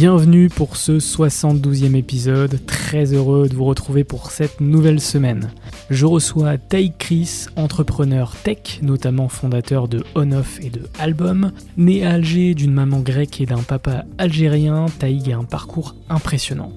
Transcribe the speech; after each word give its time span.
Bienvenue 0.00 0.48
pour 0.48 0.78
ce 0.78 0.92
72e 0.92 1.94
épisode, 1.94 2.58
très 2.64 3.12
heureux 3.12 3.50
de 3.50 3.54
vous 3.54 3.66
retrouver 3.66 4.02
pour 4.02 4.30
cette 4.30 4.62
nouvelle 4.62 4.98
semaine. 4.98 5.50
Je 5.90 6.06
reçois 6.06 6.56
Taïk 6.56 6.96
Chris, 6.96 7.48
entrepreneur 7.54 8.34
tech, 8.34 8.78
notamment 8.80 9.28
fondateur 9.28 9.88
de 9.88 10.02
On-Off 10.14 10.58
et 10.62 10.70
de 10.70 10.88
Album. 10.98 11.52
Né 11.76 12.02
à 12.02 12.12
Alger 12.12 12.54
d'une 12.54 12.72
maman 12.72 13.00
grecque 13.00 13.42
et 13.42 13.44
d'un 13.44 13.62
papa 13.62 14.06
algérien, 14.16 14.86
Taïk 14.98 15.28
a 15.28 15.36
un 15.36 15.44
parcours 15.44 15.94
impressionnant. 16.08 16.72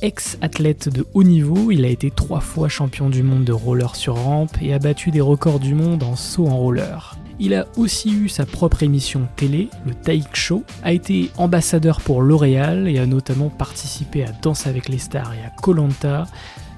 Ex-athlète 0.00 0.88
de 0.88 1.04
haut 1.14 1.24
niveau, 1.24 1.72
il 1.72 1.84
a 1.84 1.88
été 1.88 2.12
trois 2.12 2.38
fois 2.38 2.68
champion 2.68 3.10
du 3.10 3.24
monde 3.24 3.42
de 3.42 3.52
roller 3.52 3.96
sur 3.96 4.14
rampe 4.14 4.56
et 4.62 4.72
a 4.72 4.78
battu 4.78 5.10
des 5.10 5.20
records 5.20 5.58
du 5.58 5.74
monde 5.74 6.04
en 6.04 6.14
saut 6.14 6.46
en 6.46 6.56
roller. 6.56 7.18
Il 7.40 7.54
a 7.54 7.66
aussi 7.76 8.10
eu 8.12 8.28
sa 8.28 8.46
propre 8.46 8.82
émission 8.82 9.28
télé, 9.36 9.68
le 9.86 9.94
Taïk 9.94 10.34
Show, 10.34 10.64
a 10.82 10.92
été 10.92 11.30
ambassadeur 11.36 12.00
pour 12.00 12.20
L'Oréal 12.20 12.88
et 12.88 12.98
a 12.98 13.06
notamment 13.06 13.48
participé 13.48 14.24
à 14.24 14.32
Danse 14.42 14.66
avec 14.66 14.88
les 14.88 14.98
stars 14.98 15.32
et 15.34 15.46
à 15.46 15.50
Colanta. 15.50 16.26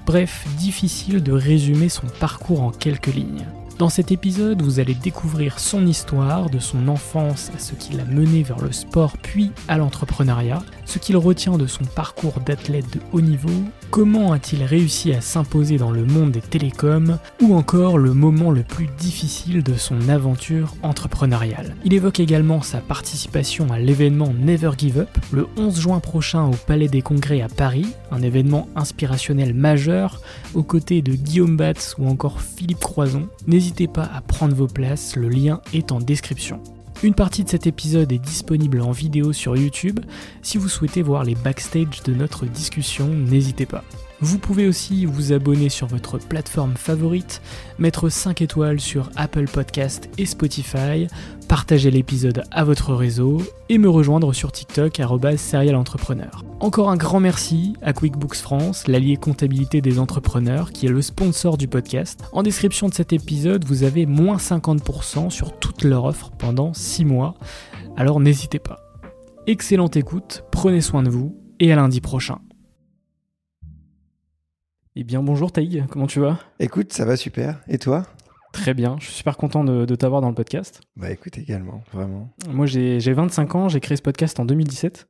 Bref, 0.05 0.45
difficile 0.57 1.23
de 1.23 1.31
résumer 1.31 1.89
son 1.89 2.05
parcours 2.19 2.61
en 2.61 2.69
quelques 2.69 3.13
lignes. 3.13 3.45
Dans 3.79 3.89
cet 3.89 4.11
épisode, 4.11 4.61
vous 4.61 4.79
allez 4.79 4.93
découvrir 4.93 5.57
son 5.57 5.87
histoire, 5.87 6.51
de 6.51 6.59
son 6.59 6.87
enfance 6.87 7.49
à 7.55 7.59
ce 7.59 7.73
qui 7.73 7.93
l'a 7.93 8.05
mené 8.05 8.43
vers 8.43 8.59
le 8.59 8.71
sport 8.71 9.17
puis 9.17 9.51
à 9.67 9.79
l'entrepreneuriat, 9.79 10.61
ce 10.91 10.99
qu'il 10.99 11.15
retient 11.15 11.57
de 11.57 11.67
son 11.67 11.85
parcours 11.85 12.41
d'athlète 12.45 12.91
de 12.93 12.99
haut 13.13 13.21
niveau, 13.21 13.63
comment 13.91 14.33
a-t-il 14.33 14.61
réussi 14.61 15.13
à 15.13 15.21
s'imposer 15.21 15.77
dans 15.77 15.89
le 15.89 16.03
monde 16.03 16.31
des 16.31 16.41
télécoms, 16.41 17.17
ou 17.41 17.55
encore 17.55 17.97
le 17.97 18.13
moment 18.13 18.51
le 18.51 18.63
plus 18.63 18.87
difficile 18.99 19.63
de 19.63 19.75
son 19.75 20.09
aventure 20.09 20.75
entrepreneuriale. 20.83 21.77
Il 21.85 21.93
évoque 21.93 22.19
également 22.19 22.61
sa 22.61 22.79
participation 22.79 23.71
à 23.71 23.79
l'événement 23.79 24.33
Never 24.37 24.71
Give 24.77 24.99
Up 24.99 25.17
le 25.31 25.47
11 25.55 25.79
juin 25.79 25.99
prochain 26.01 26.43
au 26.43 26.55
Palais 26.67 26.89
des 26.89 27.01
Congrès 27.01 27.41
à 27.41 27.47
Paris, 27.47 27.87
un 28.11 28.21
événement 28.21 28.67
inspirationnel 28.75 29.53
majeur 29.53 30.19
aux 30.53 30.63
côtés 30.63 31.01
de 31.01 31.13
Guillaume 31.13 31.55
Batz 31.55 31.95
ou 31.99 32.07
encore 32.09 32.41
Philippe 32.41 32.81
Croison. 32.81 33.29
N'hésitez 33.47 33.87
pas 33.87 34.09
à 34.13 34.19
prendre 34.19 34.55
vos 34.55 34.67
places, 34.67 35.15
le 35.15 35.29
lien 35.29 35.61
est 35.73 35.93
en 35.93 35.99
description. 35.99 36.59
Une 37.03 37.15
partie 37.15 37.43
de 37.43 37.49
cet 37.49 37.65
épisode 37.65 38.11
est 38.11 38.19
disponible 38.19 38.79
en 38.79 38.91
vidéo 38.91 39.33
sur 39.33 39.57
YouTube. 39.57 39.99
Si 40.43 40.59
vous 40.59 40.69
souhaitez 40.69 41.01
voir 41.01 41.23
les 41.23 41.33
backstage 41.33 42.03
de 42.03 42.13
notre 42.13 42.45
discussion, 42.45 43.07
n'hésitez 43.07 43.65
pas. 43.65 43.83
Vous 44.23 44.37
pouvez 44.37 44.67
aussi 44.67 45.05
vous 45.05 45.33
abonner 45.33 45.69
sur 45.69 45.87
votre 45.87 46.19
plateforme 46.19 46.75
favorite, 46.75 47.41
mettre 47.79 48.07
5 48.07 48.43
étoiles 48.43 48.79
sur 48.79 49.09
Apple 49.15 49.45
Podcast 49.45 50.11
et 50.19 50.27
Spotify, 50.27 51.07
partager 51.47 51.89
l'épisode 51.89 52.43
à 52.51 52.63
votre 52.63 52.93
réseau 52.93 53.41
et 53.69 53.79
me 53.79 53.89
rejoindre 53.89 54.31
sur 54.31 54.51
TikTok 54.51 55.01
@serialentrepreneur. 55.37 56.45
Encore 56.59 56.91
un 56.91 56.97
grand 56.97 57.19
merci 57.19 57.73
à 57.81 57.93
QuickBooks 57.93 58.35
France, 58.35 58.87
l'allié 58.87 59.17
comptabilité 59.17 59.81
des 59.81 59.97
entrepreneurs 59.97 60.71
qui 60.71 60.85
est 60.85 60.91
le 60.91 61.01
sponsor 61.01 61.57
du 61.57 61.67
podcast. 61.67 62.23
En 62.31 62.43
description 62.43 62.89
de 62.89 62.93
cet 62.93 63.13
épisode, 63.13 63.65
vous 63.65 63.81
avez 63.81 64.05
moins 64.05 64.37
50% 64.37 65.31
sur 65.31 65.57
toute 65.57 65.83
leur 65.83 66.05
offre 66.05 66.29
pendant 66.37 66.75
6 66.75 67.05
mois. 67.05 67.33
Alors 67.97 68.19
n'hésitez 68.19 68.59
pas. 68.59 68.81
Excellente 69.47 69.97
écoute, 69.97 70.43
prenez 70.51 70.81
soin 70.81 71.01
de 71.01 71.09
vous 71.09 71.35
et 71.59 71.73
à 71.73 71.75
lundi 71.75 72.01
prochain. 72.01 72.37
Eh 75.01 75.03
bien 75.03 75.23
bonjour 75.23 75.51
Taïg, 75.51 75.85
comment 75.89 76.05
tu 76.05 76.19
vas? 76.19 76.37
Écoute, 76.59 76.93
ça 76.93 77.05
va 77.05 77.17
super. 77.17 77.59
Et 77.67 77.79
toi? 77.79 78.05
Très 78.53 78.75
bien, 78.75 78.97
je 78.99 79.05
suis 79.05 79.15
super 79.15 79.35
content 79.35 79.63
de, 79.63 79.83
de 79.85 79.95
t'avoir 79.95 80.21
dans 80.21 80.29
le 80.29 80.35
podcast. 80.35 80.81
Bah 80.95 81.09
écoute 81.09 81.39
également, 81.39 81.81
vraiment. 81.91 82.29
Moi 82.47 82.67
j'ai 82.67 82.99
j'ai 82.99 83.11
25 83.11 83.55
ans, 83.55 83.67
j'ai 83.67 83.79
créé 83.79 83.97
ce 83.97 84.03
podcast 84.03 84.39
en 84.39 84.45
2017 84.45 85.07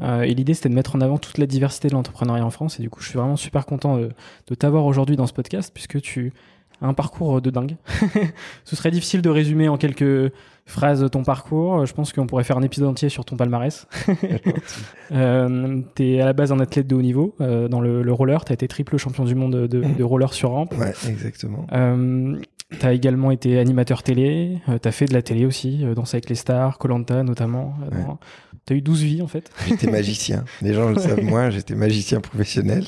euh, 0.00 0.20
et 0.24 0.34
l'idée 0.34 0.52
c'était 0.52 0.68
de 0.68 0.74
mettre 0.74 0.94
en 0.94 1.00
avant 1.00 1.16
toute 1.16 1.38
la 1.38 1.46
diversité 1.46 1.88
de 1.88 1.94
l'entrepreneuriat 1.94 2.44
en 2.44 2.50
France 2.50 2.78
et 2.80 2.82
du 2.82 2.90
coup 2.90 3.00
je 3.00 3.08
suis 3.08 3.18
vraiment 3.18 3.36
super 3.36 3.64
content 3.64 3.96
de, 3.96 4.10
de 4.46 4.54
t'avoir 4.54 4.84
aujourd'hui 4.84 5.16
dans 5.16 5.26
ce 5.26 5.32
podcast 5.32 5.70
puisque 5.72 6.02
tu 6.02 6.34
un 6.82 6.94
parcours 6.94 7.40
de 7.40 7.50
dingue. 7.50 7.76
Ce 8.64 8.76
serait 8.76 8.90
difficile 8.90 9.22
de 9.22 9.30
résumer 9.30 9.68
en 9.68 9.76
quelques 9.76 10.32
phrases 10.66 11.04
ton 11.10 11.24
parcours, 11.24 11.84
je 11.84 11.92
pense 11.92 12.12
qu'on 12.12 12.26
pourrait 12.26 12.44
faire 12.44 12.56
un 12.56 12.62
épisode 12.62 12.88
entier 12.88 13.08
sur 13.08 13.24
ton 13.24 13.36
palmarès. 13.36 13.86
euh, 15.12 15.80
t'es 15.94 16.20
à 16.20 16.24
la 16.26 16.32
base 16.32 16.52
un 16.52 16.60
athlète 16.60 16.86
de 16.86 16.94
haut 16.94 17.02
niveau 17.02 17.34
euh, 17.40 17.68
dans 17.68 17.80
le, 17.80 18.02
le 18.02 18.12
roller, 18.12 18.44
t'as 18.44 18.54
été 18.54 18.68
triple 18.68 18.96
champion 18.96 19.24
du 19.24 19.34
monde 19.34 19.66
de, 19.66 19.66
de 19.66 20.02
roller 20.04 20.32
sur 20.32 20.50
rampe. 20.50 20.74
Ouais, 20.78 20.92
exactement. 21.08 21.66
Euh, 21.72 22.36
T'as 22.78 22.92
également 22.92 23.32
été 23.32 23.58
animateur 23.58 24.04
télé, 24.04 24.58
euh, 24.68 24.78
t'as 24.78 24.92
fait 24.92 25.06
de 25.06 25.12
la 25.12 25.22
télé 25.22 25.44
aussi, 25.44 25.84
euh, 25.84 25.96
Danse 25.96 26.14
avec 26.14 26.28
les 26.28 26.36
stars, 26.36 26.78
Colanta 26.78 27.24
notamment. 27.24 27.74
Euh, 27.82 27.96
Ouais. 27.96 28.04
dans- 28.04 28.20
T'as 28.66 28.74
eu 28.76 28.80
12 28.82 29.02
vies 29.02 29.22
en 29.22 29.26
fait. 29.26 29.50
J'étais 29.66 29.90
magicien. 29.90 30.44
Les 30.62 30.72
gens 30.74 30.90
le 30.90 30.96
savent 31.00 31.24
moins, 31.24 31.50
j'étais 31.50 31.74
magicien 31.74 32.20
professionnel. 32.20 32.84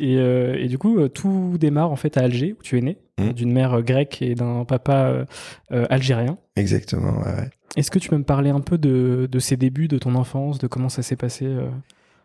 Et, 0.00 0.16
euh, 0.18 0.56
et 0.58 0.68
du 0.68 0.78
coup, 0.78 0.98
euh, 0.98 1.08
tout 1.08 1.56
démarre 1.58 1.90
en 1.90 1.96
fait 1.96 2.16
à 2.16 2.22
Alger, 2.22 2.54
où 2.58 2.62
tu 2.62 2.78
es 2.78 2.80
né, 2.80 2.98
Mhm. 3.18 3.32
d'une 3.32 3.52
mère 3.52 3.74
euh, 3.74 3.82
grecque 3.82 4.22
et 4.22 4.34
d'un 4.34 4.64
papa 4.64 5.26
algérien. 5.70 6.38
Exactement, 6.56 7.18
ouais, 7.18 7.24
ouais. 7.40 7.50
Est-ce 7.76 7.90
que 7.90 7.98
tu 7.98 8.08
peux 8.08 8.16
me 8.18 8.24
parler 8.24 8.50
un 8.50 8.60
peu 8.60 8.78
de, 8.78 9.28
de 9.30 9.38
ces 9.38 9.56
débuts, 9.56 9.88
de 9.88 9.98
ton 9.98 10.14
enfance, 10.14 10.58
de 10.58 10.66
comment 10.66 10.88
ça 10.88 11.02
s'est 11.02 11.16
passé 11.16 11.46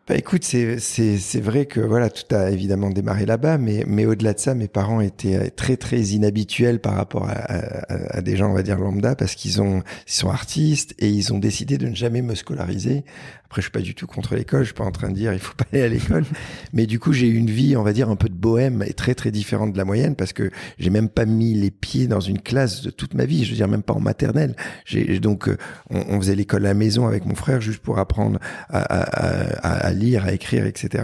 bah 0.06 0.18
écoute, 0.18 0.44
c'est 0.44 0.80
c'est 0.80 1.40
vrai 1.40 1.66
que 1.66 1.80
voilà, 1.80 2.10
tout 2.10 2.36
a 2.36 2.52
évidemment 2.52 2.90
démarré 2.90 3.26
là-bas, 3.26 3.58
mais 3.58 3.86
mais 3.88 4.06
au-delà 4.06 4.34
de 4.34 4.40
ça, 4.40 4.54
mes 4.54 4.68
parents 4.68 5.00
étaient 5.00 5.50
très 5.50 5.78
très 5.78 6.02
inhabituels 6.02 6.82
par 6.82 6.96
rapport 6.96 7.24
à, 7.30 7.32
à, 7.32 8.18
à 8.18 8.22
des 8.22 8.36
gens, 8.36 8.50
on 8.52 8.54
va 8.54 8.64
dire 8.64 8.78
lambda, 8.80 9.16
parce 9.16 9.34
qu'ils 9.36 9.62
ont 9.62 9.82
ils 10.06 10.12
sont 10.12 10.28
artistes 10.30 10.94
et 11.00 11.08
ils 11.08 11.32
ont 11.34 11.40
décidé 11.40 11.78
de 11.78 11.88
ne 11.88 11.96
jamais 11.96 12.22
me 12.22 12.36
scolariser. 12.36 13.06
Après, 13.54 13.62
je 13.62 13.66
suis 13.66 13.72
pas 13.72 13.82
du 13.82 13.94
tout 13.94 14.08
contre 14.08 14.34
l'école, 14.34 14.62
je 14.62 14.70
suis 14.70 14.74
pas 14.74 14.84
en 14.84 14.90
train 14.90 15.10
de 15.10 15.14
dire 15.14 15.32
il 15.32 15.38
faut 15.38 15.54
pas 15.54 15.66
aller 15.72 15.84
à 15.84 15.88
l'école, 15.88 16.26
mais 16.74 16.88
du 16.88 17.00
coup, 17.00 17.14
j'ai 17.14 17.28
eu 17.28 17.36
une 17.36 17.52
vie, 17.52 17.78
on 17.78 17.84
va 17.84 17.94
dire 17.94 18.10
un 18.10 18.16
peu 18.16 18.28
de 18.28 18.34
bohème 18.34 18.84
et 18.88 18.94
très 18.94 19.14
très 19.14 19.30
différente 19.30 19.74
de 19.74 19.78
la 19.78 19.86
moyenne 19.86 20.16
parce 20.16 20.34
que 20.34 20.50
j'ai 20.80 20.90
même 20.90 21.08
pas 21.08 21.26
mis 21.26 21.54
les 21.54 21.70
pieds 21.70 22.08
dans 22.08 22.20
une 22.20 22.42
classe 22.42 22.82
de 22.82 22.90
toute 22.90 23.14
ma 23.14 23.26
vie, 23.26 23.46
je 23.46 23.52
veux 23.52 23.56
dire 23.56 23.68
même 23.68 23.84
pas 23.84 23.94
en 23.94 24.00
maternelle. 24.00 24.56
J'ai 24.86 25.20
donc 25.20 25.52
on, 25.92 26.04
on 26.10 26.20
faisait 26.20 26.34
l'école 26.34 26.66
à 26.66 26.70
la 26.70 26.74
maison 26.74 27.06
avec 27.06 27.28
mon 27.28 27.36
frère 27.36 27.62
juste 27.62 27.78
pour 27.78 28.00
apprendre 28.00 28.40
à, 28.70 28.82
à, 28.82 29.86
à 29.86 29.94
lire, 29.94 30.26
à 30.26 30.32
écrire, 30.32 30.66
etc. 30.66 31.04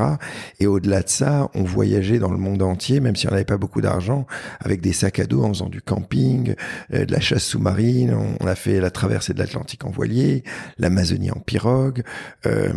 Et 0.59 0.65
au-delà 0.65 1.03
de 1.03 1.09
ça, 1.09 1.51
on 1.53 1.61
voyageait 1.61 2.17
dans 2.17 2.31
le 2.31 2.39
monde 2.39 2.63
entier, 2.63 2.99
même 2.99 3.15
si 3.15 3.27
on 3.27 3.31
n'avait 3.31 3.45
pas 3.45 3.57
beaucoup 3.57 3.81
d'argent, 3.81 4.25
avec 4.59 4.81
des 4.81 4.93
sacs 4.93 5.19
à 5.19 5.25
dos 5.25 5.43
en 5.43 5.49
faisant 5.49 5.69
du 5.69 5.83
camping, 5.83 6.55
euh, 6.95 7.05
de 7.05 7.11
la 7.11 7.19
chasse 7.19 7.43
sous-marine. 7.43 8.17
On, 8.39 8.47
a 8.47 8.55
fait 8.55 8.79
la 8.79 8.89
traversée 8.89 9.35
de 9.35 9.37
l'Atlantique 9.37 9.85
en 9.85 9.91
voilier, 9.91 10.43
l'Amazonie 10.79 11.29
en 11.29 11.39
pirogue. 11.39 12.01
Euh, 12.45 12.71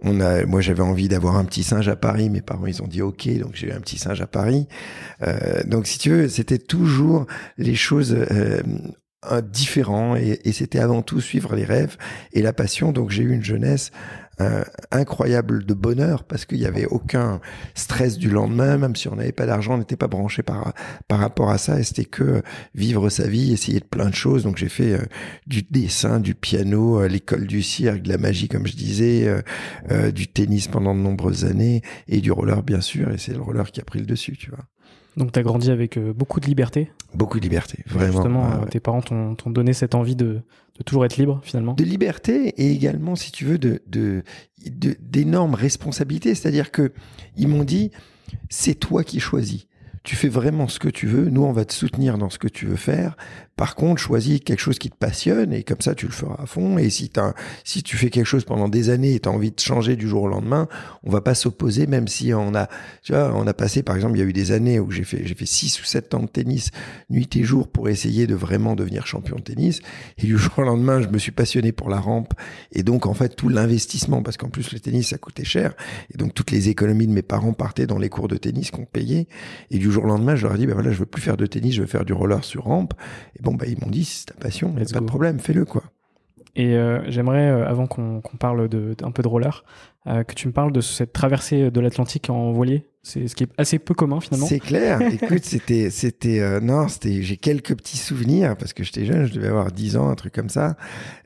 on 0.00 0.20
a, 0.20 0.44
moi, 0.46 0.60
j'avais 0.60 0.82
envie 0.82 1.08
d'avoir 1.08 1.36
un 1.36 1.44
petit 1.44 1.62
singe 1.62 1.88
à 1.88 1.96
Paris. 1.96 2.30
Mes 2.30 2.42
parents, 2.42 2.66
ils 2.66 2.82
ont 2.82 2.86
dit 2.86 3.02
OK, 3.02 3.28
donc 3.38 3.52
j'ai 3.54 3.68
eu 3.68 3.72
un 3.72 3.80
petit 3.80 3.98
singe 3.98 4.20
à 4.20 4.26
Paris. 4.26 4.66
Euh, 5.22 5.62
donc, 5.64 5.86
si 5.86 5.98
tu 5.98 6.10
veux, 6.10 6.28
c'était 6.28 6.58
toujours 6.58 7.26
les 7.58 7.74
choses 7.74 8.16
euh, 9.30 9.40
différents 9.40 10.16
et, 10.16 10.40
et 10.44 10.52
c'était 10.52 10.78
avant 10.78 11.02
tout 11.02 11.20
suivre 11.20 11.54
les 11.54 11.64
rêves 11.64 11.96
et 12.32 12.42
la 12.42 12.52
passion. 12.52 12.92
Donc, 12.92 13.10
j'ai 13.10 13.22
eu 13.22 13.32
une 13.32 13.44
jeunesse 13.44 13.90
euh, 14.40 14.64
incroyable 14.90 15.66
de 15.66 15.74
bonheur 15.74 16.24
parce 16.24 16.46
qu'il 16.46 16.58
n'y 16.58 16.64
avait 16.64 16.86
aucun 16.86 17.40
stress 17.74 18.16
du 18.16 18.30
lendemain, 18.30 18.78
même 18.78 18.96
si 18.96 19.06
on 19.08 19.16
n'avait 19.16 19.32
pas 19.32 19.44
d'argent, 19.44 19.74
on 19.74 19.78
n'était 19.78 19.96
pas 19.96 20.06
branché 20.06 20.42
par 20.42 20.72
par 21.08 21.18
rapport 21.18 21.50
à 21.50 21.58
ça. 21.58 21.78
Et 21.78 21.82
c'était 21.82 22.06
que 22.06 22.42
vivre 22.74 23.10
sa 23.10 23.26
vie, 23.26 23.52
essayer 23.52 23.80
de 23.80 23.84
plein 23.84 24.08
de 24.08 24.14
choses. 24.14 24.44
Donc 24.44 24.56
j'ai 24.56 24.70
fait 24.70 24.94
euh, 24.94 25.02
du 25.46 25.62
dessin, 25.62 26.20
du 26.20 26.34
piano, 26.34 27.02
euh, 27.02 27.08
l'école 27.08 27.46
du 27.46 27.62
cirque, 27.62 28.00
de 28.00 28.08
la 28.08 28.16
magie 28.16 28.48
comme 28.48 28.66
je 28.66 28.76
disais, 28.76 29.28
du 30.14 30.28
tennis 30.28 30.68
pendant 30.68 30.94
de 30.94 31.00
nombreuses 31.00 31.44
années 31.44 31.82
et 32.08 32.20
du 32.20 32.32
roller 32.32 32.62
bien 32.62 32.80
sûr. 32.80 33.10
Et 33.10 33.18
c'est 33.18 33.34
le 33.34 33.42
roller 33.42 33.70
qui 33.70 33.80
a 33.80 33.84
pris 33.84 33.98
le 33.98 34.06
dessus, 34.06 34.36
tu 34.38 34.50
vois. 34.50 34.64
Donc 35.20 35.32
tu 35.32 35.38
as 35.38 35.42
grandi 35.42 35.70
avec 35.70 35.98
beaucoup 35.98 36.40
de 36.40 36.46
liberté 36.46 36.90
Beaucoup 37.14 37.38
de 37.38 37.42
liberté, 37.42 37.82
vraiment. 37.86 38.12
Justement, 38.12 38.66
tes 38.66 38.80
parents 38.80 39.02
t'ont 39.02 39.50
donné 39.50 39.72
cette 39.72 39.94
envie 39.94 40.16
de, 40.16 40.40
de 40.78 40.82
toujours 40.84 41.04
être 41.04 41.16
libre 41.16 41.40
finalement 41.42 41.74
De 41.74 41.84
liberté 41.84 42.48
et 42.56 42.72
également, 42.72 43.16
si 43.16 43.30
tu 43.32 43.44
veux, 43.44 43.58
de 43.58 43.82
d'énormes 44.58 45.52
de, 45.52 45.56
responsabilités. 45.56 46.34
C'est-à-dire 46.34 46.70
que 46.70 46.92
ils 47.36 47.48
m'ont 47.48 47.64
dit, 47.64 47.90
c'est 48.48 48.74
toi 48.74 49.04
qui 49.04 49.20
choisis 49.20 49.66
tu 50.02 50.16
fais 50.16 50.28
vraiment 50.28 50.66
ce 50.66 50.78
que 50.78 50.88
tu 50.88 51.06
veux. 51.06 51.28
Nous, 51.28 51.42
on 51.42 51.52
va 51.52 51.64
te 51.64 51.74
soutenir 51.74 52.16
dans 52.16 52.30
ce 52.30 52.38
que 52.38 52.48
tu 52.48 52.66
veux 52.66 52.76
faire. 52.76 53.16
Par 53.56 53.74
contre, 53.74 54.00
choisis 54.00 54.40
quelque 54.40 54.60
chose 54.60 54.78
qui 54.78 54.88
te 54.88 54.96
passionne 54.96 55.52
et 55.52 55.62
comme 55.62 55.82
ça, 55.82 55.94
tu 55.94 56.06
le 56.06 56.12
feras 56.12 56.42
à 56.42 56.46
fond. 56.46 56.78
Et 56.78 56.88
si, 56.88 57.12
si 57.62 57.82
tu 57.82 57.98
fais 57.98 58.08
quelque 58.08 58.24
chose 58.24 58.46
pendant 58.46 58.70
des 58.70 58.88
années 58.88 59.14
et 59.14 59.20
tu 59.20 59.28
as 59.28 59.32
envie 59.32 59.50
de 59.50 59.60
changer 59.60 59.96
du 59.96 60.08
jour 60.08 60.22
au 60.22 60.28
lendemain, 60.28 60.66
on 61.02 61.10
va 61.10 61.20
pas 61.20 61.34
s'opposer, 61.34 61.86
même 61.86 62.08
si 62.08 62.32
on 62.32 62.54
a, 62.54 62.68
tu 63.02 63.12
vois, 63.12 63.34
on 63.36 63.46
a 63.46 63.52
passé, 63.52 63.82
par 63.82 63.96
exemple, 63.96 64.16
il 64.16 64.20
y 64.20 64.22
a 64.22 64.26
eu 64.26 64.32
des 64.32 64.52
années 64.52 64.80
où 64.80 64.90
j'ai 64.90 65.04
fait, 65.04 65.22
fait 65.22 65.44
six 65.44 65.78
ou 65.82 65.84
sept 65.84 66.14
ans 66.14 66.22
de 66.22 66.28
tennis, 66.28 66.70
nuit 67.10 67.28
et 67.36 67.42
jour, 67.42 67.68
pour 67.68 67.90
essayer 67.90 68.26
de 68.26 68.34
vraiment 68.34 68.76
devenir 68.76 69.06
champion 69.06 69.36
de 69.36 69.42
tennis. 69.42 69.80
Et 70.16 70.22
du 70.22 70.38
jour 70.38 70.54
au 70.56 70.62
lendemain, 70.62 71.02
je 71.02 71.08
me 71.08 71.18
suis 71.18 71.32
passionné 71.32 71.72
pour 71.72 71.90
la 71.90 72.00
rampe. 72.00 72.32
Et 72.72 72.82
donc, 72.82 73.04
en 73.04 73.12
fait, 73.12 73.36
tout 73.36 73.50
l'investissement, 73.50 74.22
parce 74.22 74.38
qu'en 74.38 74.48
plus, 74.48 74.72
le 74.72 74.80
tennis, 74.80 75.08
ça 75.08 75.18
coûtait 75.18 75.44
cher. 75.44 75.74
Et 76.14 76.16
donc, 76.16 76.32
toutes 76.32 76.50
les 76.50 76.70
économies 76.70 77.06
de 77.06 77.12
mes 77.12 77.20
parents 77.20 77.52
partaient 77.52 77.86
dans 77.86 77.98
les 77.98 78.08
cours 78.08 78.28
de 78.28 78.38
tennis 78.38 78.70
qu'on 78.70 78.86
payait. 78.86 79.26
Et 79.70 79.78
jour 79.90 80.04
au 80.04 80.08
lendemain, 80.08 80.36
je 80.36 80.46
leur 80.46 80.54
ai 80.54 80.58
dit, 80.58 80.66
ben 80.66 80.74
voilà, 80.74 80.90
je 80.90 80.98
veux 80.98 81.06
plus 81.06 81.22
faire 81.22 81.36
de 81.36 81.46
tennis, 81.46 81.74
je 81.74 81.82
veux 81.82 81.86
faire 81.86 82.04
du 82.04 82.12
roller 82.12 82.44
sur 82.44 82.64
rampe. 82.64 82.94
Et 83.38 83.42
bon, 83.42 83.54
bah, 83.54 83.66
ils 83.66 83.78
m'ont 83.80 83.90
dit, 83.90 84.04
si 84.04 84.20
c'est 84.20 84.26
ta 84.26 84.34
passion, 84.34 84.74
il 84.78 84.86
pas 84.92 85.00
de 85.00 85.04
problème, 85.04 85.38
fais-le, 85.38 85.64
quoi. 85.64 85.82
Et 86.56 86.74
euh, 86.74 87.08
j'aimerais, 87.08 87.48
euh, 87.48 87.68
avant 87.68 87.86
qu'on 87.86 88.20
parle 88.38 88.68
de, 88.68 88.96
un 89.02 89.10
peu 89.12 89.22
de 89.22 89.28
roller, 89.28 89.64
euh, 90.06 90.24
que 90.24 90.34
tu 90.34 90.48
me 90.48 90.52
parles 90.52 90.72
de 90.72 90.80
cette 90.80 91.12
traversée 91.12 91.70
de 91.70 91.80
l'Atlantique 91.80 92.28
en 92.30 92.50
voilier. 92.52 92.86
C'est 93.02 93.28
ce 93.28 93.34
qui 93.34 93.44
est 93.44 93.50
assez 93.56 93.78
peu 93.78 93.94
commun 93.94 94.20
finalement. 94.20 94.46
C'est 94.46 94.58
clair. 94.58 95.00
Écoute, 95.12 95.44
c'était, 95.44 95.90
c'était, 95.90 96.60
non, 96.60 96.88
c'était, 96.88 97.22
j'ai 97.22 97.36
quelques 97.36 97.74
petits 97.74 97.96
souvenirs 97.96 98.56
parce 98.58 98.72
que 98.72 98.84
j'étais 98.84 99.06
jeune, 99.06 99.26
je 99.26 99.32
devais 99.32 99.48
avoir 99.48 99.72
10 99.72 99.96
ans, 99.96 100.10
un 100.10 100.14
truc 100.16 100.34
comme 100.34 100.50
ça. 100.50 100.76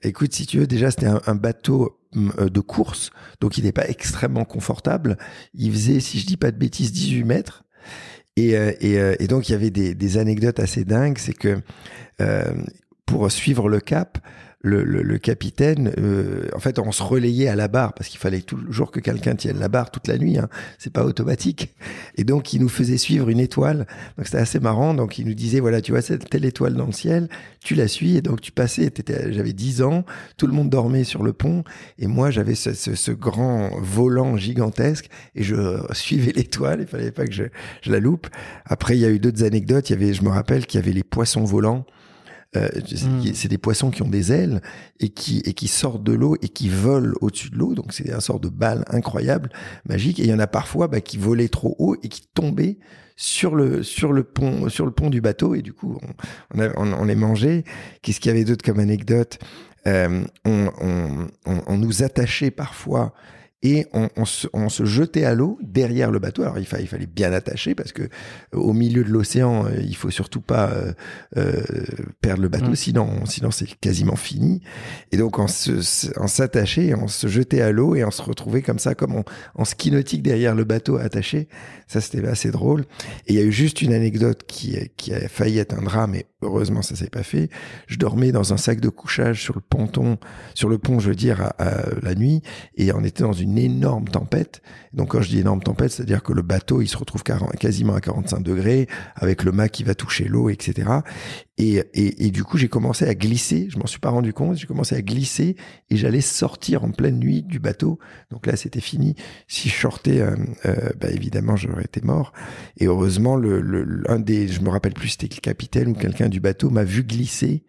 Écoute, 0.02 0.32
si 0.32 0.46
tu 0.46 0.58
veux, 0.58 0.66
déjà, 0.66 0.90
c'était 0.90 1.06
un, 1.06 1.20
un, 1.26 1.34
bateau 1.34 1.98
de 2.14 2.60
course, 2.60 3.10
donc 3.40 3.58
il 3.58 3.64
n'est 3.64 3.72
pas 3.72 3.88
extrêmement 3.88 4.44
confortable. 4.44 5.18
Il 5.52 5.72
faisait, 5.72 5.98
si 5.98 6.20
je 6.20 6.26
dis 6.26 6.36
pas 6.36 6.52
de 6.52 6.56
bêtises, 6.56 6.92
18 6.92 7.24
mètres. 7.24 7.64
Et, 8.36 8.56
euh, 8.56 8.72
euh, 8.82 9.14
et, 9.20 9.26
donc 9.28 9.48
il 9.48 9.52
y 9.52 9.54
avait 9.54 9.70
des, 9.70 9.94
des 9.94 10.18
anecdotes 10.18 10.58
assez 10.58 10.84
dingues, 10.84 11.18
c'est 11.18 11.34
que 11.34 11.60
euh, 12.20 12.52
pour 13.06 13.30
suivre 13.30 13.68
le 13.68 13.80
cap, 13.80 14.18
le, 14.64 14.82
le, 14.82 15.02
le 15.02 15.18
capitaine, 15.18 15.92
euh, 15.98 16.48
en 16.54 16.58
fait, 16.58 16.78
on 16.78 16.90
se 16.90 17.02
relayait 17.02 17.48
à 17.48 17.54
la 17.54 17.68
barre 17.68 17.92
parce 17.92 18.08
qu'il 18.08 18.18
fallait 18.18 18.40
toujours 18.40 18.90
que 18.90 18.98
quelqu'un 18.98 19.34
tienne 19.34 19.58
la 19.58 19.68
barre 19.68 19.90
toute 19.90 20.08
la 20.08 20.16
nuit. 20.16 20.38
Hein. 20.38 20.48
C'est 20.78 20.92
pas 20.92 21.04
automatique. 21.04 21.74
Et 22.16 22.24
donc, 22.24 22.54
il 22.54 22.62
nous 22.62 22.70
faisait 22.70 22.96
suivre 22.96 23.28
une 23.28 23.40
étoile. 23.40 23.86
Donc, 24.16 24.24
c'était 24.24 24.38
assez 24.38 24.60
marrant. 24.60 24.94
Donc, 24.94 25.18
il 25.18 25.26
nous 25.26 25.34
disait 25.34 25.60
voilà, 25.60 25.82
tu 25.82 25.92
vois 25.92 26.00
cette 26.00 26.30
telle 26.30 26.46
étoile 26.46 26.74
dans 26.74 26.86
le 26.86 26.92
ciel, 26.92 27.28
tu 27.62 27.74
la 27.74 27.88
suis. 27.88 28.16
Et 28.16 28.22
donc, 28.22 28.40
tu 28.40 28.52
passais. 28.52 28.90
J'avais 29.28 29.52
10 29.52 29.82
ans, 29.82 30.06
tout 30.38 30.46
le 30.46 30.54
monde 30.54 30.70
dormait 30.70 31.04
sur 31.04 31.22
le 31.22 31.34
pont, 31.34 31.62
et 31.98 32.06
moi, 32.06 32.30
j'avais 32.30 32.54
ce, 32.54 32.72
ce, 32.72 32.94
ce, 32.94 33.12
grand 33.12 33.70
volant 33.80 34.38
gigantesque 34.38 35.08
et 35.34 35.42
je 35.42 35.82
suivais 35.92 36.32
l'étoile. 36.36 36.80
Il 36.80 36.86
fallait 36.86 37.12
pas 37.12 37.26
que 37.26 37.32
je, 37.34 37.44
je 37.82 37.92
la 37.92 38.00
loupe. 38.00 38.28
Après, 38.64 38.96
il 38.96 39.00
y 39.00 39.04
a 39.04 39.10
eu 39.10 39.18
d'autres 39.18 39.44
anecdotes. 39.44 39.90
Il 39.90 39.92
y 39.92 39.96
avait, 39.96 40.14
je 40.14 40.22
me 40.22 40.30
rappelle 40.30 40.64
qu'il 40.64 40.80
y 40.80 40.82
avait 40.82 40.92
les 40.92 41.04
poissons 41.04 41.44
volants. 41.44 41.84
Euh, 42.56 42.68
hmm. 42.78 43.32
C'est 43.34 43.48
des 43.48 43.58
poissons 43.58 43.90
qui 43.90 44.02
ont 44.02 44.08
des 44.08 44.32
ailes 44.32 44.60
et 45.00 45.08
qui, 45.08 45.42
et 45.44 45.54
qui 45.54 45.68
sortent 45.68 46.04
de 46.04 46.12
l'eau 46.12 46.36
et 46.42 46.48
qui 46.48 46.68
volent 46.68 47.14
au-dessus 47.20 47.50
de 47.50 47.56
l'eau. 47.56 47.74
Donc 47.74 47.92
c'est 47.92 48.12
un 48.12 48.20
sort 48.20 48.40
de 48.40 48.48
balle 48.48 48.84
incroyable, 48.88 49.50
magique. 49.88 50.20
Et 50.20 50.24
il 50.24 50.30
y 50.30 50.34
en 50.34 50.38
a 50.38 50.46
parfois 50.46 50.88
bah, 50.88 51.00
qui 51.00 51.18
volaient 51.18 51.48
trop 51.48 51.74
haut 51.78 51.96
et 52.02 52.08
qui 52.08 52.22
tombaient 52.34 52.78
sur 53.16 53.54
le 53.54 53.82
sur 53.82 54.12
le 54.12 54.24
pont 54.24 54.68
sur 54.68 54.86
le 54.86 54.90
pont 54.90 55.08
du 55.08 55.20
bateau 55.20 55.54
et 55.54 55.62
du 55.62 55.72
coup 55.72 56.00
on, 56.56 56.70
on, 56.76 56.92
on, 56.92 57.04
les 57.04 57.14
mangeait. 57.14 57.64
Qu'est-ce 58.02 58.18
qu'il 58.20 58.30
y 58.30 58.34
avait 58.34 58.44
d'autre 58.44 58.64
comme 58.64 58.80
anecdote? 58.80 59.38
Euh, 59.86 60.24
on, 60.44 60.70
on, 61.44 61.76
nous 61.76 62.02
attachait 62.02 62.50
parfois 62.50 63.12
et 63.64 63.86
on, 63.94 64.10
on, 64.16 64.26
se, 64.26 64.46
on, 64.52 64.68
se, 64.68 64.84
jetait 64.84 65.24
à 65.24 65.34
l'eau 65.34 65.58
derrière 65.62 66.10
le 66.10 66.18
bateau. 66.18 66.42
Alors 66.42 66.58
il, 66.58 66.66
il 66.80 66.86
fallait 66.86 67.06
bien 67.06 67.32
attacher 67.32 67.74
parce 67.74 67.92
que 67.92 68.02
euh, 68.02 68.08
au 68.52 68.74
milieu 68.74 69.02
de 69.02 69.08
l'océan, 69.08 69.64
euh, 69.66 69.70
il 69.80 69.96
faut 69.96 70.10
surtout 70.10 70.42
pas 70.42 70.70
euh, 70.70 70.92
euh, 71.38 71.62
perdre 72.20 72.42
le 72.42 72.48
bateau, 72.48 72.72
mm. 72.72 72.76
sinon 72.76 73.26
sinon 73.26 73.50
c'est 73.50 73.74
quasiment 73.80 74.16
fini. 74.16 74.60
Et 75.10 75.16
donc 75.16 75.38
on 75.38 75.48
s'attachait, 75.48 76.94
on, 76.94 77.04
on 77.04 77.08
se 77.08 77.26
jetait 77.26 77.62
à 77.62 77.72
l'eau 77.72 77.96
et 77.96 78.04
on 78.04 78.10
se 78.10 78.22
retrouvait 78.22 78.62
comme 78.62 78.78
ça, 78.78 78.94
comme 78.94 79.16
en, 79.16 79.24
en 79.54 79.64
ski 79.64 79.90
nautique 79.90 80.22
derrière 80.22 80.54
le 80.54 80.64
bateau 80.64 80.98
attaché. 80.98 81.48
Ça 81.88 82.02
c'était 82.02 82.26
assez 82.28 82.50
drôle. 82.50 82.82
Et 83.26 83.32
il 83.32 83.36
y 83.36 83.40
a 83.40 83.44
eu 83.44 83.52
juste 83.52 83.80
une 83.80 83.94
anecdote 83.94 84.44
qui, 84.46 84.76
qui 84.96 85.14
a 85.14 85.26
failli 85.28 85.58
être 85.58 85.74
un 85.74 85.82
drame, 85.82 86.14
et 86.14 86.26
heureusement 86.44 86.82
ça 86.82 86.94
s'est 86.96 87.10
pas 87.10 87.22
fait. 87.22 87.48
Je 87.86 87.96
dormais 87.96 88.32
dans 88.32 88.52
un 88.52 88.56
sac 88.56 88.80
de 88.80 88.88
couchage 88.88 89.42
sur 89.42 89.54
le 89.54 89.60
ponton, 89.60 90.18
sur 90.54 90.68
le 90.68 90.78
pont, 90.78 91.00
je 91.00 91.08
veux 91.08 91.16
dire, 91.16 91.40
à, 91.40 91.48
à 91.58 91.86
la 92.02 92.14
nuit, 92.14 92.42
et 92.76 92.92
on 92.92 93.02
était 93.02 93.22
dans 93.22 93.32
une 93.32 93.58
énorme 93.58 94.06
tempête. 94.08 94.62
Donc 94.92 95.10
quand 95.10 95.22
je 95.22 95.28
dis 95.28 95.40
énorme 95.40 95.62
tempête, 95.62 95.90
c'est-à-dire 95.90 96.22
que 96.22 96.32
le 96.32 96.42
bateau, 96.42 96.80
il 96.80 96.88
se 96.88 96.96
retrouve 96.96 97.22
quasiment 97.22 97.94
à 97.94 98.00
45 98.00 98.42
degrés, 98.42 98.88
avec 99.16 99.42
le 99.42 99.52
mât 99.52 99.68
qui 99.68 99.82
va 99.82 99.94
toucher 99.94 100.24
l'eau, 100.24 100.48
etc. 100.50 100.88
Et, 101.56 101.76
et, 101.94 102.26
et, 102.26 102.30
du 102.32 102.42
coup, 102.42 102.58
j'ai 102.58 102.68
commencé 102.68 103.06
à 103.06 103.14
glisser. 103.14 103.68
Je 103.70 103.78
m'en 103.78 103.86
suis 103.86 104.00
pas 104.00 104.10
rendu 104.10 104.32
compte. 104.32 104.56
J'ai 104.56 104.66
commencé 104.66 104.96
à 104.96 105.02
glisser 105.02 105.54
et 105.88 105.96
j'allais 105.96 106.20
sortir 106.20 106.82
en 106.82 106.90
pleine 106.90 107.18
nuit 107.18 107.42
du 107.42 107.60
bateau. 107.60 108.00
Donc 108.30 108.46
là, 108.46 108.56
c'était 108.56 108.80
fini. 108.80 109.14
Si 109.46 109.68
je 109.68 109.74
sortais, 109.76 110.20
euh, 110.20 110.34
euh, 110.66 110.90
bah 111.00 111.10
évidemment, 111.10 111.54
j'aurais 111.54 111.84
été 111.84 112.00
mort. 112.00 112.32
Et 112.78 112.86
heureusement, 112.86 113.36
le, 113.36 113.60
le, 113.60 114.02
un 114.10 114.18
des, 114.18 114.48
je 114.48 114.62
me 114.62 114.68
rappelle 114.68 114.94
plus, 114.94 115.10
c'était 115.10 115.28
le 115.32 115.40
capitaine 115.40 115.88
ou 115.88 115.94
quelqu'un 115.94 116.28
du 116.28 116.40
bateau 116.40 116.70
m'a 116.70 116.82
vu 116.82 117.04
glisser 117.04 117.62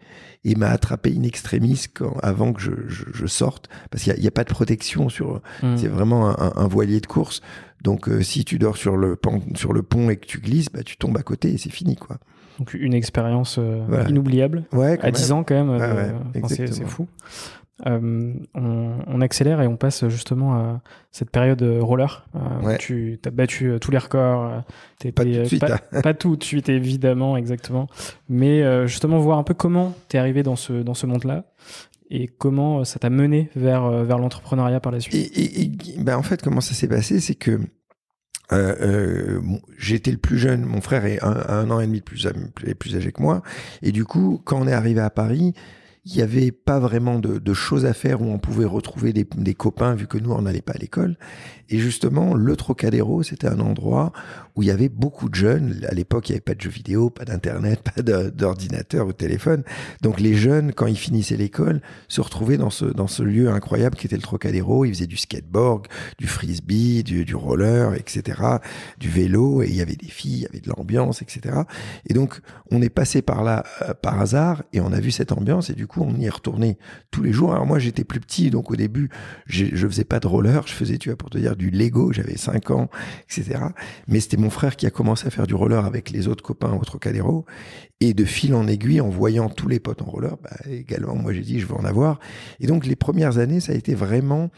et 0.43 0.55
m'a 0.55 0.69
attrapé 0.69 1.13
in 1.15 1.21
extremis 1.23 1.85
quand, 1.93 2.17
avant 2.23 2.53
que 2.53 2.61
je, 2.61 2.71
je, 2.87 3.03
je 3.13 3.25
sorte, 3.27 3.69
parce 3.91 4.03
qu'il 4.03 4.13
n'y 4.13 4.25
a, 4.25 4.29
a, 4.29 4.31
pas 4.31 4.43
de 4.43 4.49
protection 4.49 5.09
sur. 5.09 5.41
Mmh. 5.61 5.77
C'est 5.77 5.87
vraiment 5.87 6.29
un, 6.39 6.53
un, 6.55 6.67
voilier 6.67 7.01
de 7.01 7.07
course. 7.07 7.41
Donc, 7.83 8.09
euh, 8.09 8.23
si 8.23 8.45
tu 8.45 8.57
dors 8.57 8.77
sur 8.77 8.97
le, 8.97 9.19
sur 9.55 9.73
le 9.73 9.83
pont 9.83 10.09
et 10.09 10.17
que 10.17 10.25
tu 10.25 10.39
glisses, 10.39 10.69
bah, 10.71 10.81
tu 10.83 10.97
tombes 10.97 11.17
à 11.17 11.23
côté 11.23 11.53
et 11.53 11.57
c'est 11.59 11.69
fini, 11.71 11.95
quoi. 11.95 12.17
Donc 12.59 12.73
une 12.73 12.93
expérience 12.93 13.57
euh, 13.59 13.83
voilà. 13.87 14.09
inoubliable. 14.09 14.63
Ouais, 14.71 14.97
à 15.01 15.11
10 15.11 15.31
ans 15.31 15.43
quand 15.43 15.55
même, 15.55 15.69
ouais, 15.69 15.81
euh, 15.81 16.47
c'est 16.47 16.85
fou. 16.85 17.07
Euh, 17.85 18.33
on, 18.53 18.91
on, 19.05 19.19
accélère 19.19 19.61
et 19.61 19.67
on 19.67 19.75
passe 19.75 20.07
justement 20.07 20.55
à 20.55 20.81
cette 21.11 21.29
période 21.29 21.61
roller. 21.81 22.25
Tu 22.79 23.19
as 23.25 23.29
battu 23.31 23.73
tous 23.81 23.91
les 23.91 23.97
records. 23.97 24.63
pas 25.13 25.23
tout 25.23 25.29
de 25.29 25.43
suite. 25.43 25.59
Pas, 25.59 25.75
hein. 25.91 26.01
pas, 26.01 26.13
tout 26.13 26.37
de 26.37 26.43
suite, 26.43 26.69
évidemment, 26.69 27.35
exactement. 27.35 27.87
Mais 28.29 28.87
justement, 28.87 29.19
voir 29.19 29.39
un 29.39 29.43
peu 29.43 29.53
comment 29.53 29.93
tu 30.07 30.15
es 30.15 30.19
arrivé 30.19 30.41
dans 30.41 30.55
ce, 30.55 30.71
dans 30.71 30.93
ce 30.93 31.05
monde-là 31.05 31.43
et 32.09 32.27
comment 32.27 32.85
ça 32.85 32.99
t'a 32.99 33.09
mené 33.09 33.49
vers, 33.55 33.89
vers 33.89 34.19
l'entrepreneuriat 34.19 34.79
par 34.79 34.93
la 34.93 35.01
suite 35.01 35.37
et, 35.37 35.71
ben 35.99 36.15
en 36.15 36.23
fait, 36.23 36.41
comment 36.41 36.61
ça 36.61 36.75
s'est 36.75 36.87
passé, 36.87 37.19
c'est 37.19 37.35
que 37.35 37.59
euh, 38.51 38.75
euh, 38.81 39.41
j'étais 39.77 40.11
le 40.11 40.17
plus 40.17 40.37
jeune, 40.37 40.65
mon 40.65 40.81
frère 40.81 41.05
est 41.05 41.23
un, 41.23 41.69
an 41.71 41.79
et 41.79 41.87
demi 41.87 42.01
plus, 42.01 42.27
plus 42.77 42.95
âgé 42.95 43.11
que 43.11 43.21
moi, 43.21 43.41
et 43.81 43.91
du 43.91 44.05
coup, 44.05 44.41
quand 44.43 44.59
on 44.61 44.67
est 44.67 44.73
arrivé 44.73 45.01
à 45.01 45.09
Paris, 45.09 45.53
il 46.05 46.15
n'y 46.15 46.21
avait 46.21 46.51
pas 46.51 46.79
vraiment 46.79 47.17
de, 47.17 47.53
choses 47.53 47.85
à 47.85 47.93
faire 47.93 48.21
où 48.21 48.25
on 48.25 48.37
pouvait 48.37 48.65
retrouver 48.65 49.11
des, 49.11 49.53
copains 49.55 49.95
vu 49.95 50.05
que 50.05 50.19
nous 50.19 50.31
on 50.31 50.43
n'allait 50.43 50.61
pas 50.61 50.73
à 50.73 50.77
l'école. 50.77 51.17
Et 51.69 51.79
justement, 51.79 52.35
le 52.35 52.55
Trocadéro, 52.55 53.23
c'était 53.23 53.47
un 53.47 53.59
endroit 53.59 54.11
où 54.55 54.61
il 54.61 54.67
y 54.67 54.71
avait 54.71 54.89
beaucoup 54.89 55.29
de 55.29 55.35
jeunes. 55.35 55.83
À 55.89 55.95
l'époque, 55.95 56.29
il 56.29 56.33
n'y 56.33 56.35
avait 56.35 56.41
pas 56.41 56.53
de 56.53 56.61
jeux 56.61 56.69
vidéo, 56.69 57.09
pas 57.09 57.25
d'internet, 57.25 57.81
pas 57.95 58.03
d'ordinateur 58.03 59.07
ou 59.07 59.13
de 59.13 59.17
téléphone. 59.17 59.63
Donc 60.03 60.19
les 60.19 60.35
jeunes, 60.35 60.73
quand 60.73 60.85
ils 60.85 60.97
finissaient 60.97 61.37
l'école, 61.37 61.81
se 62.07 62.21
retrouvaient 62.21 62.57
dans 62.57 62.69
ce 62.69 62.85
dans 62.85 63.07
ce 63.07 63.23
lieu 63.23 63.49
incroyable 63.49 63.95
qui 63.95 64.05
était 64.05 64.15
le 64.15 64.21
Trocadéro. 64.21 64.85
Ils 64.85 64.93
faisaient 64.93 65.07
du 65.07 65.17
skateboard, 65.17 65.87
du 66.19 66.27
frisbee, 66.27 67.03
du, 67.03 67.25
du 67.25 67.35
roller, 67.35 67.95
etc., 67.95 68.41
du 68.99 69.09
vélo. 69.09 69.63
Et 69.63 69.69
il 69.69 69.75
y 69.75 69.81
avait 69.81 69.95
des 69.95 70.07
filles, 70.07 70.35
il 70.35 70.41
y 70.43 70.45
avait 70.45 70.61
de 70.61 70.69
l'ambiance, 70.69 71.23
etc. 71.23 71.61
Et 72.07 72.13
donc 72.13 72.41
on 72.69 72.83
est 72.83 72.89
passé 72.89 73.23
par 73.23 73.43
là 73.43 73.63
euh, 73.81 73.95
par 73.95 74.21
hasard 74.21 74.61
et 74.71 74.81
on 74.81 74.93
a 74.93 74.99
vu 74.99 75.09
cette 75.09 75.31
ambiance 75.31 75.71
et 75.71 75.73
du 75.73 75.87
coup 75.87 75.94
on 76.01 76.15
y 76.15 76.29
retourné 76.29 76.77
tous 77.11 77.23
les 77.23 77.31
jours. 77.31 77.53
Alors 77.53 77.65
moi, 77.65 77.79
j'étais 77.79 78.03
plus 78.03 78.19
petit, 78.19 78.49
donc 78.49 78.71
au 78.71 78.75
début, 78.75 79.09
je 79.45 79.87
faisais 79.87 80.03
pas 80.03 80.19
de 80.19 80.27
roller, 80.27 80.67
je 80.67 80.73
faisais, 80.73 80.97
tu 80.97 81.09
vois, 81.09 81.17
pour 81.17 81.29
te 81.29 81.37
dire, 81.37 81.55
du 81.55 81.69
Lego, 81.69 82.11
j'avais 82.11 82.37
5 82.37 82.71
ans, 82.71 82.89
etc. 83.23 83.59
Mais 84.07 84.19
c'était 84.19 84.37
mon 84.37 84.49
frère 84.49 84.75
qui 84.75 84.85
a 84.85 84.91
commencé 84.91 85.27
à 85.27 85.29
faire 85.29 85.47
du 85.47 85.55
roller 85.55 85.85
avec 85.85 86.09
les 86.09 86.27
autres 86.27 86.43
copains 86.43 86.73
au 86.73 86.83
Trocadéro. 86.83 87.45
Et 88.01 88.13
de 88.13 88.25
fil 88.25 88.53
en 88.53 88.67
aiguille, 88.67 88.99
en 88.99 89.09
voyant 89.09 89.49
tous 89.49 89.69
les 89.69 89.79
potes 89.79 90.01
en 90.01 90.05
roller, 90.05 90.35
bah, 90.43 90.57
également, 90.69 91.15
moi 91.15 91.31
j'ai 91.31 91.41
dit, 91.41 91.59
je 91.59 91.65
veux 91.65 91.75
en 91.75 91.85
avoir. 91.85 92.19
Et 92.59 92.67
donc 92.67 92.85
les 92.85 92.97
premières 92.97 93.37
années, 93.37 93.61
ça 93.61 93.71
a 93.71 93.75
été 93.75 93.95
vraiment 93.95 94.49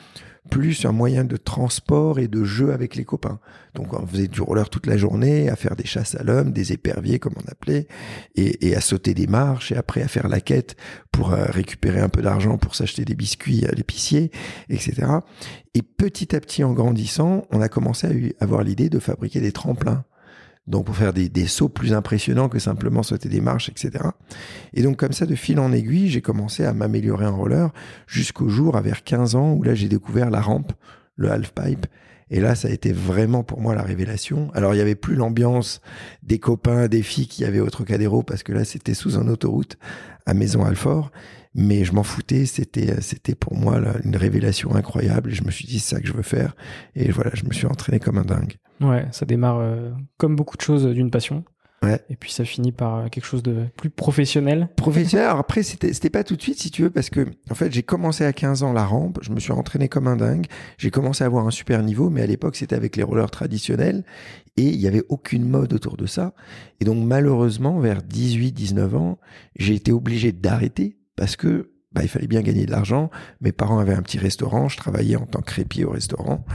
plus 0.49 0.85
un 0.85 0.91
moyen 0.91 1.23
de 1.23 1.37
transport 1.37 2.19
et 2.19 2.27
de 2.27 2.43
jeu 2.43 2.71
avec 2.71 2.95
les 2.95 3.05
copains. 3.05 3.39
Donc 3.75 3.93
on 3.93 4.05
faisait 4.07 4.27
du 4.27 4.41
roller 4.41 4.69
toute 4.69 4.87
la 4.87 4.97
journée, 4.97 5.49
à 5.49 5.55
faire 5.55 5.75
des 5.75 5.85
chasses 5.85 6.15
à 6.15 6.23
l'homme, 6.23 6.51
des 6.51 6.73
éperviers 6.73 7.19
comme 7.19 7.33
on 7.35 7.51
appelait, 7.51 7.87
et, 8.35 8.75
à 8.75 8.81
sauter 8.81 9.13
des 9.13 9.27
marches, 9.27 9.71
et 9.71 9.75
après 9.75 10.01
à 10.01 10.07
faire 10.07 10.27
la 10.27 10.41
quête 10.41 10.75
pour 11.11 11.33
euh, 11.33 11.45
récupérer 11.45 11.99
un 11.99 12.09
peu 12.09 12.21
d'argent 12.21 12.57
pour 12.57 12.75
s'acheter 12.75 13.05
des 13.05 13.15
biscuits 13.15 13.65
à 13.65 13.71
l'épicier, 13.71 14.31
etc. 14.69 15.07
Et 15.73 15.81
petit 15.81 16.35
à 16.35 16.39
petit, 16.39 16.63
en 16.63 16.73
grandissant, 16.73 17.45
on 17.51 17.61
a 17.61 17.69
commencé 17.69 18.33
à 18.39 18.43
avoir 18.43 18.63
l'idée 18.63 18.89
de 18.89 18.99
fabriquer 18.99 19.41
des 19.41 19.51
tremplins 19.51 20.05
donc 20.67 20.85
pour 20.85 20.95
faire 20.95 21.13
des, 21.13 21.47
sauts 21.47 21.69
plus 21.69 21.93
impressionnants 21.93 22.49
que 22.49 22.59
simplement 22.59 23.03
sauter 23.03 23.29
des 23.29 23.41
marches, 23.41 23.69
etc. 23.69 24.03
Et 24.73 24.83
donc 24.83 24.97
comme 24.97 25.13
ça, 25.13 25.25
de 25.25 25.35
fil 25.35 25.59
en 25.59 25.71
aiguille, 25.71 26.09
j'ai 26.09 26.21
commencé 26.21 26.65
à 26.65 26.73
m'améliorer 26.73 27.25
en 27.25 27.37
roller 27.37 27.71
jusqu'au 28.05 28.49
jour, 28.49 28.75
à 28.75 28.81
vers 28.81 29.03
15 29.03 29.35
ans, 29.35 29.53
où 29.53 29.63
là 29.63 29.73
j'ai 29.73 29.87
découvert 29.87 30.29
la 30.29 30.41
rampe, 30.41 30.73
le 31.15 31.31
half 31.31 31.53
pipe. 31.53 31.87
Et 32.29 32.41
là, 32.41 32.55
ça 32.55 32.67
a 32.67 32.71
été 32.71 32.91
vraiment 32.91 33.43
pour 33.43 33.61
moi 33.61 33.73
la 33.73 33.83
révélation. 33.83 34.51
Alors, 34.53 34.75
il 34.75 34.79
y 34.79 34.81
avait 34.81 34.95
plus 34.95 35.15
l'ambiance 35.15 35.79
des 36.23 36.39
copains, 36.39 36.89
des 36.89 37.01
filles 37.01 37.27
qui 37.27 37.45
avaient 37.45 37.61
au 37.61 37.69
Trocadéro, 37.69 38.21
parce 38.21 38.43
que 38.43 38.51
là, 38.51 38.65
c'était 38.65 38.93
sous 38.93 39.17
un 39.17 39.29
autoroute 39.29 39.77
à 40.25 40.33
Maison-Alfort 40.33 41.11
mais 41.57 41.83
je 41.83 41.91
m'en 41.91 42.03
foutais. 42.03 42.45
C'était, 42.45 43.01
c'était 43.01 43.35
pour 43.35 43.55
moi 43.55 43.79
une 44.05 44.15
révélation 44.15 44.73
incroyable. 44.75 45.31
Et 45.31 45.35
je 45.35 45.43
me 45.43 45.51
suis 45.51 45.65
dit, 45.65 45.79
c'est 45.79 45.95
ça 45.95 46.01
que 46.01 46.07
je 46.07 46.13
veux 46.13 46.21
faire. 46.21 46.55
Et 46.95 47.11
voilà, 47.11 47.31
je 47.33 47.43
me 47.45 47.51
suis 47.51 47.65
entraîné 47.65 47.99
comme 47.99 48.17
un 48.17 48.25
dingue. 48.25 48.55
Ouais, 48.79 49.07
ça 49.11 49.25
démarre 49.25 49.57
euh, 49.59 49.91
comme 50.17 50.35
beaucoup 50.35 50.55
de 50.55 50.61
choses 50.61 50.85
d'une 50.85 51.09
passion. 51.09 51.43
Ouais. 51.83 51.99
Et 52.09 52.15
puis 52.15 52.31
ça 52.31 52.43
finit 52.43 52.71
par 52.71 52.95
euh, 52.95 53.07
quelque 53.07 53.25
chose 53.25 53.43
de 53.43 53.65
plus 53.75 53.89
professionnel. 53.89 54.69
Professionnel. 54.77 55.27
après, 55.29 55.61
c'était, 55.61 55.93
c'était 55.93 56.09
pas 56.09 56.23
tout 56.23 56.35
de 56.35 56.41
suite, 56.41 56.59
si 56.59 56.71
tu 56.71 56.83
veux, 56.83 56.89
parce 56.89 57.09
que 57.09 57.25
en 57.51 57.55
fait, 57.55 57.71
j'ai 57.71 57.83
commencé 57.83 58.23
à 58.23 58.33
15 58.33 58.63
ans 58.63 58.73
la 58.73 58.85
rampe. 58.85 59.19
Je 59.21 59.31
me 59.31 59.39
suis 59.39 59.51
entraîné 59.51 59.87
comme 59.87 60.07
un 60.07 60.15
dingue. 60.15 60.45
J'ai 60.77 60.91
commencé 60.91 61.23
à 61.23 61.27
avoir 61.27 61.45
un 61.45 61.51
super 61.51 61.81
niveau, 61.83 62.09
mais 62.09 62.21
à 62.21 62.27
l'époque, 62.27 62.55
c'était 62.55 62.75
avec 62.75 62.95
les 62.95 63.03
rollers 63.03 63.29
traditionnels 63.29 64.03
et 64.57 64.63
il 64.63 64.79
y 64.79 64.87
avait 64.87 65.03
aucune 65.09 65.47
mode 65.47 65.73
autour 65.73 65.97
de 65.97 66.05
ça. 66.07 66.33
Et 66.79 66.85
donc, 66.85 67.03
malheureusement, 67.03 67.79
vers 67.79 68.01
18, 68.01 68.51
19 68.51 68.95
ans, 68.95 69.19
j'ai 69.55 69.75
été 69.75 69.91
obligé 69.91 70.31
d'arrêter 70.31 70.97
parce 71.17 71.35
que 71.35 71.71
bah, 71.91 72.03
il 72.03 72.07
fallait 72.07 72.27
bien 72.27 72.41
gagner 72.41 72.65
de 72.65 72.71
l'argent. 72.71 73.09
Mes 73.41 73.51
parents 73.51 73.79
avaient 73.79 73.93
un 73.93 74.01
petit 74.01 74.19
restaurant, 74.19 74.69
je 74.69 74.77
travaillais 74.77 75.17
en 75.17 75.25
tant 75.25 75.39
que 75.39 75.47
crépier 75.47 75.83
au 75.83 75.89
restaurant. 75.89 76.45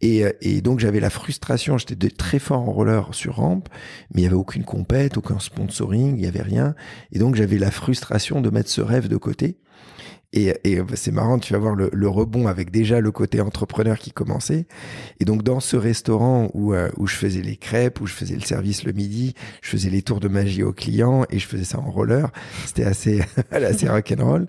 Et, 0.00 0.24
euh, 0.24 0.32
et 0.40 0.60
donc 0.60 0.80
j'avais 0.80 1.00
la 1.00 1.10
frustration, 1.10 1.78
j'étais 1.78 2.10
très 2.10 2.38
fort 2.38 2.60
en 2.60 2.72
roller 2.72 3.14
sur 3.14 3.36
rampe, 3.36 3.68
mais 4.14 4.20
il 4.20 4.24
y 4.24 4.26
avait 4.26 4.36
aucune 4.36 4.64
compète, 4.64 5.16
aucun 5.16 5.38
sponsoring, 5.38 6.16
il 6.16 6.24
y 6.24 6.26
avait 6.26 6.42
rien. 6.42 6.74
Et 7.10 7.18
donc 7.18 7.36
j'avais 7.36 7.58
la 7.58 7.70
frustration 7.70 8.40
de 8.40 8.50
mettre 8.50 8.68
ce 8.68 8.80
rêve 8.80 9.08
de 9.08 9.16
côté. 9.16 9.58
Et, 10.32 10.54
et 10.64 10.80
bah, 10.80 10.94
c'est 10.94 11.10
marrant, 11.10 11.38
tu 11.38 11.52
vas 11.52 11.58
voir 11.58 11.74
le, 11.74 11.90
le, 11.92 12.08
rebond 12.08 12.46
avec 12.46 12.70
déjà 12.70 13.00
le 13.00 13.10
côté 13.10 13.40
entrepreneur 13.40 13.98
qui 13.98 14.12
commençait. 14.12 14.66
Et 15.20 15.24
donc 15.24 15.42
dans 15.42 15.60
ce 15.60 15.76
restaurant 15.76 16.50
où, 16.54 16.72
euh, 16.72 16.90
où 16.96 17.06
je 17.06 17.16
faisais 17.16 17.42
les 17.42 17.56
crêpes, 17.56 18.00
où 18.00 18.06
je 18.06 18.14
faisais 18.14 18.34
le 18.34 18.40
service 18.40 18.84
le 18.84 18.92
midi, 18.92 19.34
je 19.60 19.70
faisais 19.70 19.90
les 19.90 20.02
tours 20.02 20.20
de 20.20 20.28
magie 20.28 20.62
aux 20.62 20.72
clients 20.72 21.24
et 21.28 21.38
je 21.38 21.46
faisais 21.46 21.64
ça 21.64 21.78
en 21.78 21.90
roller. 21.90 22.30
C'était 22.66 22.84
assez, 22.84 23.20
assez 23.50 23.88
rock'n'roll. 23.88 24.46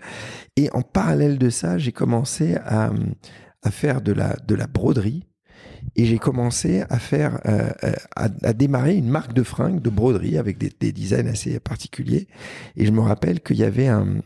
Et 0.55 0.69
en 0.71 0.81
parallèle 0.81 1.37
de 1.37 1.49
ça, 1.49 1.77
j'ai 1.77 1.91
commencé 1.91 2.55
à, 2.63 2.91
à 3.61 3.71
faire 3.71 4.01
de 4.01 4.13
la, 4.13 4.37
de 4.47 4.55
la 4.55 4.67
broderie 4.67 5.25
et 5.95 6.05
j'ai 6.05 6.17
commencé 6.17 6.83
à 6.89 6.97
faire, 6.97 7.39
euh, 7.45 7.69
euh, 7.83 7.93
à, 8.15 8.53
démarrer 8.53 8.95
une 8.95 9.09
marque 9.09 9.33
de 9.33 9.43
fringues, 9.43 9.81
de 9.81 9.89
broderie 9.89 10.37
avec 10.37 10.57
des, 10.57 10.71
des 10.79 10.91
designs 10.91 11.27
assez 11.27 11.59
particuliers. 11.59 12.27
Et 12.75 12.85
je 12.85 12.91
me 12.91 13.01
rappelle 13.01 13.41
qu'il 13.41 13.57
y 13.57 13.63
avait 13.63 13.87
un, 13.87 14.21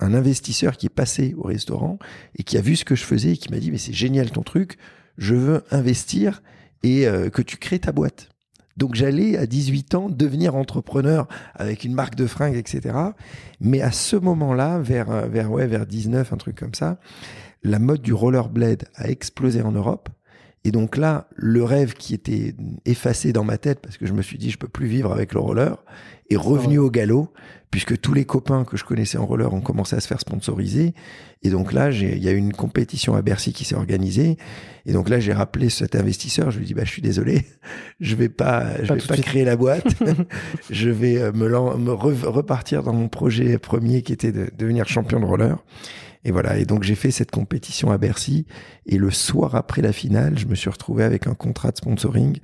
investisseur 0.00 0.76
qui 0.76 0.86
est 0.86 0.94
passé 0.94 1.34
au 1.36 1.42
restaurant 1.42 1.98
et 2.36 2.42
qui 2.42 2.58
a 2.58 2.60
vu 2.60 2.76
ce 2.76 2.84
que 2.84 2.94
je 2.94 3.04
faisais 3.04 3.32
et 3.32 3.36
qui 3.36 3.50
m'a 3.50 3.58
dit 3.58 3.70
mais 3.70 3.78
c'est 3.78 3.92
génial 3.92 4.30
ton 4.30 4.42
truc, 4.42 4.78
je 5.18 5.34
veux 5.34 5.62
investir 5.70 6.42
et 6.82 7.06
euh, 7.06 7.30
que 7.30 7.42
tu 7.42 7.56
crées 7.56 7.78
ta 7.78 7.92
boîte. 7.92 8.30
Donc 8.76 8.94
j'allais 8.94 9.36
à 9.36 9.46
18 9.46 9.94
ans 9.94 10.08
devenir 10.08 10.56
entrepreneur 10.56 11.28
avec 11.54 11.84
une 11.84 11.94
marque 11.94 12.16
de 12.16 12.26
fringues, 12.26 12.56
etc. 12.56 12.96
Mais 13.60 13.80
à 13.80 13.92
ce 13.92 14.16
moment-là, 14.16 14.80
vers 14.80 15.28
vers 15.28 15.52
ouais 15.52 15.68
vers 15.68 15.86
19, 15.86 16.32
un 16.32 16.36
truc 16.36 16.58
comme 16.58 16.74
ça, 16.74 16.98
la 17.62 17.78
mode 17.78 18.02
du 18.02 18.12
rollerblade 18.12 18.84
a 18.96 19.08
explosé 19.08 19.62
en 19.62 19.72
Europe. 19.72 20.08
Et 20.64 20.70
donc 20.70 20.96
là, 20.96 21.28
le 21.36 21.62
rêve 21.62 21.92
qui 21.94 22.14
était 22.14 22.54
effacé 22.86 23.32
dans 23.32 23.44
ma 23.44 23.58
tête, 23.58 23.80
parce 23.80 23.98
que 23.98 24.06
je 24.06 24.14
me 24.14 24.22
suis 24.22 24.38
dit, 24.38 24.50
je 24.50 24.58
peux 24.58 24.68
plus 24.68 24.86
vivre 24.86 25.12
avec 25.12 25.34
le 25.34 25.40
roller, 25.40 25.76
est 26.30 26.36
revenu 26.36 26.78
au 26.78 26.90
galop, 26.90 27.32
puisque 27.70 28.00
tous 28.00 28.14
les 28.14 28.24
copains 28.24 28.64
que 28.64 28.76
je 28.78 28.84
connaissais 28.84 29.18
en 29.18 29.26
roller 29.26 29.52
ont 29.52 29.60
commencé 29.60 29.94
à 29.94 30.00
se 30.00 30.06
faire 30.06 30.20
sponsoriser. 30.20 30.94
Et 31.42 31.50
donc 31.50 31.72
là, 31.74 31.90
il 31.90 32.22
y 32.22 32.28
a 32.28 32.32
eu 32.32 32.36
une 32.36 32.54
compétition 32.54 33.14
à 33.14 33.20
Bercy 33.20 33.52
qui 33.52 33.64
s'est 33.64 33.74
organisée. 33.74 34.38
Et 34.86 34.92
donc 34.94 35.10
là, 35.10 35.20
j'ai 35.20 35.34
rappelé 35.34 35.68
cet 35.68 35.96
investisseur. 35.96 36.50
Je 36.50 36.58
lui 36.58 36.64
ai 36.64 36.68
dit, 36.68 36.74
bah, 36.74 36.84
je 36.84 36.90
suis 36.90 37.02
désolé, 37.02 37.44
je 38.00 38.14
vais 38.14 38.30
pas, 38.30 38.82
je 38.82 38.94
vais 38.94 39.00
pas 39.00 39.16
créer 39.18 39.44
la 39.44 39.56
boîte. 39.56 39.86
je 40.70 40.88
vais 40.88 41.18
euh, 41.20 41.32
me, 41.32 41.48
me 41.48 41.92
repartir 41.92 42.82
dans 42.82 42.94
mon 42.94 43.08
projet 43.08 43.58
premier 43.58 44.00
qui 44.00 44.14
était 44.14 44.32
de 44.32 44.48
devenir 44.56 44.88
champion 44.88 45.20
de 45.20 45.26
roller. 45.26 45.58
Et 46.24 46.30
voilà. 46.30 46.56
Et 46.58 46.64
donc 46.64 46.82
j'ai 46.82 46.94
fait 46.94 47.10
cette 47.10 47.30
compétition 47.30 47.90
à 47.90 47.98
Bercy. 47.98 48.46
Et 48.86 48.98
le 48.98 49.10
soir 49.10 49.54
après 49.54 49.82
la 49.82 49.92
finale, 49.92 50.38
je 50.38 50.46
me 50.46 50.54
suis 50.54 50.70
retrouvé 50.70 51.04
avec 51.04 51.26
un 51.26 51.34
contrat 51.34 51.70
de 51.70 51.76
sponsoring 51.76 52.38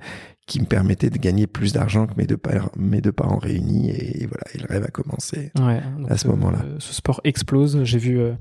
qui 0.47 0.59
me 0.59 0.65
permettait 0.65 1.09
de 1.09 1.17
gagner 1.17 1.47
plus 1.47 1.71
d'argent 1.71 2.07
que 2.07 2.13
mes 2.17 2.25
deux, 2.25 2.37
parents, 2.37 2.71
mes 2.75 2.99
deux 2.99 3.11
parents 3.11 3.37
réunis. 3.37 3.89
Et, 3.91 4.27
voilà. 4.27 4.43
Et 4.53 4.57
le 4.57 4.65
rêve 4.67 4.83
a 4.83 4.91
commencé 4.91 5.51
ouais, 5.59 5.81
à 6.09 6.17
ce 6.17 6.27
moment-là. 6.27 6.59
Euh, 6.65 6.75
ce 6.79 6.93
sport 6.93 7.21
explose. 7.23 7.83
J'ai 7.83 7.99
vu 7.99 8.19
euh, 8.19 8.33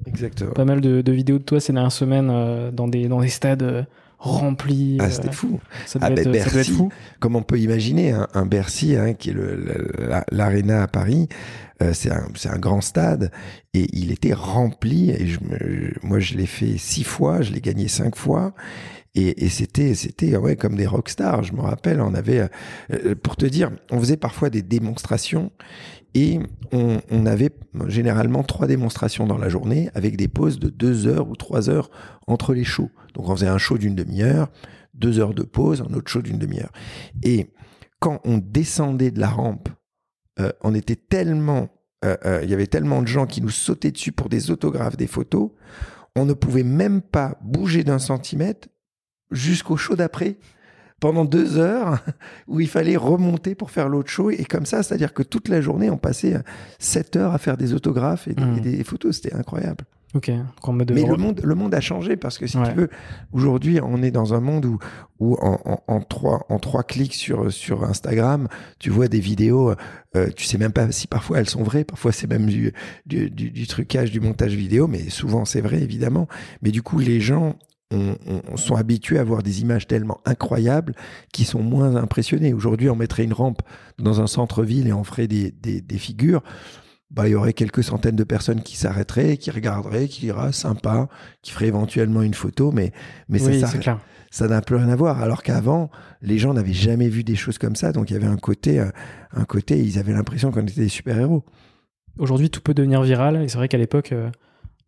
pas 0.54 0.64
mal 0.64 0.80
de, 0.80 1.02
de, 1.02 1.12
vidéos 1.12 1.38
de 1.38 1.44
toi 1.44 1.60
ces 1.60 1.72
dernières 1.72 1.92
semaines 1.92 2.30
euh, 2.30 2.70
dans 2.72 2.88
des 2.88 3.06
dans 3.08 3.20
des 3.20 3.28
stades 3.28 3.86
rempli. 4.20 4.98
Ah, 5.00 5.10
c'était 5.10 5.32
fou. 5.32 5.60
Ça 5.86 5.98
ah, 6.02 6.10
devait, 6.10 6.20
ah, 6.20 6.28
être, 6.28 6.32
Bercy, 6.32 6.44
ça 6.44 6.50
devait 6.50 6.60
être 6.60 6.76
fou. 6.76 6.90
Comme 7.18 7.36
on 7.36 7.42
peut 7.42 7.58
imaginer, 7.58 8.12
hein, 8.12 8.28
un 8.34 8.46
Bercy, 8.46 8.94
hein, 8.94 9.14
qui 9.14 9.30
est 9.30 9.36
l'Arena 10.30 10.82
à 10.82 10.86
Paris, 10.86 11.28
euh, 11.82 11.92
c'est 11.94 12.12
un, 12.12 12.28
un, 12.44 12.58
grand 12.58 12.82
stade 12.82 13.32
et 13.72 13.86
il 13.92 14.12
était 14.12 14.34
rempli. 14.34 15.10
Et 15.10 15.26
je 15.26 15.38
moi, 16.02 16.20
je 16.20 16.34
l'ai 16.34 16.46
fait 16.46 16.76
six 16.76 17.04
fois, 17.04 17.40
je 17.40 17.52
l'ai 17.52 17.60
gagné 17.60 17.88
cinq 17.88 18.14
fois. 18.14 18.52
Et, 19.16 19.48
c'était, 19.48 19.94
c'était 19.94 20.36
ouais, 20.36 20.54
comme 20.54 20.76
des 20.76 20.86
rockstars. 20.86 21.42
Je 21.42 21.52
me 21.52 21.60
rappelle, 21.60 22.00
on 22.00 22.14
avait, 22.14 22.48
euh, 22.92 23.16
pour 23.20 23.36
te 23.36 23.44
dire, 23.44 23.72
on 23.90 23.98
faisait 23.98 24.16
parfois 24.16 24.50
des 24.50 24.62
démonstrations 24.62 25.50
et 26.14 26.40
on, 26.72 27.26
avait 27.26 27.50
généralement 27.86 28.42
trois 28.42 28.66
démonstrations 28.66 29.26
dans 29.26 29.38
la 29.38 29.48
journée 29.48 29.90
avec 29.94 30.16
des 30.16 30.28
pauses 30.28 30.58
de 30.58 30.68
deux 30.68 31.06
heures 31.06 31.28
ou 31.28 31.36
trois 31.36 31.70
heures 31.70 31.90
entre 32.26 32.52
les 32.54 32.64
shows. 32.64 32.90
Donc 33.14 33.28
on 33.28 33.36
faisait 33.36 33.48
un 33.48 33.58
show 33.58 33.78
d'une 33.78 33.94
demi-heure, 33.94 34.48
deux 34.94 35.20
heures 35.20 35.34
de 35.34 35.42
pause, 35.42 35.82
un 35.88 35.94
autre 35.94 36.10
show 36.10 36.22
d'une 36.22 36.38
demi-heure. 36.38 36.72
Et 37.22 37.52
quand 38.00 38.20
on 38.24 38.38
descendait 38.38 39.10
de 39.10 39.20
la 39.20 39.28
rampe, 39.28 39.68
euh, 40.40 40.50
on 40.62 40.74
était 40.74 40.96
tellement, 40.96 41.68
euh, 42.04 42.16
euh, 42.24 42.40
il 42.42 42.50
y 42.50 42.54
avait 42.54 42.66
tellement 42.66 43.02
de 43.02 43.08
gens 43.08 43.26
qui 43.26 43.40
nous 43.40 43.50
sautaient 43.50 43.92
dessus 43.92 44.12
pour 44.12 44.28
des 44.28 44.50
autographes, 44.50 44.96
des 44.96 45.06
photos, 45.06 45.50
on 46.16 46.24
ne 46.24 46.32
pouvait 46.32 46.64
même 46.64 47.02
pas 47.02 47.38
bouger 47.42 47.84
d'un 47.84 48.00
centimètre 48.00 48.68
jusqu'au 49.30 49.76
show 49.76 49.96
d'après 49.96 50.36
pendant 51.00 51.24
deux 51.24 51.56
heures 51.58 51.98
où 52.48 52.60
il 52.60 52.68
fallait 52.68 52.96
remonter 52.96 53.54
pour 53.54 53.70
faire 53.70 53.88
l'autre 53.88 54.10
show. 54.10 54.30
Et 54.30 54.44
comme 54.44 54.66
ça, 54.66 54.82
c'est-à-dire 54.82 55.14
que 55.14 55.22
toute 55.22 55.48
la 55.48 55.60
journée, 55.60 55.88
on 55.90 55.96
passait 55.98 56.36
sept 56.78 57.16
heures 57.16 57.32
à 57.32 57.38
faire 57.38 57.56
des 57.56 57.72
autographes 57.74 58.28
et 58.28 58.34
des, 58.34 58.78
Hmm. 58.80 58.84
photos. 58.84 59.16
C'était 59.16 59.34
incroyable. 59.34 59.84
Ok. 60.12 60.28
En 60.64 60.72
mode 60.72 60.90
Mais 60.92 61.04
le 61.06 61.16
monde, 61.16 61.40
le 61.44 61.54
monde 61.54 61.72
a 61.72 61.80
changé 61.80 62.16
parce 62.16 62.36
que 62.36 62.48
si 62.48 62.58
Ouais. 62.58 62.68
tu 62.68 62.74
veux, 62.74 62.90
aujourd'hui, 63.32 63.78
on 63.80 64.02
est 64.02 64.10
dans 64.10 64.34
un 64.34 64.40
monde 64.40 64.66
où, 64.66 64.78
où 65.20 65.36
en, 65.40 65.60
en- 65.64 65.82
en 65.86 66.00
trois, 66.00 66.44
en 66.48 66.58
trois 66.58 66.82
clics 66.82 67.14
sur, 67.14 67.52
sur 67.52 67.84
Instagram, 67.84 68.48
tu 68.80 68.90
vois 68.90 69.06
des 69.06 69.20
vidéos, 69.20 69.72
euh, 70.16 70.28
tu 70.34 70.44
sais 70.46 70.58
même 70.58 70.72
pas 70.72 70.90
si 70.90 71.06
parfois 71.06 71.38
elles 71.38 71.48
sont 71.48 71.62
vraies, 71.62 71.84
parfois 71.84 72.10
c'est 72.10 72.26
même 72.28 72.46
du, 72.46 72.72
du, 73.06 73.30
du- 73.30 73.52
du 73.52 73.66
trucage, 73.68 74.10
du 74.10 74.18
montage 74.18 74.54
vidéo, 74.54 74.88
mais 74.88 75.10
souvent 75.10 75.44
c'est 75.44 75.60
vrai 75.60 75.80
évidemment. 75.80 76.26
Mais 76.60 76.72
du 76.72 76.82
coup, 76.82 76.98
les 76.98 77.20
gens 77.20 77.54
ont- 77.90 78.16
ont- 78.26 78.56
sont 78.56 78.76
habitués 78.76 79.18
à 79.18 79.24
voir 79.24 79.42
des 79.42 79.60
images 79.62 79.86
tellement 79.86 80.20
incroyables 80.24 80.94
qui 81.32 81.44
sont 81.44 81.62
moins 81.62 81.96
impressionnés. 81.96 82.52
Aujourd'hui, 82.54 82.88
on 82.90 82.96
mettrait 82.96 83.24
une 83.24 83.32
rampe 83.32 83.62
dans 83.98 84.20
un 84.20 84.26
centre-ville 84.26 84.86
et 84.86 84.92
on 84.92 85.04
ferait 85.04 85.26
des, 85.28 85.50
des, 85.50 85.80
des 85.80 85.98
figures 85.98 86.42
bah, 87.10 87.26
il 87.26 87.32
y 87.32 87.34
aurait 87.34 87.54
quelques 87.54 87.82
centaines 87.82 88.14
de 88.14 88.22
personnes 88.22 88.62
qui 88.62 88.76
s'arrêteraient, 88.76 89.36
qui 89.36 89.50
regarderaient, 89.50 90.06
qui 90.06 90.20
diraient 90.20 90.52
sympa, 90.52 91.08
qui 91.42 91.50
feraient 91.50 91.66
éventuellement 91.66 92.22
une 92.22 92.34
photo, 92.34 92.70
mais, 92.70 92.92
mais 93.28 93.42
oui, 93.42 93.58
ça, 93.60 93.66
ça, 93.66 93.98
ça 94.30 94.46
n'a 94.46 94.62
plus 94.62 94.76
rien 94.76 94.88
à 94.88 94.94
voir. 94.94 95.20
Alors 95.20 95.42
qu'avant, 95.42 95.90
les 96.22 96.38
gens 96.38 96.54
n'avaient 96.54 96.72
jamais 96.72 97.08
vu 97.08 97.24
des 97.24 97.34
choses 97.34 97.58
comme 97.58 97.74
ça, 97.74 97.90
donc 97.90 98.10
il 98.10 98.12
y 98.12 98.16
avait 98.16 98.28
un 98.28 98.36
côté, 98.36 98.78
euh, 98.78 98.90
un 99.32 99.44
côté, 99.44 99.80
ils 99.80 99.98
avaient 99.98 100.12
l'impression 100.12 100.52
qu'on 100.52 100.60
était 100.62 100.82
des 100.82 100.88
super-héros. 100.88 101.44
Aujourd'hui, 102.16 102.48
tout 102.48 102.60
peut 102.60 102.74
devenir 102.74 103.02
viral. 103.02 103.42
Et 103.42 103.48
c'est 103.48 103.58
vrai 103.58 103.66
qu'à 103.66 103.78
l'époque, 103.78 104.12
euh, 104.12 104.30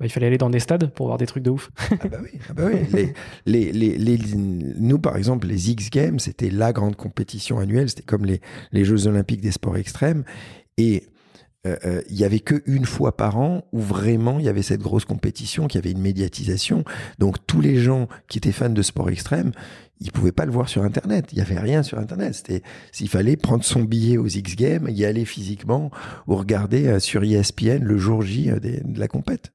bah, 0.03 0.07
il 0.07 0.11
fallait 0.11 0.27
aller 0.27 0.39
dans 0.39 0.51
des 0.51 0.59
stades 0.59 0.91
pour 0.91 1.07
voir 1.07 1.17
des 1.17 1.27
trucs 1.27 1.45
de 1.45 1.51
ouf. 1.51 1.71
Ah 1.93 2.09
bah 2.09 2.19
oui, 2.21 2.41
ah 2.51 2.53
bah 2.55 2.65
oui. 2.67 3.13
Les, 3.47 3.71
les, 3.71 3.97
les, 3.97 4.19
nous, 4.37 4.99
par 4.99 5.17
exemple, 5.17 5.47
les 5.47 5.71
X 5.71 5.91
Games, 5.91 6.19
c'était 6.19 6.51
la 6.51 6.73
grande 6.73 6.97
compétition 6.97 7.61
annuelle, 7.61 7.89
c'était 7.89 8.03
comme 8.03 8.25
les, 8.25 8.41
les 8.73 8.85
Jeux 8.85 9.07
Olympiques 9.07 9.41
des 9.41 9.53
sports 9.53 9.77
extrêmes. 9.77 10.25
Et 10.77 11.05
euh, 11.69 11.77
euh, 11.85 12.03
il 12.11 12.17
y 12.17 12.25
avait 12.25 12.41
que 12.41 12.65
une 12.67 12.85
fois 12.85 13.17
par 13.17 13.39
an 13.39 13.63
où 13.71 13.79
vraiment 13.79 14.41
il 14.41 14.45
y 14.45 14.49
avait 14.49 14.63
cette 14.63 14.81
grosse 14.81 15.05
compétition, 15.05 15.69
qu'il 15.69 15.79
y 15.79 15.85
avait 15.85 15.93
une 15.93 16.03
médiatisation. 16.03 16.83
Donc 17.21 17.37
tous 17.47 17.61
les 17.61 17.77
gens 17.77 18.09
qui 18.27 18.39
étaient 18.39 18.51
fans 18.51 18.71
de 18.71 18.83
sport 18.83 19.09
extrême, 19.09 19.53
ils 20.03 20.11
pouvaient 20.11 20.33
pas 20.33 20.47
le 20.47 20.53
voir 20.53 20.69
sur 20.69 20.83
Internet. 20.83 21.27
Il 21.33 21.39
y 21.39 21.41
avait 21.41 21.59
rien 21.59 21.83
sur 21.83 21.99
Internet. 21.99 22.35
C'était 22.35 22.63
s'il 22.91 23.09
fallait 23.09 23.37
prendre 23.37 23.63
son 23.63 23.83
billet 23.83 24.17
aux 24.17 24.27
X 24.27 24.57
Games, 24.57 24.89
y 24.89 25.05
aller 25.05 25.25
physiquement 25.25 25.91
ou 26.27 26.35
regarder 26.35 26.89
euh, 26.89 26.99
sur 26.99 27.23
ESPN 27.23 27.83
le 27.83 27.97
jour 27.99 28.23
J 28.23 28.51
euh, 28.51 28.59
de 28.59 28.99
la 28.99 29.09
compète. 29.09 29.53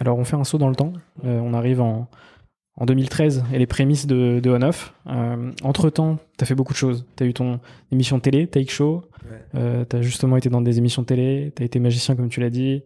Alors, 0.00 0.18
on 0.18 0.24
fait 0.24 0.36
un 0.36 0.44
saut 0.44 0.58
dans 0.58 0.68
le 0.68 0.74
temps. 0.74 0.92
Euh, 1.24 1.38
on 1.40 1.54
arrive 1.54 1.80
en, 1.80 2.08
en 2.76 2.86
2013 2.86 3.44
et 3.52 3.58
les 3.58 3.66
prémices 3.66 4.06
de, 4.06 4.40
de 4.42 4.50
On-Off. 4.50 4.94
Euh, 5.06 5.52
entre-temps, 5.62 6.16
tu 6.38 6.42
as 6.42 6.46
fait 6.46 6.54
beaucoup 6.54 6.72
de 6.72 6.78
choses. 6.78 7.06
Tu 7.16 7.24
as 7.24 7.26
eu 7.26 7.34
ton 7.34 7.60
émission 7.92 8.16
de 8.16 8.22
télé, 8.22 8.46
Take 8.46 8.70
Show. 8.70 9.04
Ouais. 9.54 9.86
tu 9.88 9.96
as 9.96 10.02
justement 10.02 10.36
été 10.36 10.48
dans 10.48 10.62
des 10.62 10.78
émissions 10.78 11.02
de 11.02 11.06
télé. 11.06 11.52
Tu 11.54 11.62
as 11.62 11.66
été 11.66 11.78
magicien, 11.78 12.16
comme 12.16 12.30
tu 12.30 12.40
l'as 12.40 12.50
dit. 12.50 12.82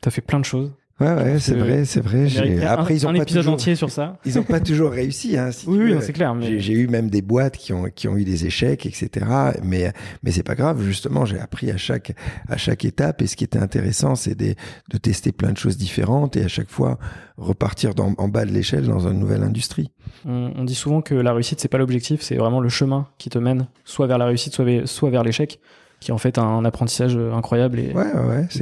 Tu 0.00 0.08
as 0.08 0.10
fait 0.10 0.20
plein 0.22 0.38
de 0.38 0.44
choses. 0.44 0.72
Ouais, 1.00 1.12
ouais, 1.14 1.38
c'est 1.38 1.54
vrai, 1.56 1.84
c'est 1.84 2.00
vrai. 2.00 2.26
Après, 2.66 2.92
un, 2.92 2.96
ils 2.96 3.06
ont 3.06 3.10
un 3.10 3.14
pas 3.14 3.22
épisode 3.22 3.42
toujours, 3.42 3.54
entier 3.54 3.76
sur 3.76 3.88
ça. 3.90 4.16
ils 4.24 4.36
ont 4.38 4.42
pas 4.42 4.58
toujours 4.58 4.90
réussi. 4.90 5.38
Hein, 5.38 5.52
si 5.52 5.68
Oui, 5.68 5.78
oui, 5.78 5.94
c'est 6.00 6.12
clair. 6.12 6.34
Mais... 6.34 6.58
J'ai 6.58 6.72
eu 6.72 6.88
même 6.88 7.08
des 7.08 7.22
boîtes 7.22 7.56
qui 7.56 7.72
ont, 7.72 7.84
qui 7.94 8.08
ont 8.08 8.16
eu 8.16 8.24
des 8.24 8.46
échecs, 8.46 8.84
etc. 8.84 9.26
Mais, 9.62 9.92
mais 10.24 10.32
c'est 10.32 10.42
pas 10.42 10.56
grave. 10.56 10.82
Justement, 10.82 11.24
j'ai 11.24 11.38
appris 11.38 11.70
à 11.70 11.76
chaque, 11.76 12.14
à 12.48 12.56
chaque 12.56 12.84
étape. 12.84 13.22
Et 13.22 13.28
ce 13.28 13.36
qui 13.36 13.44
était 13.44 13.60
intéressant, 13.60 14.16
c'est 14.16 14.34
de, 14.34 14.54
de 14.90 14.98
tester 14.98 15.30
plein 15.30 15.52
de 15.52 15.56
choses 15.56 15.76
différentes 15.76 16.36
et 16.36 16.42
à 16.44 16.48
chaque 16.48 16.70
fois 16.70 16.98
repartir 17.36 17.94
dans, 17.94 18.12
en 18.18 18.26
bas 18.28 18.44
de 18.44 18.50
l'échelle 18.50 18.86
dans 18.86 19.06
une 19.06 19.20
nouvelle 19.20 19.44
industrie. 19.44 19.92
On, 20.26 20.50
on 20.56 20.64
dit 20.64 20.74
souvent 20.74 21.00
que 21.00 21.14
la 21.14 21.32
réussite, 21.32 21.60
c'est 21.60 21.68
pas 21.68 21.78
l'objectif, 21.78 22.22
c'est 22.22 22.34
vraiment 22.36 22.60
le 22.60 22.68
chemin 22.68 23.06
qui 23.18 23.30
te 23.30 23.38
mène 23.38 23.68
soit 23.84 24.08
vers 24.08 24.18
la 24.18 24.26
réussite, 24.26 24.52
soit, 24.52 24.64
vers- 24.64 24.88
soit 24.88 25.10
vers 25.10 25.22
l'échec, 25.22 25.60
qui 26.00 26.10
est 26.10 26.14
en 26.14 26.18
fait 26.18 26.38
un 26.38 26.64
apprentissage 26.64 27.16
euh, 27.16 27.32
incroyable 27.32 27.78
et, 27.78 27.92
Ouais, 27.92 28.04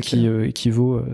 qui 0.02 0.26
euh, 0.26 0.47
équivaut 0.47 0.97
euh, 0.97 1.07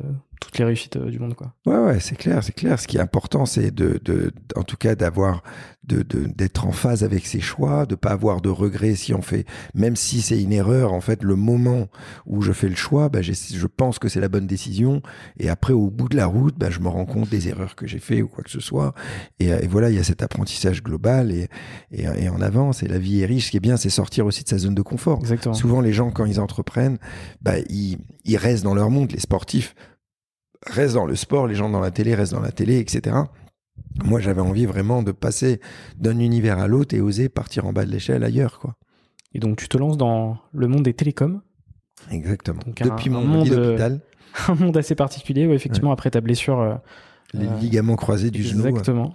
toutes 0.42 0.58
les 0.58 0.64
réussites 0.64 0.96
euh, 0.96 1.10
du 1.10 1.18
monde. 1.18 1.34
Quoi. 1.34 1.54
Ouais, 1.66 1.78
ouais, 1.78 2.00
c'est 2.00 2.16
clair, 2.16 2.42
c'est 2.42 2.54
clair. 2.54 2.78
Ce 2.78 2.86
qui 2.86 2.96
est 2.96 3.00
important, 3.00 3.46
c'est 3.46 3.70
de, 3.70 4.00
de, 4.04 4.32
en 4.56 4.62
tout 4.62 4.76
cas, 4.76 4.94
d'avoir, 4.94 5.42
de, 5.84 6.02
d'être 6.02 6.66
en 6.66 6.72
phase 6.72 7.04
avec 7.04 7.26
ses 7.26 7.40
choix, 7.40 7.86
de 7.86 7.94
pas 7.94 8.10
avoir 8.10 8.40
de 8.40 8.48
regrets 8.48 8.94
si 8.94 9.14
on 9.14 9.22
fait, 9.22 9.46
même 9.74 9.96
si 9.96 10.20
c'est 10.20 10.40
une 10.40 10.52
erreur. 10.52 10.92
En 10.92 11.00
fait, 11.00 11.22
le 11.22 11.36
moment 11.36 11.88
où 12.26 12.42
je 12.42 12.52
fais 12.52 12.68
le 12.68 12.74
choix, 12.74 13.08
bah, 13.08 13.22
je 13.22 13.66
pense 13.66 13.98
que 13.98 14.08
c'est 14.08 14.20
la 14.20 14.28
bonne 14.28 14.46
décision. 14.46 15.02
Et 15.38 15.48
après, 15.48 15.72
au 15.72 15.90
bout 15.90 16.08
de 16.08 16.16
la 16.16 16.26
route, 16.26 16.56
bah, 16.58 16.70
je 16.70 16.80
me 16.80 16.88
rends 16.88 17.06
compte 17.06 17.28
des 17.28 17.48
erreurs 17.48 17.76
que 17.76 17.86
j'ai 17.86 18.00
fait 18.00 18.22
ou 18.22 18.28
quoi 18.28 18.42
que 18.42 18.50
ce 18.50 18.60
soit. 18.60 18.94
Et, 19.38 19.52
euh, 19.52 19.60
et 19.60 19.66
voilà, 19.66 19.90
il 19.90 19.96
y 19.96 20.00
a 20.00 20.04
cet 20.04 20.22
apprentissage 20.22 20.82
global 20.82 21.30
et, 21.30 21.48
et, 21.92 22.02
et 22.02 22.28
en 22.28 22.40
avance. 22.40 22.82
Et 22.82 22.88
la 22.88 22.98
vie 22.98 23.20
est 23.20 23.26
riche. 23.26 23.46
Ce 23.46 23.50
qui 23.52 23.56
est 23.56 23.60
bien, 23.60 23.76
c'est 23.76 23.90
sortir 23.90 24.26
aussi 24.26 24.42
de 24.42 24.48
sa 24.48 24.58
zone 24.58 24.74
de 24.74 24.82
confort. 24.82 25.20
Exactement. 25.20 25.54
Souvent, 25.54 25.80
les 25.80 25.92
gens, 25.92 26.10
quand 26.10 26.24
ils 26.24 26.40
entreprennent, 26.40 26.98
bah, 27.40 27.58
ils, 27.68 27.98
ils 28.24 28.36
restent 28.36 28.64
dans 28.64 28.74
leur 28.74 28.90
monde. 28.90 29.12
Les 29.12 29.20
sportifs 29.20 29.74
restent 30.66 30.94
dans 30.94 31.06
le 31.06 31.16
sport, 31.16 31.46
les 31.46 31.54
gens 31.54 31.68
dans 31.68 31.80
la 31.80 31.90
télé 31.90 32.14
restent 32.14 32.32
dans 32.32 32.40
la 32.40 32.52
télé, 32.52 32.78
etc. 32.78 33.16
Moi, 34.04 34.20
j'avais 34.20 34.40
envie 34.40 34.66
vraiment 34.66 35.02
de 35.02 35.12
passer 35.12 35.60
d'un 35.98 36.18
univers 36.18 36.58
à 36.58 36.66
l'autre 36.68 36.94
et 36.94 37.00
oser 37.00 37.28
partir 37.28 37.66
en 37.66 37.72
bas 37.72 37.84
de 37.84 37.90
l'échelle 37.90 38.24
ailleurs, 38.24 38.58
quoi. 38.58 38.76
Et 39.34 39.38
donc 39.38 39.56
tu 39.56 39.68
te 39.68 39.78
lances 39.78 39.96
dans 39.96 40.36
le 40.52 40.68
monde 40.68 40.82
des 40.82 40.94
télécoms, 40.94 41.40
Exactement. 42.10 42.60
Donc, 42.66 42.82
Depuis 42.82 43.08
un 43.10 43.12
mon 43.12 43.24
monde, 43.24 43.46
lit 43.46 43.52
euh, 43.52 43.64
d'hôpital, 43.66 44.00
un 44.48 44.54
monde 44.54 44.76
assez 44.76 44.94
particulier 44.94 45.46
où 45.46 45.52
effectivement 45.52 45.92
après 45.92 46.10
ta 46.10 46.20
blessure... 46.20 46.60
euh, 46.60 46.74
les 47.32 47.46
euh, 47.46 47.56
ligaments 47.60 47.96
croisés 47.96 48.30
du 48.30 48.42
genou. 48.42 48.66
Exactement. 48.66 49.14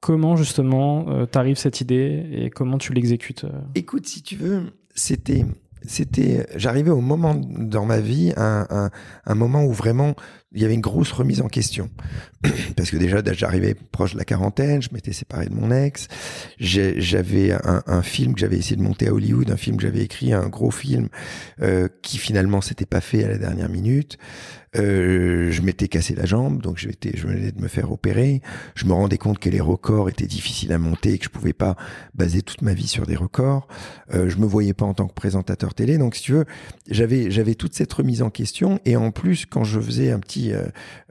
Comment 0.00 0.36
justement 0.36 1.06
euh, 1.08 1.24
t'arrives 1.26 1.56
cette 1.56 1.80
idée 1.80 2.26
et 2.30 2.50
comment 2.50 2.78
tu 2.78 2.92
l'exécutes 2.92 3.46
Écoute, 3.74 4.06
si 4.06 4.22
tu 4.22 4.36
veux, 4.36 4.64
c'était, 4.94 5.46
c'était, 5.82 6.46
j'arrivais 6.56 6.90
au 6.90 7.00
moment 7.00 7.34
dans 7.34 7.86
ma 7.86 8.00
vie, 8.00 8.32
un, 8.36 8.66
un, 8.68 8.90
un 9.24 9.34
moment 9.34 9.64
où 9.64 9.72
vraiment 9.72 10.14
il 10.54 10.62
y 10.62 10.64
avait 10.64 10.74
une 10.74 10.80
grosse 10.80 11.12
remise 11.12 11.40
en 11.40 11.48
question. 11.48 11.90
Parce 12.76 12.90
que 12.90 12.96
déjà, 12.96 13.22
j'arrivais 13.32 13.74
proche 13.74 14.12
de 14.12 14.18
la 14.18 14.24
quarantaine, 14.24 14.82
je 14.82 14.90
m'étais 14.92 15.12
séparé 15.12 15.46
de 15.46 15.54
mon 15.54 15.70
ex, 15.70 16.08
j'avais 16.58 17.52
un, 17.52 18.02
film 18.02 18.34
que 18.34 18.40
j'avais 18.40 18.58
essayé 18.58 18.76
de 18.76 18.82
monter 18.82 19.08
à 19.08 19.14
Hollywood, 19.14 19.50
un 19.50 19.56
film 19.56 19.76
que 19.76 19.82
j'avais 19.82 20.02
écrit, 20.02 20.32
un 20.32 20.48
gros 20.48 20.70
film 20.70 21.08
euh, 21.62 21.88
qui 22.02 22.18
finalement 22.18 22.60
s'était 22.60 22.86
pas 22.86 23.00
fait 23.00 23.24
à 23.24 23.28
la 23.28 23.38
dernière 23.38 23.68
minute. 23.68 24.18
Euh, 24.76 25.52
je 25.52 25.62
m'étais 25.62 25.88
cassé 25.88 26.14
la 26.14 26.24
jambe, 26.24 26.60
donc 26.60 26.78
je, 26.78 26.88
venais 27.26 27.52
de 27.52 27.60
me 27.60 27.68
faire 27.68 27.92
opérer. 27.92 28.42
Je 28.74 28.86
me 28.86 28.92
rendais 28.92 29.18
compte 29.18 29.38
que 29.38 29.48
les 29.48 29.60
records 29.60 30.08
étaient 30.08 30.26
difficiles 30.26 30.72
à 30.72 30.78
monter 30.78 31.12
et 31.12 31.18
que 31.18 31.24
je 31.24 31.30
pouvais 31.30 31.52
pas 31.52 31.76
baser 32.14 32.42
toute 32.42 32.62
ma 32.62 32.74
vie 32.74 32.88
sur 32.88 33.06
des 33.06 33.16
records. 33.16 33.68
Euh, 34.12 34.28
je 34.28 34.38
me 34.38 34.46
voyais 34.46 34.74
pas 34.74 34.84
en 34.84 34.94
tant 34.94 35.06
que 35.06 35.14
présentateur 35.14 35.74
télé, 35.74 35.98
donc 35.98 36.16
si 36.16 36.22
tu 36.22 36.32
veux, 36.32 36.44
j'avais 36.88 37.54
toute 37.54 37.74
cette 37.74 37.92
remise 37.92 38.22
en 38.22 38.30
question 38.30 38.80
et 38.84 38.96
en 38.96 39.10
plus 39.10 39.46
quand 39.46 39.64
je 39.64 39.80
faisais 39.80 40.10
un 40.10 40.18
petit 40.18 40.43
euh, 40.52 40.64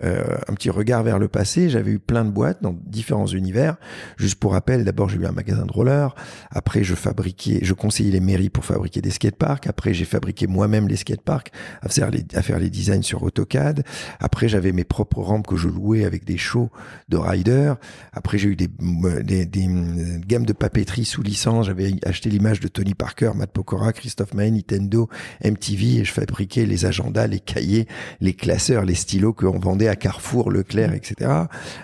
euh, 0.04 0.24
un 0.48 0.54
petit 0.54 0.70
regard 0.70 1.04
vers 1.04 1.20
le 1.20 1.28
passé, 1.28 1.70
j'avais 1.70 1.92
eu 1.92 2.00
plein 2.00 2.26
de 2.26 2.32
boîtes 2.32 2.62
dans 2.62 2.76
différents 2.86 3.28
univers. 3.28 3.76
Juste 4.18 4.36
pour 4.36 4.54
rappel, 4.54 4.84
d'abord 4.86 5.10
j'ai 5.10 5.18
eu 5.18 5.26
un 5.26 5.32
magasin 5.32 5.66
de 5.66 5.72
rollers, 5.72 6.16
après 6.52 6.84
je 6.84 6.96
fabriquais, 6.96 7.60
je 7.62 7.74
conseillais 7.74 8.12
les 8.12 8.20
mairies 8.20 8.50
pour 8.50 8.66
fabriquer 8.66 9.02
des 9.02 9.12
skateparks, 9.12 9.68
après 9.68 9.94
j'ai 9.94 10.06
fabriqué 10.06 10.48
moi-même 10.48 10.88
les 10.88 10.98
skateparks 10.98 11.52
à 11.82 11.90
faire 11.90 12.60
les 12.60 12.70
designs 12.70 13.02
sur 13.02 13.24
AutoCAD. 13.24 13.84
Après 14.20 14.48
j'avais 14.48 14.72
mes 14.72 14.84
propres 14.84 15.22
rampes 15.22 15.48
que 15.48 15.56
je 15.56 15.68
louais 15.68 16.06
avec 16.06 16.26
des 16.26 16.38
shows 16.38 16.70
de 17.10 17.18
riders. 17.18 17.78
Après 18.12 18.38
j'ai 18.38 18.50
eu 18.50 18.56
des, 18.56 18.70
euh, 18.84 20.20
gammes 20.28 20.46
de 20.46 20.54
papeterie 20.54 21.06
sous 21.06 21.22
licence. 21.22 21.68
J'avais 21.68 21.94
acheté 22.06 22.30
l'image 22.30 22.60
de 22.60 22.68
Tony 22.68 22.94
Parker, 22.94 23.32
Matt 23.36 23.52
Pokora, 23.52 23.94
Christophe 23.94 24.34
Maé, 24.34 24.52
Nintendo, 24.52 25.10
MTV 25.44 26.00
et 26.00 26.06
je 26.06 26.12
fabriquais 26.12 26.66
les 26.66 26.86
agendas, 26.86 27.28
les 27.28 27.40
cahiers, 27.40 27.88
les 28.22 28.34
classeurs, 28.34 28.86
les 28.86 28.96
stylos 29.14 29.34
qu'on 29.34 29.60
vendait 29.60 29.88
à 29.90 29.96
Carrefour, 29.96 30.50
Leclerc, 30.50 30.94
etc. 30.94 31.30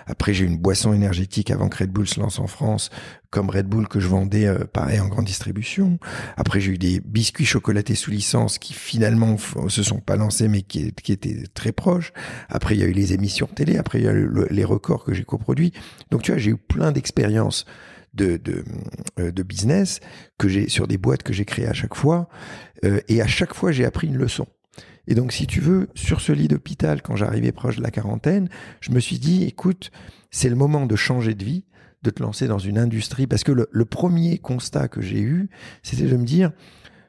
Après 0.06 0.34
j'ai 0.34 0.44
eu 0.44 0.48
une 0.48 0.58
boisson 0.58 0.92
énergétique 0.92 1.50
avant 1.52 1.68
que 1.68 1.78
Red 1.78 1.90
Bull 1.90 2.08
se 2.08 2.18
lance 2.18 2.40
en 2.40 2.48
France 2.48 2.90
comme 3.30 3.48
Red 3.48 3.66
Bull 3.68 3.86
que 3.86 4.00
je 4.00 4.08
vendais 4.08 4.46
euh, 4.46 4.64
pareil 4.64 4.98
en 4.98 5.06
grande 5.06 5.26
distribution. 5.26 6.00
Après 6.36 6.60
j'ai 6.60 6.72
eu 6.72 6.78
des 6.78 7.00
biscuits 7.00 7.44
chocolatés 7.44 7.94
sous 7.94 8.10
licence 8.10 8.58
qui 8.58 8.72
finalement 8.74 9.36
se 9.68 9.82
sont 9.84 10.00
pas 10.00 10.16
lancés 10.16 10.48
mais 10.48 10.62
qui, 10.62 10.92
qui 10.92 11.12
étaient 11.12 11.44
très 11.54 11.70
proches. 11.70 12.12
Après 12.48 12.74
il 12.74 12.80
y 12.80 12.82
a 12.82 12.86
eu 12.86 12.92
les 12.92 13.12
émissions 13.12 13.46
télé, 13.46 13.76
après 13.78 14.00
il 14.00 14.04
y 14.04 14.08
a 14.08 14.12
eu 14.12 14.26
le- 14.26 14.48
les 14.50 14.64
records 14.64 15.04
que 15.04 15.14
j'ai 15.14 15.22
coproduits. 15.24 15.72
Donc 16.10 16.22
tu 16.22 16.32
vois 16.32 16.38
j'ai 16.40 16.50
eu 16.50 16.56
plein 16.56 16.90
d'expériences 16.90 17.64
de, 18.14 18.38
de, 18.38 18.64
euh, 19.20 19.30
de 19.30 19.42
business 19.44 20.00
que 20.36 20.48
j'ai 20.48 20.68
sur 20.68 20.88
des 20.88 20.98
boîtes 20.98 21.22
que 21.22 21.32
j'ai 21.32 21.44
créées 21.44 21.68
à 21.68 21.72
chaque 21.74 21.94
fois 21.94 22.28
Euh, 22.82 22.98
et 23.08 23.20
à 23.20 23.26
chaque 23.26 23.52
fois 23.54 23.72
j'ai 23.72 23.84
appris 23.84 24.06
une 24.06 24.16
leçon. 24.16 24.46
Et 25.06 25.14
donc, 25.14 25.32
si 25.32 25.46
tu 25.46 25.60
veux, 25.60 25.88
sur 25.94 26.20
ce 26.20 26.32
lit 26.32 26.48
d'hôpital, 26.48 27.02
quand 27.02 27.16
j'arrivais 27.16 27.52
proche 27.52 27.76
de 27.76 27.82
la 27.82 27.90
quarantaine, 27.90 28.48
je 28.80 28.92
me 28.92 29.00
suis 29.00 29.18
dit, 29.18 29.44
écoute, 29.44 29.90
c'est 30.30 30.48
le 30.48 30.56
moment 30.56 30.86
de 30.86 30.96
changer 30.96 31.34
de 31.34 31.44
vie, 31.44 31.64
de 32.02 32.10
te 32.10 32.22
lancer 32.22 32.46
dans 32.46 32.58
une 32.58 32.78
industrie. 32.78 33.26
Parce 33.26 33.44
que 33.44 33.52
le, 33.52 33.84
premier 33.84 34.38
constat 34.38 34.88
que 34.88 35.00
j'ai 35.00 35.20
eu, 35.20 35.48
c'était 35.82 36.06
de 36.06 36.16
me 36.16 36.24
dire, 36.24 36.52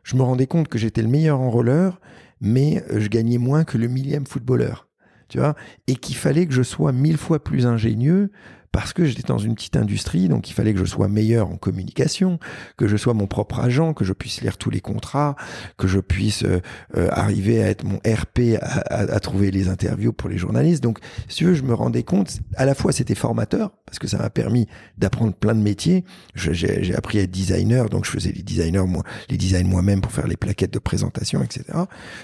je 0.03 0.15
me 0.15 0.23
rendais 0.23 0.47
compte 0.47 0.67
que 0.67 0.77
j'étais 0.77 1.01
le 1.01 1.07
meilleur 1.07 1.39
en 1.39 1.49
roller, 1.49 1.99
mais 2.39 2.83
euh, 2.91 2.99
je 2.99 3.07
gagnais 3.07 3.37
moins 3.37 3.63
que 3.63 3.77
le 3.77 3.87
millième 3.87 4.25
footballeur. 4.25 4.87
Tu 5.29 5.37
vois 5.37 5.55
Et 5.87 5.95
qu'il 5.95 6.15
fallait 6.15 6.45
que 6.45 6.53
je 6.53 6.63
sois 6.63 6.91
mille 6.91 7.17
fois 7.17 7.41
plus 7.41 7.65
ingénieux 7.65 8.31
parce 8.71 8.93
que 8.93 9.03
j'étais 9.03 9.23
dans 9.23 9.37
une 9.37 9.55
petite 9.55 9.75
industrie, 9.75 10.29
donc 10.29 10.49
il 10.49 10.53
fallait 10.53 10.73
que 10.73 10.79
je 10.79 10.85
sois 10.85 11.09
meilleur 11.09 11.49
en 11.49 11.57
communication, 11.57 12.39
que 12.77 12.87
je 12.87 12.95
sois 12.95 13.13
mon 13.13 13.27
propre 13.27 13.59
agent, 13.59 13.93
que 13.93 14.05
je 14.05 14.13
puisse 14.13 14.41
lire 14.41 14.57
tous 14.57 14.69
les 14.69 14.79
contrats, 14.79 15.35
que 15.77 15.87
je 15.87 15.99
puisse 15.99 16.43
euh, 16.43 16.61
euh, 16.95 17.09
arriver 17.11 17.61
à 17.61 17.67
être 17.67 17.83
mon 17.83 17.97
RP, 17.97 18.57
à, 18.61 19.19
trouver 19.19 19.51
les 19.51 19.67
interviews 19.67 20.13
pour 20.13 20.29
les 20.29 20.37
journalistes. 20.37 20.81
Donc, 20.81 20.99
si 21.27 21.43
veux, 21.43 21.53
je 21.53 21.63
me 21.63 21.73
rendais 21.73 22.03
compte, 22.03 22.39
à 22.55 22.65
la 22.65 22.73
fois 22.73 22.93
c'était 22.93 23.15
formateur, 23.15 23.71
parce 23.85 23.99
que 23.99 24.07
ça 24.07 24.17
m'a 24.17 24.29
permis 24.29 24.67
d'apprendre 24.97 25.33
plein 25.33 25.53
de 25.53 25.61
métiers. 25.61 26.05
J'ai 26.35 26.95
appris 26.95 27.19
à 27.19 27.23
être 27.23 27.31
designer, 27.31 27.89
donc 27.89 28.05
je 28.05 28.11
faisais 28.11 28.31
les 28.31 28.43
designers, 28.43 28.85
moi, 28.87 29.03
les 29.29 29.37
designs 29.37 29.67
moi-même 29.67 29.99
pour 29.99 30.13
faire 30.13 30.27
les 30.27 30.37
plaquettes 30.37 30.73
de 30.73 30.79
présentation, 30.79 31.43
etc. 31.43 31.65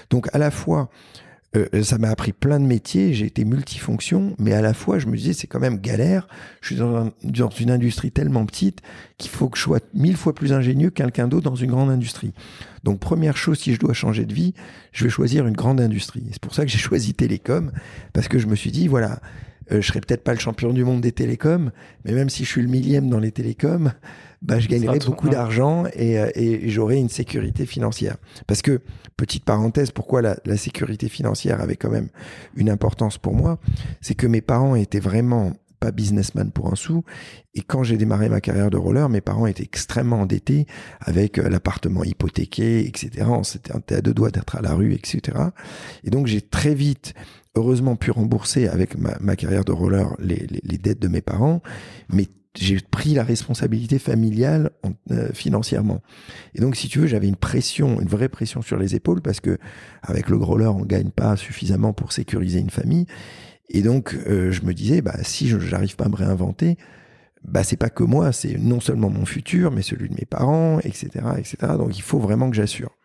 Donc, 0.08 0.28
à 0.32 0.38
la 0.38 0.50
fois, 0.50 0.88
euh, 1.56 1.82
ça 1.82 1.96
m'a 1.96 2.10
appris 2.10 2.32
plein 2.32 2.60
de 2.60 2.66
métiers, 2.66 3.14
j'ai 3.14 3.24
été 3.24 3.44
multifonction, 3.44 4.34
mais 4.38 4.52
à 4.52 4.60
la 4.60 4.74
fois, 4.74 4.98
je 4.98 5.06
me 5.06 5.16
disais, 5.16 5.32
c'est 5.32 5.46
quand 5.46 5.60
même 5.60 5.78
galère. 5.78 6.28
Je 6.60 6.74
suis 6.74 6.76
dans, 6.76 7.10
une 7.58 7.70
industrie 7.70 8.10
tellement 8.10 8.44
petite 8.44 8.82
qu'il 9.16 9.30
faut 9.30 9.48
que 9.48 9.56
je 9.56 9.62
sois 9.62 9.80
mille 9.94 10.16
fois 10.16 10.34
plus 10.34 10.52
ingénieux 10.52 10.90
que 10.90 10.94
quelqu'un 10.94 11.26
d'autre 11.26 11.48
dans 11.50 11.56
une 11.56 11.70
grande 11.70 11.90
industrie. 11.90 12.34
Donc, 12.84 13.00
première 13.00 13.36
chose, 13.36 13.58
si 13.58 13.72
je 13.72 13.80
dois 13.80 13.94
changer 13.94 14.26
de 14.26 14.34
vie, 14.34 14.52
je 14.92 15.04
vais 15.04 15.10
choisir 15.10 15.46
une 15.46 15.56
grande 15.56 15.80
industrie. 15.80 16.24
C'est 16.32 16.42
pour 16.42 16.54
ça 16.54 16.64
que 16.64 16.70
j'ai 16.70 16.78
choisi 16.78 17.14
Télécom, 17.14 17.72
parce 18.12 18.28
que 18.28 18.38
je 18.38 18.46
me 18.46 18.54
suis 18.54 18.70
dit, 18.70 18.86
voilà, 18.86 19.20
euh, 19.72 19.80
je 19.80 19.86
serai 19.86 20.00
peut-être 20.00 20.24
pas 20.24 20.34
le 20.34 20.40
champion 20.40 20.72
du 20.72 20.84
monde 20.84 21.00
des 21.00 21.12
télécoms, 21.12 21.70
mais 22.04 22.12
même 22.12 22.30
si 22.30 22.44
je 22.44 22.50
suis 22.50 22.62
le 22.62 22.68
millième 22.68 23.08
dans 23.08 23.18
les 23.18 23.32
télécoms, 23.32 23.92
bah, 24.42 24.58
je 24.58 24.68
gagnerai 24.68 24.98
beaucoup 25.00 25.28
d'argent 25.28 25.84
et, 25.94 26.18
euh, 26.18 26.30
et 26.34 26.68
j'aurai 26.68 26.96
une 26.96 27.08
sécurité 27.08 27.66
financière. 27.66 28.16
Parce 28.46 28.62
que, 28.62 28.80
petite 29.16 29.44
parenthèse, 29.44 29.90
pourquoi 29.90 30.22
la, 30.22 30.36
la, 30.44 30.56
sécurité 30.56 31.08
financière 31.08 31.60
avait 31.60 31.76
quand 31.76 31.90
même 31.90 32.08
une 32.54 32.70
importance 32.70 33.18
pour 33.18 33.34
moi, 33.34 33.58
c'est 34.00 34.14
que 34.14 34.26
mes 34.26 34.40
parents 34.40 34.76
étaient 34.76 35.00
vraiment 35.00 35.52
pas 35.78 35.90
businessman 35.90 36.50
pour 36.50 36.72
un 36.72 36.76
sou. 36.76 37.04
Et 37.54 37.62
quand 37.62 37.82
j'ai 37.82 37.96
démarré 37.96 38.28
ma 38.28 38.40
carrière 38.40 38.70
de 38.70 38.76
roller, 38.76 39.08
mes 39.08 39.20
parents 39.20 39.46
étaient 39.46 39.62
extrêmement 39.62 40.20
endettés 40.20 40.66
avec 41.00 41.38
euh, 41.38 41.48
l'appartement 41.48 42.04
hypothéqué, 42.04 42.86
etc. 42.86 43.26
On 43.28 43.42
s'était 43.42 43.94
à 43.94 44.00
deux 44.00 44.14
doigts 44.14 44.30
d'être 44.30 44.56
à 44.56 44.62
la 44.62 44.74
rue, 44.74 44.94
etc. 44.94 45.38
Et 46.04 46.10
donc 46.10 46.26
j'ai 46.26 46.40
très 46.40 46.74
vite 46.74 47.14
heureusement 47.54 47.96
pu 47.96 48.10
rembourser 48.10 48.68
avec 48.68 48.96
ma, 48.96 49.16
ma 49.20 49.36
carrière 49.36 49.64
de 49.64 49.72
roller 49.72 50.14
les, 50.20 50.46
les, 50.48 50.60
les, 50.62 50.78
dettes 50.78 51.00
de 51.00 51.08
mes 51.08 51.20
parents, 51.20 51.60
mais 52.08 52.28
j'ai 52.56 52.78
pris 52.80 53.14
la 53.14 53.22
responsabilité 53.22 53.98
familiale 53.98 54.70
euh, 55.10 55.30
financièrement. 55.32 56.00
Et 56.54 56.60
donc, 56.60 56.76
si 56.76 56.88
tu 56.88 56.98
veux, 57.00 57.06
j'avais 57.06 57.28
une 57.28 57.36
pression, 57.36 58.00
une 58.00 58.08
vraie 58.08 58.28
pression 58.28 58.62
sur 58.62 58.78
les 58.78 58.94
épaules 58.94 59.20
parce 59.20 59.40
que 59.40 59.58
avec 60.02 60.28
le 60.28 60.36
roller, 60.36 60.74
on 60.74 60.84
gagne 60.84 61.10
pas 61.10 61.36
suffisamment 61.36 61.92
pour 61.92 62.12
sécuriser 62.12 62.58
une 62.58 62.70
famille. 62.70 63.06
Et 63.68 63.82
donc, 63.82 64.14
euh, 64.26 64.50
je 64.50 64.62
me 64.62 64.72
disais, 64.72 65.02
bah, 65.02 65.16
si 65.22 65.48
je 65.48 65.56
n'arrive 65.56 65.96
pas 65.96 66.06
à 66.06 66.08
me 66.08 66.16
réinventer, 66.16 66.78
bah, 67.44 67.62
c'est 67.62 67.76
pas 67.76 67.90
que 67.90 68.02
moi, 68.02 68.32
c'est 68.32 68.56
non 68.58 68.80
seulement 68.80 69.10
mon 69.10 69.26
futur, 69.26 69.70
mais 69.70 69.82
celui 69.82 70.08
de 70.08 70.14
mes 70.14 70.24
parents, 70.24 70.80
etc., 70.80 71.08
etc. 71.38 71.56
Donc, 71.76 71.96
il 71.96 72.02
faut 72.02 72.18
vraiment 72.18 72.50
que 72.50 72.56
j'assure. 72.56 72.96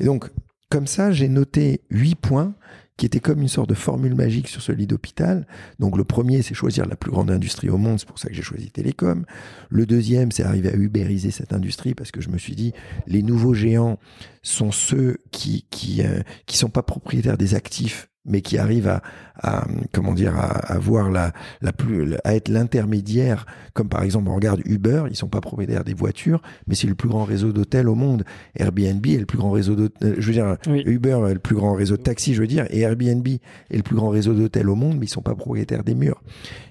Et 0.00 0.04
donc, 0.04 0.30
comme 0.70 0.86
ça, 0.86 1.12
j'ai 1.12 1.28
noté 1.28 1.82
huit 1.90 2.14
points 2.14 2.54
qui 2.96 3.06
était 3.06 3.20
comme 3.20 3.40
une 3.40 3.48
sorte 3.48 3.68
de 3.68 3.74
formule 3.74 4.14
magique 4.14 4.48
sur 4.48 4.62
ce 4.62 4.72
lit 4.72 4.86
d'hôpital. 4.86 5.46
Donc 5.78 5.96
le 5.96 6.04
premier, 6.04 6.42
c'est 6.42 6.54
choisir 6.54 6.86
la 6.86 6.96
plus 6.96 7.10
grande 7.10 7.30
industrie 7.30 7.70
au 7.70 7.78
monde, 7.78 7.98
c'est 7.98 8.08
pour 8.08 8.18
ça 8.18 8.28
que 8.28 8.34
j'ai 8.34 8.42
choisi 8.42 8.70
Télécom. 8.70 9.24
Le 9.70 9.86
deuxième, 9.86 10.30
c'est 10.30 10.44
arriver 10.44 10.70
à 10.70 10.76
ubériser 10.76 11.30
cette 11.30 11.52
industrie 11.52 11.94
parce 11.94 12.10
que 12.10 12.20
je 12.20 12.28
me 12.28 12.38
suis 12.38 12.54
dit, 12.54 12.72
les 13.06 13.22
nouveaux 13.22 13.54
géants 13.54 13.98
sont 14.42 14.72
ceux 14.72 15.18
qui 15.30 15.66
qui 15.70 16.02
euh, 16.02 16.20
qui 16.46 16.56
sont 16.56 16.68
pas 16.68 16.82
propriétaires 16.82 17.38
des 17.38 17.54
actifs 17.54 18.08
mais 18.24 18.40
qui 18.40 18.56
arrive 18.58 18.88
à, 18.88 19.02
à 19.42 19.66
comment 19.92 20.12
dire 20.14 20.36
à, 20.36 20.48
avoir 20.72 21.10
la, 21.10 21.32
la 21.60 21.72
plus 21.72 22.14
à 22.24 22.34
être 22.34 22.48
l'intermédiaire 22.48 23.46
comme 23.74 23.88
par 23.88 24.02
exemple 24.02 24.30
on 24.30 24.34
regarde 24.34 24.60
Uber 24.64 25.04
ils 25.10 25.16
sont 25.16 25.28
pas 25.28 25.40
propriétaires 25.40 25.84
des 25.84 25.94
voitures 25.94 26.40
mais 26.66 26.74
c'est 26.74 26.86
le 26.86 26.94
plus 26.94 27.08
grand 27.08 27.24
réseau 27.24 27.52
d'hôtels 27.52 27.88
au 27.88 27.94
monde. 27.94 28.24
Airbnb 28.56 29.04
est 29.06 29.18
le 29.18 29.26
plus 29.26 29.38
grand 29.38 29.50
réseau 29.50 29.74
d'hôtels 29.74 30.16
je 30.18 30.26
veux 30.26 30.32
dire 30.32 30.56
Uber 30.66 31.18
est 31.28 31.34
le 31.34 31.40
plus 31.40 31.56
grand 31.56 31.74
réseau 31.74 31.96
de 31.96 32.02
taxis 32.02 32.34
je 32.34 32.40
veux 32.40 32.46
dire 32.46 32.66
et 32.70 32.80
Airbnb 32.80 33.26
est 33.26 33.76
le 33.76 33.82
plus 33.82 33.96
grand 33.96 34.10
réseau 34.10 34.34
d'hôtels 34.34 34.68
au 34.68 34.76
monde 34.76 34.98
mais 34.98 35.06
ils 35.06 35.08
sont 35.08 35.22
pas 35.22 35.34
propriétaires 35.34 35.84
des 35.84 35.94
murs. 35.94 36.22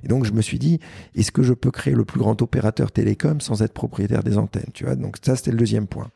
Et 0.04 0.08
donc 0.08 0.26
je 0.26 0.32
me 0.32 0.42
suis 0.42 0.60
dit 0.60 0.80
est-ce 1.16 1.32
que 1.32 1.44
je 1.44 1.54
peux 1.54 1.72
créer 1.72 1.94
le 1.94 2.06
plus 2.06 2.20
grand 2.20 2.42
opérateur 2.42 2.92
télécom 2.92 3.42
sans 3.42 3.62
être 3.62 3.74
propriétaire 3.74 4.24
des 4.24 4.38
antennes 4.38 4.70
tu 4.74 4.86
vois? 4.86 4.96
Donc 4.96 5.18
ça 5.22 5.36
c'était 5.36 5.52
le 5.52 5.58
deuxième 5.58 5.88
point. 5.88 6.08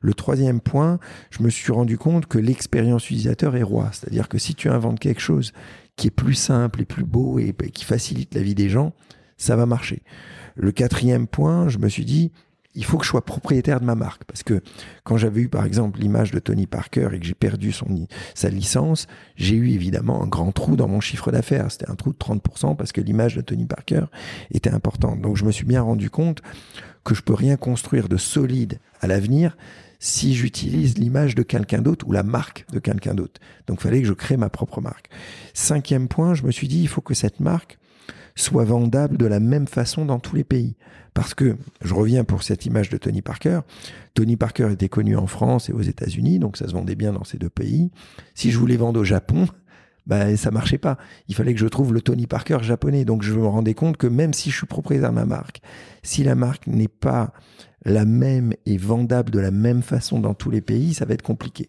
Le 0.00 0.14
troisième 0.14 0.60
point 0.60 0.98
je 1.30 1.42
me 1.42 1.50
suis 1.50 1.72
rendu 1.72 1.98
compte 1.98 2.26
que 2.26 2.38
l'expérience 2.38 3.04
utilisateur 3.10 3.56
est 3.56 3.62
roi. 3.62 3.90
C'est-à-dire 3.92 4.28
que 4.28 4.38
si 4.38 4.54
tu 4.54 4.68
inventes 4.78 5.00
quelque 5.00 5.20
chose 5.20 5.52
qui 5.96 6.06
est 6.06 6.12
plus 6.12 6.34
simple 6.34 6.80
et 6.80 6.84
plus 6.84 7.04
beau 7.04 7.38
et 7.38 7.52
qui 7.52 7.84
facilite 7.84 8.34
la 8.34 8.42
vie 8.42 8.54
des 8.54 8.68
gens, 8.68 8.94
ça 9.36 9.56
va 9.56 9.66
marcher. 9.66 10.02
Le 10.54 10.72
quatrième 10.72 11.26
point, 11.26 11.68
je 11.68 11.78
me 11.78 11.88
suis 11.88 12.04
dit, 12.04 12.32
il 12.74 12.84
faut 12.84 12.96
que 12.96 13.04
je 13.04 13.10
sois 13.10 13.24
propriétaire 13.24 13.80
de 13.80 13.84
ma 13.84 13.96
marque. 13.96 14.22
Parce 14.24 14.44
que 14.44 14.62
quand 15.02 15.16
j'avais 15.16 15.42
eu, 15.42 15.48
par 15.48 15.64
exemple, 15.64 15.98
l'image 15.98 16.30
de 16.30 16.38
Tony 16.38 16.68
Parker 16.68 17.08
et 17.12 17.18
que 17.18 17.26
j'ai 17.26 17.34
perdu 17.34 17.72
son, 17.72 18.06
sa 18.34 18.48
licence, 18.50 19.08
j'ai 19.34 19.56
eu 19.56 19.70
évidemment 19.70 20.22
un 20.22 20.28
grand 20.28 20.52
trou 20.52 20.76
dans 20.76 20.86
mon 20.86 21.00
chiffre 21.00 21.32
d'affaires. 21.32 21.70
C'était 21.70 21.90
un 21.90 21.96
trou 21.96 22.12
de 22.12 22.18
30% 22.18 22.76
parce 22.76 22.92
que 22.92 23.00
l'image 23.00 23.34
de 23.34 23.40
Tony 23.40 23.66
Parker 23.66 24.04
était 24.52 24.70
importante. 24.70 25.20
Donc 25.20 25.36
je 25.36 25.44
me 25.44 25.50
suis 25.50 25.64
bien 25.64 25.82
rendu 25.82 26.08
compte 26.08 26.40
que 27.02 27.16
je 27.16 27.22
peux 27.22 27.34
rien 27.34 27.56
construire 27.56 28.08
de 28.08 28.16
solide 28.16 28.78
à 29.00 29.08
l'avenir 29.08 29.56
si 29.98 30.34
j'utilise 30.34 30.96
l'image 30.98 31.34
de 31.34 31.42
quelqu'un 31.42 31.82
d'autre 31.82 32.06
ou 32.06 32.12
la 32.12 32.22
marque 32.22 32.66
de 32.72 32.78
quelqu'un 32.78 33.14
d'autre. 33.14 33.40
Donc, 33.66 33.78
il 33.80 33.82
fallait 33.82 34.00
que 34.00 34.08
je 34.08 34.12
crée 34.12 34.36
ma 34.36 34.48
propre 34.48 34.80
marque. 34.80 35.08
Cinquième 35.54 36.08
point, 36.08 36.34
je 36.34 36.44
me 36.44 36.50
suis 36.50 36.68
dit, 36.68 36.80
il 36.80 36.88
faut 36.88 37.00
que 37.00 37.14
cette 37.14 37.40
marque 37.40 37.78
soit 38.36 38.64
vendable 38.64 39.16
de 39.16 39.26
la 39.26 39.40
même 39.40 39.66
façon 39.66 40.04
dans 40.04 40.20
tous 40.20 40.36
les 40.36 40.44
pays. 40.44 40.76
Parce 41.14 41.34
que, 41.34 41.56
je 41.82 41.94
reviens 41.94 42.22
pour 42.22 42.44
cette 42.44 42.64
image 42.64 42.90
de 42.90 42.96
Tony 42.96 43.22
Parker, 43.22 43.60
Tony 44.14 44.36
Parker 44.36 44.70
était 44.72 44.88
connu 44.88 45.16
en 45.16 45.26
France 45.26 45.68
et 45.68 45.72
aux 45.72 45.82
États-Unis, 45.82 46.38
donc 46.38 46.56
ça 46.56 46.68
se 46.68 46.72
vendait 46.72 46.94
bien 46.94 47.12
dans 47.12 47.24
ces 47.24 47.38
deux 47.38 47.50
pays. 47.50 47.90
Si 48.34 48.52
je 48.52 48.58
voulais 48.58 48.76
vendre 48.76 49.00
au 49.00 49.04
Japon, 49.04 49.48
bah, 50.08 50.36
ça 50.36 50.50
marchait 50.50 50.78
pas. 50.78 50.98
Il 51.28 51.34
fallait 51.34 51.54
que 51.54 51.60
je 51.60 51.66
trouve 51.66 51.94
le 51.94 52.00
Tony 52.00 52.26
Parker 52.26 52.58
japonais. 52.62 53.04
Donc 53.04 53.22
je 53.22 53.34
me 53.34 53.46
rendais 53.46 53.74
compte 53.74 53.96
que 53.96 54.06
même 54.06 54.32
si 54.32 54.50
je 54.50 54.56
suis 54.56 54.66
propriétaire 54.66 55.10
de 55.10 55.14
ma 55.14 55.26
marque, 55.26 55.60
si 56.02 56.24
la 56.24 56.34
marque 56.34 56.66
n'est 56.66 56.88
pas 56.88 57.32
la 57.84 58.04
même 58.04 58.54
et 58.66 58.76
vendable 58.76 59.30
de 59.30 59.38
la 59.38 59.50
même 59.50 59.82
façon 59.82 60.18
dans 60.18 60.34
tous 60.34 60.50
les 60.50 60.60
pays, 60.60 60.94
ça 60.94 61.04
va 61.04 61.14
être 61.14 61.22
compliqué. 61.22 61.68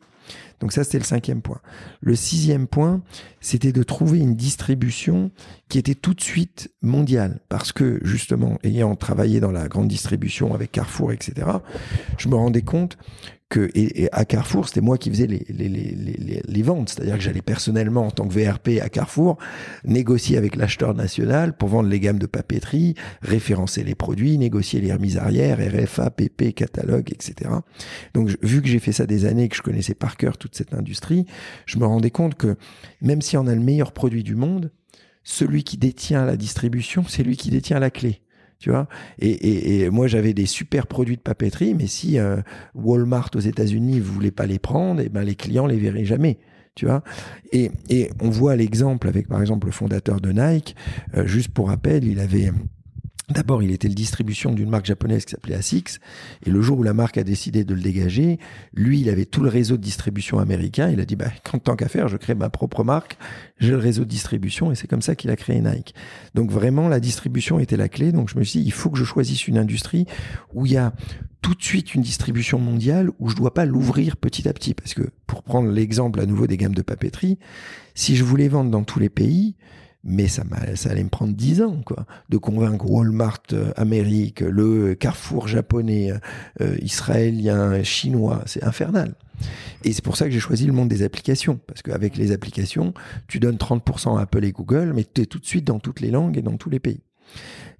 Donc 0.60 0.72
ça, 0.72 0.84
c'était 0.84 1.00
le 1.00 1.04
cinquième 1.04 1.42
point. 1.42 1.60
Le 2.02 2.16
sixième 2.16 2.68
point, 2.68 3.02
c'était 3.40 3.72
de 3.72 3.84
trouver 3.84 4.20
une 4.20 4.36
distribution 4.36 5.32
qui 5.70 5.80
était 5.80 5.96
tout 5.96 6.14
de 6.14 6.22
suite 6.22 6.72
mondiale. 6.82 7.40
Parce 7.50 7.72
que, 7.72 8.00
justement, 8.04 8.60
ayant 8.64 8.96
travaillé 8.96 9.40
dans 9.40 9.52
la 9.52 9.68
grande 9.68 9.88
distribution 9.88 10.54
avec 10.54 10.72
Carrefour, 10.72 11.12
etc., 11.12 11.48
je 12.18 12.28
me 12.30 12.36
rendais 12.36 12.62
compte 12.62 12.98
que 13.50 13.70
et, 13.74 14.10
à 14.12 14.26
Carrefour, 14.26 14.68
c'était 14.68 14.82
moi 14.82 14.98
qui 14.98 15.10
faisais 15.10 15.28
les, 15.28 15.46
les, 15.50 15.68
les, 15.68 16.42
les 16.46 16.62
ventes. 16.62 16.90
C'est-à-dire 16.90 17.16
que 17.16 17.22
j'allais 17.22 17.42
personnellement, 17.42 18.06
en 18.06 18.12
tant 18.12 18.28
que 18.28 18.34
VRP 18.34 18.80
à 18.82 18.90
Carrefour, 18.90 19.38
négocier 19.84 20.38
avec 20.38 20.56
l'acheteur 20.56 20.94
national 20.94 21.58
pour 21.58 21.70
vendre 21.70 21.90
les 21.90 22.00
gammes 22.00 22.20
de 22.20 22.28
papeterie, 22.28 22.94
référencer 23.22 23.84
les 23.84 23.96
produits, 23.96 24.38
négocier 24.38 24.82
les 24.82 24.94
remises 24.94 25.18
arrière, 25.18 25.58
RFA, 25.58 26.12
PP, 26.12 26.54
catalogue, 26.54 27.12
etc. 27.12 27.50
Donc, 28.14 28.30
vu 28.44 28.62
que 28.62 28.68
j'ai 28.68 28.80
fait 28.80 28.92
ça 28.92 29.08
des 29.08 29.26
années, 29.26 29.50
que 29.50 29.56
je 29.56 29.64
connaissais 29.64 29.96
par 29.96 30.16
cœur 30.16 30.38
toute 30.38 30.56
cette 30.56 30.74
industrie, 30.74 31.26
je 31.66 31.80
me 31.80 31.86
rendais 31.86 32.12
compte 32.12 32.36
que 32.36 32.56
même 33.02 33.22
si 33.22 33.36
on 33.36 33.48
a 33.48 33.56
le 33.56 33.62
meilleur 33.62 33.92
produit 33.92 34.24
du 34.24 34.36
monde, 34.36 34.72
celui 35.24 35.64
qui 35.64 35.78
détient 35.78 36.26
la 36.26 36.38
distribution, 36.38 37.04
c'est 37.08 37.24
lui 37.24 37.36
qui 37.36 37.50
détient 37.50 37.80
la 37.80 37.90
clé 37.90 38.22
tu 38.60 38.70
vois. 38.70 38.88
Et, 39.20 39.84
et, 39.84 39.90
moi, 39.90 40.08
j'avais 40.08 40.34
des 40.34 40.46
super 40.46 40.86
produits 40.86 41.16
de 41.16 41.22
papeterie, 41.22 41.74
mais 41.74 41.88
si 41.88 42.20
euh, 42.20 42.38
Walmart 42.76 43.32
aux 43.36 43.40
États-Unis 43.40 44.00
voulait 44.00 44.32
pas 44.32 44.46
les 44.46 44.60
prendre, 44.60 45.02
et 45.02 45.06
eh 45.06 45.10
ben 45.10 45.24
les 45.24 45.36
clients 45.36 45.66
les 45.66 45.78
verraient 45.78 46.06
jamais. 46.06 46.38
Tu 46.76 46.86
vois 46.86 47.04
et, 47.52 47.72
et 47.90 48.10
on 48.22 48.30
voit 48.30 48.56
l'exemple 48.56 49.08
avec, 49.08 49.28
par 49.28 49.42
exemple, 49.42 49.66
le 49.66 49.72
fondateur 49.72 50.22
de 50.22 50.32
Nike. 50.32 50.76
Euh, 51.16 51.26
juste 51.26 51.50
pour 51.50 51.70
rappel, 51.70 52.06
il 52.06 52.20
avait 52.20 52.52
D'abord, 53.30 53.62
il 53.62 53.72
était 53.72 53.88
le 53.88 53.94
distribution 53.94 54.52
d'une 54.52 54.70
marque 54.70 54.86
japonaise 54.86 55.24
qui 55.24 55.32
s'appelait 55.32 55.56
ASICS. 55.56 56.00
Et 56.46 56.50
le 56.50 56.62
jour 56.62 56.80
où 56.80 56.84
la 56.84 56.94
marque 56.94 57.18
a 57.18 57.24
décidé 57.24 57.64
de 57.64 57.76
le 57.76 57.82
dégager, 57.82 58.40
lui, 58.74 59.02
il 59.02 59.10
avait 59.10 59.26
tout 59.26 59.44
le 59.44 59.50
réseau 59.50 59.78
de 59.78 59.84
distribution 59.84 60.40
américain. 60.40 60.90
Il 60.90 61.00
a 61.00 61.06
dit, 61.06 61.16
bah, 61.16 61.32
quand 61.44 61.60
tant 61.60 61.76
qu'à 61.76 61.88
faire, 61.90 62.08
je 62.08 62.18
crée 62.18 62.34
ma 62.34 62.50
propre 62.50 62.84
marque. 62.84 63.18
J'ai 63.60 63.72
le 63.72 63.78
réseau 63.78 64.04
de 64.04 64.10
distribution. 64.10 64.72
Et 64.72 64.76
c'est 64.76 64.88
comme 64.88 65.04
ça 65.04 65.16
qu'il 65.16 65.30
a 65.30 65.36
créé 65.36 65.62
Nike. 65.62 65.94
Donc 66.34 66.50
vraiment, 66.50 66.88
la 66.88 67.00
distribution 67.00 67.60
était 67.60 67.78
la 67.78 67.88
clé. 67.88 68.12
Donc 68.12 68.30
je 68.30 68.40
me 68.40 68.44
suis 68.44 68.62
dit, 68.62 68.66
il 68.66 68.74
faut 68.74 68.90
que 68.90 68.98
je 68.98 69.06
choisisse 69.06 69.48
une 69.48 69.60
industrie 69.60 70.08
où 70.54 70.66
il 70.66 70.72
y 70.72 70.78
a 70.78 70.94
tout 71.42 71.54
de 71.54 71.64
suite 71.64 71.94
une 71.94 72.02
distribution 72.02 72.58
mondiale 72.58 73.12
où 73.20 73.30
je 73.30 73.36
dois 73.36 73.54
pas 73.54 73.66
l'ouvrir 73.66 74.18
petit 74.18 74.48
à 74.48 74.54
petit. 74.54 74.74
Parce 74.74 74.96
que 74.96 75.04
pour 75.28 75.44
prendre 75.44 75.70
l'exemple 75.70 76.20
à 76.20 76.26
nouveau 76.26 76.48
des 76.48 76.58
gammes 76.58 76.74
de 76.74 76.82
papeterie, 76.82 77.38
si 77.94 78.16
je 78.16 78.24
voulais 78.24 78.48
vendre 78.48 78.72
dans 78.72 78.84
tous 78.84 79.00
les 79.00 79.10
pays, 79.10 79.56
mais 80.04 80.28
ça, 80.28 80.44
ça 80.76 80.92
allait 80.92 81.04
me 81.04 81.10
prendre 81.10 81.34
dix 81.34 81.62
ans, 81.62 81.82
quoi, 81.86 82.06
de 82.30 82.38
convaincre 82.38 82.90
Walmart 82.90 83.44
euh, 83.54 83.72
Amérique, 83.76 84.42
le 84.42 84.96
Carrefour 84.96 85.48
japonais, 85.48 86.12
euh, 86.12 86.18
euh, 86.62 86.78
israélien, 86.82 87.84
chinois, 87.84 88.42
c'est 88.46 88.64
infernal. 88.64 89.14
Et 89.84 89.94
c'est 89.94 90.04
pour 90.04 90.18
ça 90.18 90.26
que 90.26 90.32
j'ai 90.32 90.40
choisi 90.40 90.66
le 90.66 90.74
monde 90.74 90.90
des 90.90 91.04
applications, 91.04 91.60
parce 91.68 91.82
qu'avec 91.82 92.18
les 92.18 92.32
applications, 92.32 92.94
tu 93.28 93.40
donnes 93.40 93.58
30% 93.58 94.18
à 94.18 94.22
Apple 94.22 94.44
et 94.44 94.52
Google, 94.52 94.94
mais 94.96 95.06
tu 95.06 95.22
es 95.22 95.26
tout 95.26 95.40
de 95.40 95.46
suite 95.46 95.66
dans 95.66 95.80
toutes 95.80 96.02
les 96.02 96.12
langues 96.12 96.38
et 96.38 96.42
dans 96.42 96.58
tous 96.58 96.70
les 96.70 96.80
pays. 96.80 97.02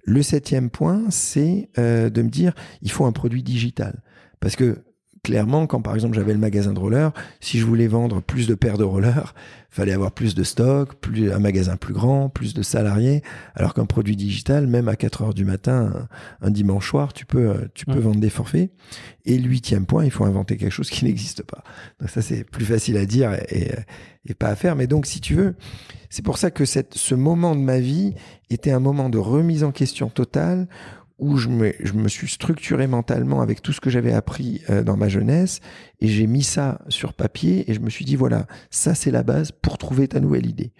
Le 0.04 0.22
septième 0.22 0.70
point, 0.70 1.04
c'est 1.10 1.68
euh, 1.78 2.10
de 2.10 2.22
me 2.22 2.28
dire, 2.28 2.54
il 2.82 2.90
faut 2.90 3.04
un 3.04 3.12
produit 3.12 3.42
digital. 3.42 4.02
Parce 4.40 4.56
que 4.56 4.78
clairement, 5.22 5.66
quand 5.66 5.80
par 5.80 5.94
exemple 5.94 6.14
j'avais 6.14 6.32
le 6.32 6.38
magasin 6.38 6.72
de 6.72 6.78
rollers, 6.78 7.12
si 7.40 7.58
je 7.58 7.66
voulais 7.66 7.86
vendre 7.86 8.20
plus 8.20 8.46
de 8.46 8.54
paires 8.54 8.78
de 8.78 8.84
rollers, 8.84 9.34
fallait 9.70 9.92
avoir 9.92 10.10
plus 10.10 10.34
de 10.34 10.42
stock, 10.42 10.94
plus 10.96 11.30
un 11.32 11.38
magasin 11.38 11.76
plus 11.76 11.94
grand, 11.94 12.28
plus 12.28 12.54
de 12.54 12.62
salariés. 12.62 13.22
Alors 13.54 13.72
qu'un 13.72 13.86
produit 13.86 14.16
digital, 14.16 14.66
même 14.66 14.88
à 14.88 14.96
4 14.96 15.22
heures 15.22 15.34
du 15.34 15.44
matin, 15.44 16.08
un, 16.40 16.50
dimanche 16.50 16.88
soir, 16.88 17.12
tu 17.12 17.24
peux, 17.24 17.50
euh, 17.50 17.68
tu 17.74 17.86
peux 17.86 17.98
vendre 17.98 18.20
des 18.20 18.30
forfaits. 18.30 18.70
Et 19.26 19.38
huitième 19.38 19.86
point, 19.86 20.04
il 20.04 20.10
faut 20.10 20.24
inventer 20.24 20.56
quelque 20.56 20.72
chose 20.72 20.90
qui 20.90 21.04
n'existe 21.06 21.44
pas. 21.44 21.62
Donc 22.00 22.10
ça, 22.10 22.20
c'est 22.20 22.42
plus 22.42 22.64
facile 22.64 22.96
à 22.96 23.06
dire 23.06 23.32
et, 23.48 23.70
et, 24.26 24.34
pas 24.34 24.48
à 24.48 24.56
faire. 24.56 24.74
Mais 24.74 24.88
donc, 24.88 25.06
si 25.06 25.20
tu 25.20 25.34
veux, 25.34 25.54
c'est 26.08 26.22
pour 26.22 26.38
ça 26.38 26.50
que 26.50 26.64
cette, 26.64 26.94
ce 26.94 27.14
moment 27.14 27.54
de 27.54 27.60
ma 27.60 27.78
vie 27.78 28.14
était 28.50 28.72
un 28.72 28.80
moment 28.80 29.08
de 29.08 29.18
remise 29.18 29.62
en 29.62 29.70
question 29.70 30.08
totale 30.08 30.66
où 31.20 31.36
je 31.36 31.48
me, 31.48 31.72
je 31.80 31.92
me, 31.92 32.08
suis 32.08 32.28
structuré 32.28 32.86
mentalement 32.86 33.40
avec 33.42 33.62
tout 33.62 33.72
ce 33.72 33.80
que 33.80 33.90
j'avais 33.90 34.12
appris 34.12 34.62
euh, 34.70 34.82
dans 34.82 34.96
ma 34.96 35.08
jeunesse 35.08 35.60
et 36.00 36.08
j'ai 36.08 36.26
mis 36.26 36.42
ça 36.42 36.80
sur 36.88 37.12
papier 37.12 37.70
et 37.70 37.74
je 37.74 37.80
me 37.80 37.90
suis 37.90 38.04
dit 38.04 38.16
voilà, 38.16 38.46
ça 38.70 38.94
c'est 38.94 39.10
la 39.10 39.22
base 39.22 39.52
pour 39.52 39.78
trouver 39.78 40.08
ta 40.08 40.20
nouvelle 40.20 40.46
idée. 40.46 40.72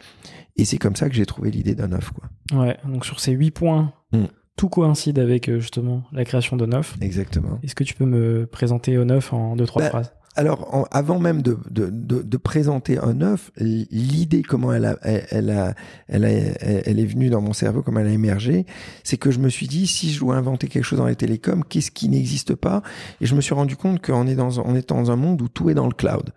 Et 0.56 0.64
c'est 0.64 0.78
comme 0.78 0.96
ça 0.96 1.08
que 1.08 1.14
j'ai 1.14 1.26
trouvé 1.26 1.50
l'idée 1.50 1.74
d'un 1.74 1.92
œuf. 1.92 2.10
Quoi. 2.10 2.58
Ouais, 2.58 2.76
donc 2.84 3.04
sur 3.04 3.20
ces 3.20 3.32
huit 3.32 3.50
points, 3.50 3.92
mm. 4.12 4.24
tout 4.56 4.68
coïncide 4.68 5.18
avec 5.18 5.48
euh, 5.48 5.60
justement 5.60 6.04
la 6.12 6.24
création 6.24 6.56
d'un 6.56 6.72
œuf. 6.72 6.96
Exactement. 7.00 7.58
Est-ce 7.62 7.74
que 7.74 7.84
tu 7.84 7.94
peux 7.94 8.06
me 8.06 8.46
présenter 8.46 8.96
un 8.96 9.10
œuf 9.10 9.32
en 9.32 9.56
deux, 9.56 9.66
trois 9.66 9.82
bah, 9.82 9.90
phrases? 9.90 10.12
Alors, 10.36 10.88
avant 10.92 11.18
même 11.18 11.42
de, 11.42 11.58
de, 11.68 11.90
de, 11.90 12.36
présenter 12.36 12.98
un 12.98 13.20
œuf, 13.20 13.50
l'idée, 13.58 14.42
comment 14.42 14.72
elle, 14.72 14.84
a, 14.84 14.96
elle, 15.02 15.50
a, 15.50 15.74
elle, 16.06 16.24
a, 16.24 16.28
elle, 16.28 17.00
est 17.00 17.04
venue 17.04 17.30
dans 17.30 17.40
mon 17.40 17.52
cerveau, 17.52 17.82
comment 17.82 17.98
elle 17.98 18.06
a 18.06 18.12
émergé, 18.12 18.64
c'est 19.02 19.16
que 19.16 19.32
je 19.32 19.40
me 19.40 19.48
suis 19.48 19.66
dit, 19.66 19.88
si 19.88 20.12
je 20.12 20.20
dois 20.20 20.36
inventer 20.36 20.68
quelque 20.68 20.84
chose 20.84 21.00
dans 21.00 21.06
les 21.06 21.16
télécoms, 21.16 21.64
qu'est-ce 21.68 21.90
qui 21.90 22.08
n'existe 22.08 22.54
pas? 22.54 22.82
Et 23.20 23.26
je 23.26 23.34
me 23.34 23.40
suis 23.40 23.54
rendu 23.54 23.76
compte 23.76 24.04
qu'on 24.04 24.28
est 24.28 24.36
dans, 24.36 24.60
on 24.60 24.76
est 24.76 24.88
dans 24.88 25.10
un 25.10 25.16
monde 25.16 25.42
où 25.42 25.48
tout 25.48 25.68
est 25.68 25.74
dans 25.74 25.88
le 25.88 25.94
cloud. 25.94 26.30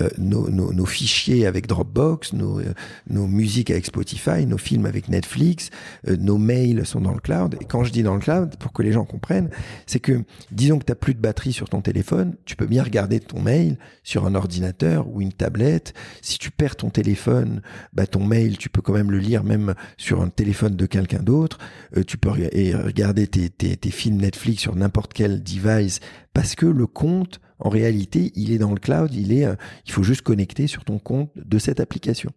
Euh, 0.00 0.08
nos, 0.16 0.48
nos, 0.48 0.72
nos, 0.72 0.86
fichiers 0.86 1.46
avec 1.46 1.66
Dropbox, 1.66 2.32
nos, 2.32 2.60
euh, 2.60 2.72
nos 3.10 3.26
musiques 3.26 3.70
avec 3.70 3.84
Spotify, 3.84 4.46
nos 4.46 4.56
films 4.56 4.86
avec 4.86 5.08
Netflix, 5.08 5.68
euh, 6.08 6.16
nos 6.16 6.38
mails 6.38 6.86
sont 6.86 7.02
dans 7.02 7.12
le 7.12 7.20
cloud. 7.20 7.58
Et 7.60 7.66
quand 7.66 7.84
je 7.84 7.92
dis 7.92 8.02
dans 8.02 8.14
le 8.14 8.20
cloud, 8.20 8.56
pour 8.58 8.72
que 8.72 8.82
les 8.82 8.92
gens 8.92 9.04
comprennent, 9.04 9.50
c'est 9.86 10.00
que, 10.00 10.22
disons 10.50 10.78
que 10.78 10.86
tu 10.86 10.92
n'as 10.92 10.96
plus 10.96 11.12
de 11.12 11.20
batterie 11.20 11.52
sur 11.52 11.68
ton 11.68 11.82
téléphone, 11.82 12.36
tu 12.46 12.56
peux 12.56 12.64
bien 12.64 12.82
regarder 12.82 13.20
mail 13.40 13.78
sur 14.02 14.26
un 14.26 14.34
ordinateur 14.34 15.08
ou 15.08 15.20
une 15.20 15.32
tablette. 15.32 15.94
Si 16.20 16.38
tu 16.38 16.50
perds 16.50 16.76
ton 16.76 16.90
téléphone, 16.90 17.62
bah 17.92 18.06
ton 18.06 18.24
mail, 18.24 18.58
tu 18.58 18.68
peux 18.68 18.82
quand 18.82 18.92
même 18.92 19.10
le 19.10 19.18
lire 19.18 19.44
même 19.44 19.74
sur 19.96 20.22
un 20.22 20.28
téléphone 20.28 20.76
de 20.76 20.86
quelqu'un 20.86 21.22
d'autre. 21.22 21.58
Euh, 21.96 22.04
tu 22.04 22.18
peux 22.18 22.30
regarder 22.30 23.26
tes, 23.26 23.90
films 23.90 24.16
Netflix 24.16 24.62
sur 24.62 24.74
n'importe 24.74 25.12
quel 25.12 25.42
device 25.42 26.00
parce 26.34 26.54
que 26.54 26.66
le 26.66 26.86
compte, 26.86 27.40
en 27.58 27.68
réalité, 27.68 28.32
il 28.34 28.52
est 28.52 28.58
dans 28.58 28.72
le 28.72 28.80
cloud. 28.80 29.12
Il 29.14 29.32
est, 29.32 29.44
euh, 29.44 29.54
il 29.86 29.92
faut 29.92 30.02
juste 30.02 30.22
connecter 30.22 30.66
sur 30.66 30.84
ton 30.84 30.98
compte 30.98 31.30
de 31.36 31.58
cette 31.58 31.80
application. 31.80 32.30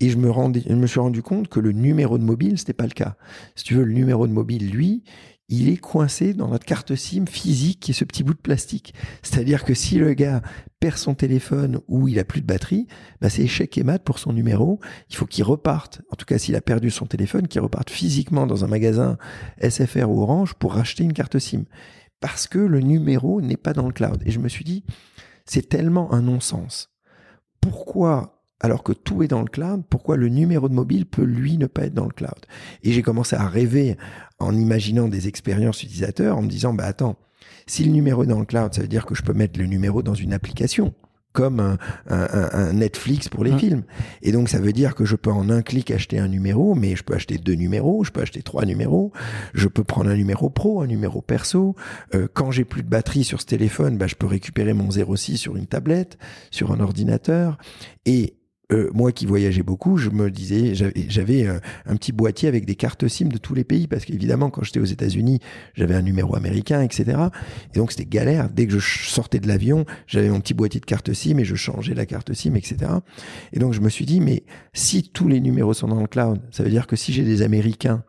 Et 0.00 0.10
je 0.10 0.18
me, 0.18 0.30
je 0.30 0.74
me 0.74 0.86
suis 0.86 1.00
rendu 1.00 1.22
compte 1.22 1.48
que 1.48 1.60
le 1.60 1.72
numéro 1.72 2.18
de 2.18 2.24
mobile, 2.24 2.58
c'était 2.58 2.74
pas 2.74 2.84
le 2.84 2.90
cas. 2.90 3.16
Si 3.54 3.64
tu 3.64 3.74
veux, 3.74 3.84
le 3.84 3.94
numéro 3.94 4.26
de 4.26 4.32
mobile, 4.32 4.70
lui, 4.70 5.04
il 5.48 5.68
est 5.68 5.76
coincé 5.76 6.34
dans 6.34 6.48
notre 6.48 6.64
carte 6.64 6.96
SIM 6.96 7.26
physique 7.26 7.80
qui 7.80 7.92
est 7.92 7.94
ce 7.94 8.04
petit 8.04 8.24
bout 8.24 8.34
de 8.34 8.38
plastique. 8.38 8.94
C'est-à-dire 9.22 9.64
que 9.64 9.74
si 9.74 9.96
le 9.98 10.12
gars 10.14 10.42
perd 10.80 10.96
son 10.96 11.14
téléphone 11.14 11.80
ou 11.86 12.08
il 12.08 12.18
a 12.18 12.24
plus 12.24 12.40
de 12.40 12.46
batterie, 12.46 12.88
bah 13.20 13.30
c'est 13.30 13.42
échec 13.42 13.78
et 13.78 13.84
mat 13.84 14.02
pour 14.02 14.18
son 14.18 14.32
numéro. 14.32 14.80
Il 15.08 15.16
faut 15.16 15.26
qu'il 15.26 15.44
reparte, 15.44 16.02
en 16.10 16.16
tout 16.16 16.26
cas 16.26 16.38
s'il 16.38 16.56
a 16.56 16.60
perdu 16.60 16.90
son 16.90 17.06
téléphone, 17.06 17.46
qu'il 17.46 17.60
reparte 17.60 17.90
physiquement 17.90 18.46
dans 18.46 18.64
un 18.64 18.68
magasin 18.68 19.18
SFR 19.62 20.10
ou 20.10 20.20
Orange 20.20 20.54
pour 20.54 20.74
racheter 20.74 21.04
une 21.04 21.12
carte 21.12 21.38
SIM. 21.38 21.64
Parce 22.20 22.48
que 22.48 22.58
le 22.58 22.80
numéro 22.80 23.40
n'est 23.40 23.56
pas 23.56 23.72
dans 23.72 23.86
le 23.86 23.92
cloud. 23.92 24.22
Et 24.26 24.32
je 24.32 24.40
me 24.40 24.48
suis 24.48 24.64
dit, 24.64 24.84
c'est 25.44 25.68
tellement 25.68 26.12
un 26.12 26.22
non-sens. 26.22 26.90
Pourquoi 27.60 28.35
alors 28.60 28.82
que 28.82 28.92
tout 28.92 29.22
est 29.22 29.28
dans 29.28 29.42
le 29.42 29.48
cloud, 29.48 29.82
pourquoi 29.88 30.16
le 30.16 30.28
numéro 30.28 30.68
de 30.68 30.74
mobile 30.74 31.06
peut 31.06 31.24
lui 31.24 31.58
ne 31.58 31.66
pas 31.66 31.84
être 31.84 31.94
dans 31.94 32.06
le 32.06 32.12
cloud? 32.12 32.46
Et 32.82 32.92
j'ai 32.92 33.02
commencé 33.02 33.36
à 33.36 33.46
rêver 33.46 33.96
en 34.38 34.54
imaginant 34.54 35.08
des 35.08 35.28
expériences 35.28 35.82
utilisateurs, 35.82 36.38
en 36.38 36.42
me 36.42 36.48
disant, 36.48 36.72
bah 36.72 36.84
attends, 36.84 37.16
si 37.66 37.84
le 37.84 37.90
numéro 37.90 38.24
est 38.24 38.28
dans 38.28 38.40
le 38.40 38.46
cloud, 38.46 38.74
ça 38.74 38.82
veut 38.82 38.88
dire 38.88 39.06
que 39.06 39.14
je 39.14 39.22
peux 39.22 39.34
mettre 39.34 39.58
le 39.58 39.66
numéro 39.66 40.02
dans 40.02 40.14
une 40.14 40.32
application 40.32 40.94
comme 41.36 41.60
un, 41.60 41.76
un, 42.08 42.72
Netflix 42.72 43.28
pour 43.28 43.44
les 43.44 43.52
mmh. 43.52 43.58
films. 43.58 43.82
Et 44.22 44.32
donc, 44.32 44.48
ça 44.48 44.58
veut 44.58 44.72
dire 44.72 44.94
que 44.94 45.04
je 45.04 45.16
peux 45.16 45.30
en 45.30 45.50
un 45.50 45.60
clic 45.60 45.90
acheter 45.90 46.18
un 46.18 46.28
numéro, 46.28 46.74
mais 46.74 46.96
je 46.96 47.04
peux 47.04 47.12
acheter 47.12 47.36
deux 47.36 47.52
numéros, 47.52 48.04
je 48.04 48.10
peux 48.10 48.22
acheter 48.22 48.40
trois 48.40 48.64
numéros, 48.64 49.12
je 49.52 49.68
peux 49.68 49.84
prendre 49.84 50.08
un 50.08 50.16
numéro 50.16 50.48
pro, 50.48 50.80
un 50.80 50.86
numéro 50.86 51.20
perso. 51.20 51.76
Euh, 52.14 52.26
quand 52.32 52.52
j'ai 52.52 52.64
plus 52.64 52.82
de 52.82 52.88
batterie 52.88 53.22
sur 53.22 53.42
ce 53.42 53.46
téléphone, 53.46 53.98
bah, 53.98 54.06
je 54.06 54.14
peux 54.14 54.26
récupérer 54.26 54.72
mon 54.72 54.88
06 54.90 55.36
sur 55.36 55.56
une 55.58 55.66
tablette, 55.66 56.16
sur 56.50 56.72
un 56.72 56.80
ordinateur. 56.80 57.58
Et 58.06 58.35
euh, 58.72 58.90
moi 58.92 59.12
qui 59.12 59.26
voyageais 59.26 59.62
beaucoup, 59.62 59.96
je 59.96 60.10
me 60.10 60.28
disais, 60.28 60.74
j'avais 60.74 61.46
euh, 61.46 61.60
un 61.84 61.94
petit 61.94 62.10
boîtier 62.10 62.48
avec 62.48 62.64
des 62.66 62.74
cartes 62.74 63.06
SIM 63.06 63.28
de 63.28 63.38
tous 63.38 63.54
les 63.54 63.62
pays, 63.62 63.86
parce 63.86 64.04
qu'évidemment, 64.04 64.50
quand 64.50 64.64
j'étais 64.64 64.80
aux 64.80 64.84
États-Unis, 64.84 65.38
j'avais 65.74 65.94
un 65.94 66.02
numéro 66.02 66.34
américain, 66.34 66.82
etc. 66.82 67.16
Et 67.72 67.78
donc 67.78 67.92
c'était 67.92 68.06
galère. 68.06 68.50
Dès 68.50 68.66
que 68.66 68.72
je 68.72 69.08
sortais 69.08 69.38
de 69.38 69.46
l'avion, 69.46 69.86
j'avais 70.08 70.28
mon 70.28 70.40
petit 70.40 70.54
boîtier 70.54 70.80
de 70.80 70.84
carte 70.84 71.12
SIM 71.12 71.38
et 71.38 71.44
je 71.44 71.54
changeais 71.54 71.94
la 71.94 72.06
carte 72.06 72.32
SIM, 72.32 72.56
etc. 72.56 72.90
Et 73.52 73.60
donc 73.60 73.72
je 73.72 73.80
me 73.80 73.88
suis 73.88 74.04
dit, 74.04 74.20
mais 74.20 74.42
si 74.72 75.10
tous 75.10 75.28
les 75.28 75.40
numéros 75.40 75.72
sont 75.72 75.88
dans 75.88 76.00
le 76.00 76.08
cloud, 76.08 76.40
ça 76.50 76.64
veut 76.64 76.70
dire 76.70 76.88
que 76.88 76.96
si 76.96 77.12
j'ai 77.12 77.22
des 77.22 77.42
Américains, 77.42 78.02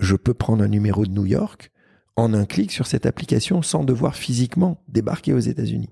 je 0.00 0.16
peux 0.16 0.34
prendre 0.34 0.64
un 0.64 0.68
numéro 0.68 1.04
de 1.04 1.12
New 1.12 1.26
York 1.26 1.70
en 2.16 2.32
un 2.32 2.46
clic 2.46 2.72
sur 2.72 2.86
cette 2.86 3.04
application 3.04 3.60
sans 3.60 3.84
devoir 3.84 4.16
physiquement 4.16 4.82
débarquer 4.88 5.34
aux 5.34 5.38
États-Unis. 5.38 5.90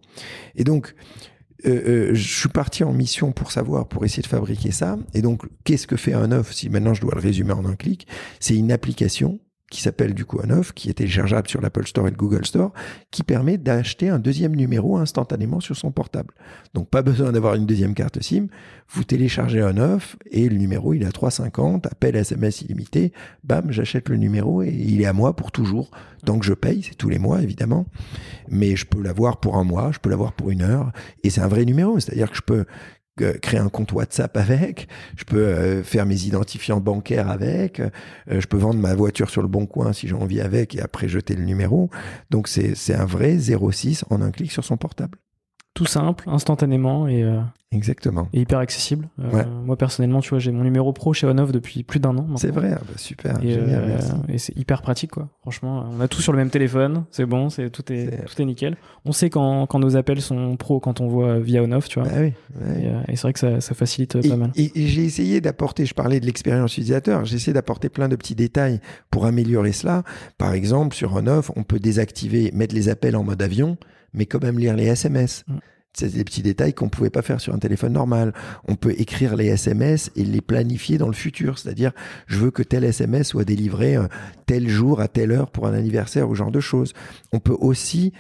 Et 0.55 0.65
donc, 0.65 0.95
euh, 1.67 2.11
euh, 2.11 2.15
je 2.15 2.39
suis 2.39 2.49
parti 2.49 2.85
en 2.85 2.93
mission 2.93 3.33
pour 3.33 3.53
savoir, 3.53 3.89
pour 3.89 4.05
essayer 4.05 4.23
de 4.23 4.29
fabriquer 4.29 4.71
ça. 4.71 4.99
Et 5.15 5.23
donc, 5.23 5.43
qu'est-ce 5.65 5.87
que 5.87 5.97
fait 5.97 6.13
un 6.13 6.33
œuf 6.33 6.53
Si 6.53 6.69
maintenant 6.69 6.95
je 6.95 7.01
dois 7.01 7.15
le 7.15 7.21
résumer 7.21 7.53
en 7.53 7.65
un 7.65 7.77
clic, 7.77 8.07
c'est 8.39 8.57
une 8.57 8.73
application 8.73 9.41
qui 9.71 9.81
s'appelle 9.81 10.15
du 10.15 10.25
coup 10.25 10.41
œuf, 10.51 10.73
qui 10.73 10.91
est 10.91 10.95
téléchargeable 10.95 11.49
sur 11.49 11.61
l'Apple 11.61 11.87
Store 11.87 12.09
et 12.09 12.11
le 12.11 12.17
Google 12.17 12.45
Store, 12.45 12.73
qui 13.11 13.23
permet 13.23 13.57
d'acheter 13.57 14.09
un 14.09 14.19
deuxième 14.19 14.57
numéro 14.57 14.99
instantanément 14.99 15.61
sur 15.61 15.77
son 15.77 15.93
portable. 15.93 16.35
Donc 16.75 16.89
pas 16.89 17.03
besoin 17.03 17.33
d'avoir 17.33 17.55
une 17.55 17.67
deuxième 17.67 17.95
carte 17.95 18.21
SIM, 18.21 18.47
vous 18.89 19.05
téléchargez 19.05 19.61
œuf 19.61 20.17
et 20.31 20.49
le 20.49 20.57
numéro 20.57 20.93
il 20.93 21.03
est 21.03 21.07
à 21.07 21.11
3,50, 21.11 21.87
appel 21.87 22.17
SMS 22.17 22.63
illimité, 22.63 23.13
bam, 23.45 23.71
j'achète 23.71 24.09
le 24.09 24.17
numéro 24.17 24.63
et 24.63 24.71
il 24.71 25.01
est 25.01 25.07
à 25.07 25.13
moi 25.13 25.37
pour 25.37 25.53
toujours. 25.53 25.91
Donc 26.25 26.43
je 26.43 26.53
paye, 26.53 26.83
c'est 26.83 26.97
tous 26.97 27.09
les 27.09 27.19
mois 27.19 27.41
évidemment, 27.41 27.87
mais 28.49 28.75
je 28.75 28.87
peux 28.87 29.01
l'avoir 29.01 29.39
pour 29.39 29.57
un 29.57 29.65
mois, 29.65 29.93
je 29.93 30.01
peux 30.01 30.11
l'avoir 30.11 30.33
pour 30.33 30.51
une 30.51 30.63
heure, 30.63 30.91
et 31.23 31.31
c'est 31.31 31.41
un 31.41 31.49
vrai 31.49 31.65
numéro, 31.65 31.99
c'est-à-dire 32.01 32.31
que 32.31 32.37
je 32.37 32.43
peux 32.43 32.65
créer 33.25 33.61
un 33.61 33.69
compte 33.69 33.93
WhatsApp 33.93 34.37
avec, 34.37 34.89
je 35.17 35.25
peux 35.25 35.39
euh, 35.39 35.83
faire 35.83 36.07
mes 36.07 36.25
identifiants 36.25 36.81
bancaires 36.81 37.31
avec, 37.31 37.81
euh, 37.81 37.91
je 38.29 38.47
peux 38.47 38.57
vendre 38.57 38.81
ma 38.81 38.95
voiture 38.95 39.31
sur 39.31 39.43
le 39.43 39.49
bon 39.49 39.67
coin 39.67 39.93
si 39.93 40.09
j'ai 40.09 40.15
envie 40.15 40.41
avec 40.41 40.75
et 40.75 40.81
après 40.81 41.09
jeter 41.09 41.35
le 41.35 41.45
numéro. 41.45 41.91
Donc 42.31 42.49
c'est 42.49 42.95
un 42.95 43.05
vrai 43.05 43.39
06 43.39 44.05
en 44.11 44.21
un 44.23 44.31
clic 44.31 44.53
sur 44.53 44.65
son 44.65 44.77
portable. 44.77 45.19
Tout 45.75 45.87
simple, 45.87 46.29
instantanément 46.29 47.07
et 47.09 47.23
euh, 47.23 47.41
Exactement. 47.73 48.29
Et 48.33 48.41
hyper 48.41 48.59
accessible. 48.59 49.09
Euh, 49.21 49.45
moi, 49.65 49.77
personnellement, 49.77 50.21
tu 50.21 50.31
vois, 50.31 50.41
j'ai 50.41 50.51
mon 50.51 50.65
numéro 50.65 50.93
pro 50.93 51.13
chez 51.13 51.29
Onoff 51.29 51.53
depuis 51.53 51.85
plus 51.85 52.01
d'un 52.01 52.19
an. 52.19 52.27
C'est 52.37 52.51
vrai, 52.51 52.73
ah 52.75 52.81
bah, 52.81 52.95
super. 52.97 53.39
Et, 53.45 53.57
euh, 53.57 53.97
et 54.29 54.39
c'est 54.39 54.57
hyper 54.59 54.83
pratique, 54.83 55.13
quoi. 55.13 55.29
Franchement, 55.43 55.89
on 55.89 56.01
a 56.01 56.09
tout 56.09 56.21
sur 56.21 56.33
le 56.33 56.39
même 56.39 56.51
téléphone. 56.51 57.05
C'est 57.13 57.27
bon, 57.27 57.49
c'est 57.49 57.71
tout 57.71 57.93
est, 57.93 58.27
tout 58.27 58.43
est 58.43 58.45
nickel. 58.45 58.77
On 59.05 59.13
sait 59.13 59.31
quand, 59.31 59.67
quand 59.67 59.79
nos 59.79 59.97
appels 59.97 60.21
sont 60.21 60.57
pro, 60.57 60.81
quand 60.81 61.01
on 61.01 61.07
voit 61.07 61.39
via 61.39 61.63
Onoff, 61.63 61.89
tu 61.89 62.01
vois. 62.01 62.09
Bah 62.09 62.17
oui, 62.19 62.33
euh, 62.61 63.03
Et, 63.07 63.15
c'est 63.15 63.23
vrai 63.23 63.33
que 63.35 63.39
ça, 63.39 63.61
ça 63.61 63.77
facilite 63.77 64.21
pas 64.29 64.37
mal. 64.37 64.51
Et, 64.57 64.73
j'ai 64.75 65.05
essayé 65.05 65.41
d'apporter, 65.41 65.87
je 65.87 65.95
parlais 65.95 66.19
de 66.19 66.27
l'expérience 66.27 66.73
utilisateur, 66.73 67.25
j'ai 67.25 67.37
essayé 67.37 67.53
d'apporter 67.53 67.89
plein 67.89 68.09
de 68.09 68.17
petits 68.17 68.35
détails 68.35 68.81
pour 69.13 69.27
améliorer 69.27 69.71
cela. 69.71 70.03
Par 70.39 70.55
exemple, 70.55 70.97
sur 70.97 71.15
Onoff, 71.15 71.53
on 71.55 71.63
peut 71.63 71.79
désactiver, 71.79 72.51
mettre 72.53 72.75
les 72.75 72.89
appels 72.89 73.15
en 73.15 73.23
mode 73.23 73.41
avion, 73.43 73.77
mais 74.15 74.27
quand 74.27 74.43
même 74.43 74.59
lire 74.59 74.77
les 74.77 74.87
SMS. 74.87 75.45
Mm. 75.47 75.59
C'est 75.93 76.15
des 76.15 76.23
petits 76.23 76.43
détails 76.43 76.73
qu'on 76.73 76.89
pouvait 76.89 77.11
pas 77.11 77.23
faire 77.23 77.41
sur 77.41 77.53
un 77.53 77.59
téléphone 77.59 77.95
normal. 77.95 78.33
On 78.69 78.77
peut 78.77 78.95
écrire 78.97 79.35
les 79.35 79.47
SMS 79.47 80.13
et 80.15 80.23
les 80.23 80.41
planifier 80.41 80.99
dans 80.99 81.09
le 81.09 81.15
futur. 81.15 81.59
C'est-à-dire, 81.59 81.91
je 82.29 82.39
veux 82.39 82.53
que 82.53 82.63
tel 82.63 82.85
SMS 82.85 83.29
soit 83.29 83.45
délivré 83.45 83.97
euh, 83.97 84.07
tel 84.47 84.69
jour 84.69 85.01
à 85.01 85.09
telle 85.09 85.33
heure 85.33 85.51
pour 85.51 85.67
un 85.67 85.75
anniversaire 85.75 86.29
ou 86.29 86.35
genre 86.37 86.53
de 86.53 86.61
choses. 86.61 86.93
On 87.33 87.41
peut 87.41 87.57
aussi 87.59 88.13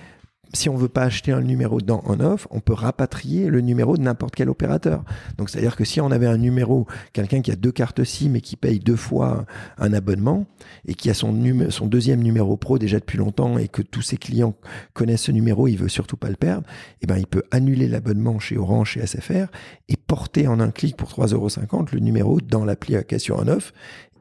si 0.52 0.68
on 0.68 0.76
veut 0.76 0.88
pas 0.88 1.02
acheter 1.02 1.32
un 1.32 1.40
numéro 1.40 1.80
dans 1.80 2.02
on-off, 2.06 2.48
on 2.50 2.60
peut 2.60 2.72
rapatrier 2.72 3.46
le 3.46 3.60
numéro 3.60 3.96
de 3.96 4.02
n'importe 4.02 4.34
quel 4.34 4.48
opérateur. 4.48 5.04
Donc, 5.38 5.50
c'est-à-dire 5.50 5.76
que 5.76 5.84
si 5.84 6.00
on 6.00 6.10
avait 6.10 6.26
un 6.26 6.38
numéro, 6.38 6.86
quelqu'un 7.12 7.40
qui 7.40 7.50
a 7.52 7.56
deux 7.56 7.72
cartes 7.72 8.02
SIM 8.04 8.34
et 8.34 8.40
qui 8.40 8.56
paye 8.56 8.80
deux 8.80 8.96
fois 8.96 9.46
un 9.78 9.92
abonnement 9.92 10.46
et 10.86 10.94
qui 10.94 11.10
a 11.10 11.14
son, 11.14 11.32
deuxième 11.32 12.22
numéro 12.22 12.56
pro 12.56 12.78
déjà 12.78 12.98
depuis 12.98 13.18
longtemps 13.18 13.58
et 13.58 13.68
que 13.68 13.82
tous 13.82 14.02
ses 14.02 14.16
clients 14.16 14.54
connaissent 14.92 15.22
ce 15.22 15.32
numéro, 15.32 15.68
il 15.68 15.76
veut 15.76 15.88
surtout 15.88 16.16
pas 16.16 16.30
le 16.30 16.36
perdre, 16.36 16.66
eh 17.02 17.06
ben, 17.06 17.16
il 17.16 17.26
peut 17.26 17.44
annuler 17.50 17.88
l'abonnement 17.88 18.38
chez 18.38 18.56
Orange, 18.56 18.90
chez 18.90 19.06
SFR 19.06 19.46
et 19.88 19.96
porter 19.96 20.48
en 20.48 20.58
un 20.60 20.70
clic 20.70 20.96
pour 20.96 21.10
3,50€ 21.10 21.88
le 21.92 22.00
numéro 22.00 22.40
dans 22.40 22.64
l'application 22.64 23.36
on-off 23.38 23.72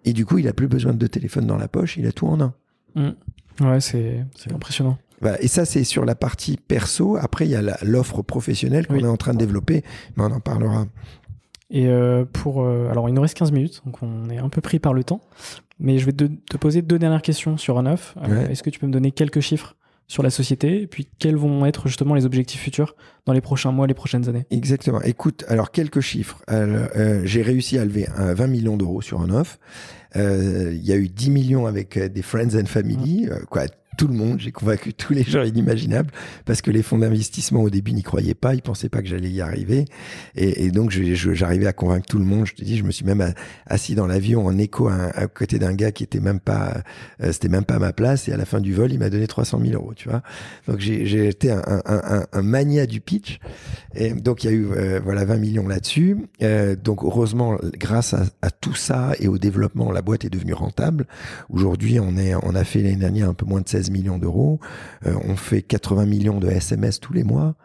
Et 0.05 0.13
du 0.13 0.25
coup, 0.25 0.37
il 0.37 0.47
a 0.47 0.53
plus 0.53 0.67
besoin 0.67 0.93
de 0.93 0.97
deux 0.97 1.09
téléphones 1.09 1.47
dans 1.47 1.57
la 1.57 1.67
poche, 1.67 1.97
il 1.97 2.05
a 2.05 2.11
tout 2.11 2.27
en 2.27 2.39
un. 2.39 2.53
Mm. 2.95 3.09
Ouais, 3.61 3.81
c'est 3.81 4.25
impressionnant. 4.53 4.97
Voilà. 5.21 5.41
Et 5.41 5.47
ça, 5.47 5.65
c'est 5.65 5.83
sur 5.83 6.05
la 6.05 6.15
partie 6.15 6.57
perso. 6.57 7.17
Après, 7.17 7.45
il 7.45 7.51
y 7.51 7.55
a 7.55 7.77
l'offre 7.83 8.21
professionnelle 8.21 8.87
qu'on 8.87 8.95
Oui. 8.95 9.03
est 9.03 9.07
en 9.07 9.17
train 9.17 9.33
de 9.33 9.39
développer, 9.39 9.83
mais 10.15 10.23
on 10.23 10.31
en 10.31 10.39
parlera. 10.39 10.85
Et 11.71 11.87
euh, 11.87 12.25
pour. 12.31 12.63
euh, 12.63 12.89
alors, 12.89 13.09
il 13.09 13.13
nous 13.15 13.21
reste 13.21 13.37
15 13.37 13.51
minutes, 13.51 13.81
donc 13.85 14.01
on 14.01 14.29
est 14.29 14.37
un 14.39 14.49
peu 14.49 14.61
pris 14.61 14.79
par 14.79 14.93
le 14.93 15.03
temps. 15.03 15.21
Mais 15.79 15.97
je 15.97 16.05
vais 16.05 16.11
te, 16.13 16.23
te 16.25 16.57
poser 16.57 16.81
deux 16.81 16.99
dernières 16.99 17.21
questions 17.21 17.57
sur 17.57 17.75
Onoff. 17.77 18.15
Euh, 18.23 18.27
Ouais. 18.45 18.51
Est-ce 18.51 18.63
que 18.63 18.69
tu 18.69 18.79
peux 18.79 18.87
me 18.87 18.91
donner 18.91 19.11
quelques 19.11 19.39
chiffres 19.39 19.75
sur 20.07 20.23
la 20.23 20.29
société? 20.31 20.81
Et 20.81 20.87
puis, 20.87 21.07
quels 21.19 21.35
vont 21.35 21.65
être 21.65 21.87
justement 21.87 22.15
les 22.15 22.25
objectifs 22.25 22.59
futurs 22.61 22.95
dans 23.25 23.33
les 23.33 23.41
prochains 23.41 23.71
mois, 23.71 23.85
les 23.87 23.93
prochaines 23.93 24.27
années? 24.27 24.45
Exactement. 24.49 25.01
Écoute, 25.03 25.45
alors 25.47 25.71
quelques 25.71 26.01
chiffres. 26.01 26.41
Euh, 26.49 27.21
J'ai 27.23 27.43
réussi 27.43 27.77
à 27.77 27.85
lever 27.85 28.07
un 28.17 28.33
20 28.33 28.47
millions 28.47 28.75
d'euros 28.77 29.01
sur 29.01 29.21
un 29.21 29.29
off. 29.29 29.59
Euh, 30.15 30.71
Il 30.73 30.83
y 30.85 30.91
a 30.91 30.95
eu 30.97 31.07
10 31.07 31.29
millions 31.29 31.65
avec 31.67 31.97
des 31.99 32.21
friends 32.23 32.59
and 32.59 32.65
family, 32.65 33.27
euh, 33.29 33.37
quoi. 33.49 33.63
Tout 33.99 34.07
le 34.07 34.13
monde, 34.13 34.39
j'ai 34.39 34.53
convaincu 34.53 34.93
tous 34.93 35.11
les 35.11 35.23
gens 35.23 35.43
inimaginables 35.43 36.09
parce 36.45 36.61
que 36.61 36.71
les 36.71 36.83
fonds 36.83 36.99
d'investissement 36.99 37.61
au 37.63 37.69
début 37.69 37.91
n'y 37.91 38.01
croyaient 38.01 38.33
pas, 38.33 38.55
ils 38.55 38.61
pensaient 38.61 38.87
pas 38.87 39.01
que 39.01 39.09
j'allais 39.09 39.29
y 39.29 39.41
arriver, 39.41 39.83
et, 40.35 40.71
donc 40.71 40.89
j'arrivais 40.89 41.67
à 41.67 41.73
convaincre 41.73 42.07
tout 42.07 42.17
le 42.17 42.23
monde. 42.23 42.45
Je 42.45 42.53
te 42.53 42.63
dis, 42.63 42.77
je 42.77 42.85
me 42.85 42.91
suis 42.91 43.03
même 43.03 43.33
assis 43.65 43.95
dans 43.95 44.07
l'avion 44.07 44.45
en 44.45 44.57
écho 44.57 44.87
à, 44.87 45.27
côté 45.27 45.59
d'un 45.59 45.73
gars 45.73 45.91
qui 45.91 46.03
était 46.03 46.21
même 46.21 46.39
pas, 46.39 46.81
euh, 47.21 47.33
c'était 47.33 47.49
même 47.49 47.65
pas 47.65 47.77
ma 47.77 47.91
place, 47.91 48.29
et 48.29 48.31
à 48.31 48.37
la 48.37 48.45
fin 48.45 48.61
du 48.61 48.73
vol, 48.73 48.93
il 48.93 48.99
m'a 48.99 49.09
donné 49.09 49.27
300 49.27 49.59
000 49.61 49.73
euros, 49.73 49.93
tu 49.93 50.07
vois. 50.07 50.23
Donc 50.69 50.79
j'ai 50.79 51.05
j'ai 51.05 51.27
été 51.27 51.51
un, 51.51 51.61
un, 51.67 51.81
un, 51.85 52.25
un 52.31 52.41
mania 52.41 52.85
du 52.85 53.01
pitch. 53.01 53.39
Et 53.95 54.13
donc 54.13 54.45
il 54.45 54.49
y 54.49 54.53
a 54.53 54.55
eu 54.55 54.67
euh, 54.71 55.01
voilà 55.03 55.25
20 55.25 55.35
millions 55.35 55.67
là-dessus. 55.67 56.15
Euh, 56.41 56.77
donc 56.77 57.03
heureusement, 57.03 57.57
grâce 57.77 58.13
à, 58.13 58.23
à 58.41 58.49
tout 58.49 58.75
ça 58.75 59.11
et 59.19 59.27
au 59.27 59.37
développement, 59.37 59.91
la 59.91 60.01
boîte 60.01 60.23
est 60.23 60.29
devenue 60.29 60.53
rentable. 60.53 61.05
Aujourd'hui, 61.49 61.99
on 61.99 62.15
est 62.15 62.33
on 62.33 62.55
a 62.55 62.63
fait 62.63 62.81
l'année 62.81 62.95
dernière 62.95 63.27
un 63.27 63.33
peu 63.33 63.45
moins 63.45 63.59
de 63.59 63.67
16 63.67 63.88
millions 63.89 64.17
d'euros. 64.17 64.59
Euh, 65.05 65.15
on 65.25 65.35
fait 65.35 65.61
80 65.61 66.05
millions 66.05 66.39
de 66.39 66.47
SMS 66.47 66.99
tous 66.99 67.13
les 67.13 67.23
mois. 67.23 67.55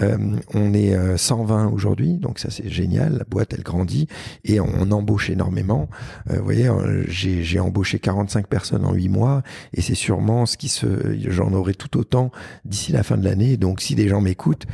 Euh, 0.00 0.16
on 0.54 0.74
est 0.74 0.94
euh, 0.94 1.16
120 1.16 1.68
aujourd'hui, 1.68 2.18
donc 2.18 2.38
ça 2.38 2.50
c'est 2.50 2.68
génial. 2.68 3.16
La 3.18 3.24
boîte 3.24 3.54
elle 3.54 3.62
grandit 3.62 4.08
et 4.44 4.60
on, 4.60 4.68
on 4.78 4.90
embauche 4.90 5.30
énormément. 5.30 5.88
Euh, 6.30 6.38
vous 6.38 6.44
voyez, 6.44 6.68
euh, 6.68 7.04
j'ai 7.08 7.42
j'ai 7.42 7.60
embauché 7.60 7.98
45 7.98 8.46
personnes 8.46 8.84
en 8.84 8.92
8 8.92 9.08
mois 9.08 9.42
et 9.72 9.80
c'est 9.80 9.94
sûrement 9.94 10.46
ce 10.46 10.56
qui 10.56 10.68
se 10.68 10.86
j'en 11.28 11.52
aurai 11.52 11.74
tout 11.74 11.96
autant 11.98 12.30
d'ici 12.64 12.92
la 12.92 13.02
fin 13.02 13.16
de 13.16 13.24
l'année. 13.24 13.56
Donc 13.56 13.80
si 13.80 13.94
des 13.94 14.08
gens 14.08 14.20
m'écoutent, 14.20 14.66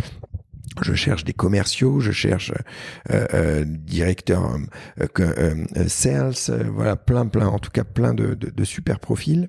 je 0.82 0.94
cherche 0.94 1.24
des 1.24 1.32
commerciaux, 1.32 2.00
je 2.00 2.12
cherche 2.12 2.52
euh, 3.10 3.26
euh, 3.34 3.64
directeur 3.66 4.56
euh, 5.00 5.06
euh, 5.20 5.88
sales, 5.88 6.32
euh, 6.48 6.64
voilà 6.72 6.96
plein 6.96 7.26
plein, 7.26 7.46
en 7.48 7.58
tout 7.58 7.70
cas 7.70 7.84
plein 7.84 8.14
de, 8.14 8.36
super 8.64 8.98
profils. 9.00 9.48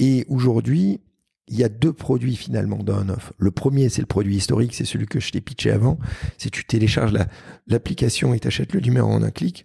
Et 0.00 0.24
aujourd'hui, 0.28 1.00
il 1.48 1.56
y 1.56 1.62
a 1.62 1.68
deux 1.68 1.92
produits 1.92 2.34
finalement 2.34 2.78
dans 2.82 2.96
un. 2.98 3.06
Le 3.38 3.50
premier, 3.52 3.88
c'est 3.88 4.00
le 4.02 4.06
produit 4.06 4.36
historique, 4.36 4.74
c'est 4.74 4.84
celui 4.84 5.06
que 5.06 5.20
je 5.20 5.30
t'ai 5.30 5.40
pitché 5.40 5.70
avant. 5.70 5.98
C'est 6.38 6.50
tu 6.50 6.64
télécharges 6.64 7.12
la- 7.12 7.28
l'application 7.68 8.34
et 8.34 8.40
t'achètes 8.40 8.72
le 8.72 8.80
numéro 8.80 9.08
en 9.08 9.22
un 9.22 9.30
clic. 9.30 9.64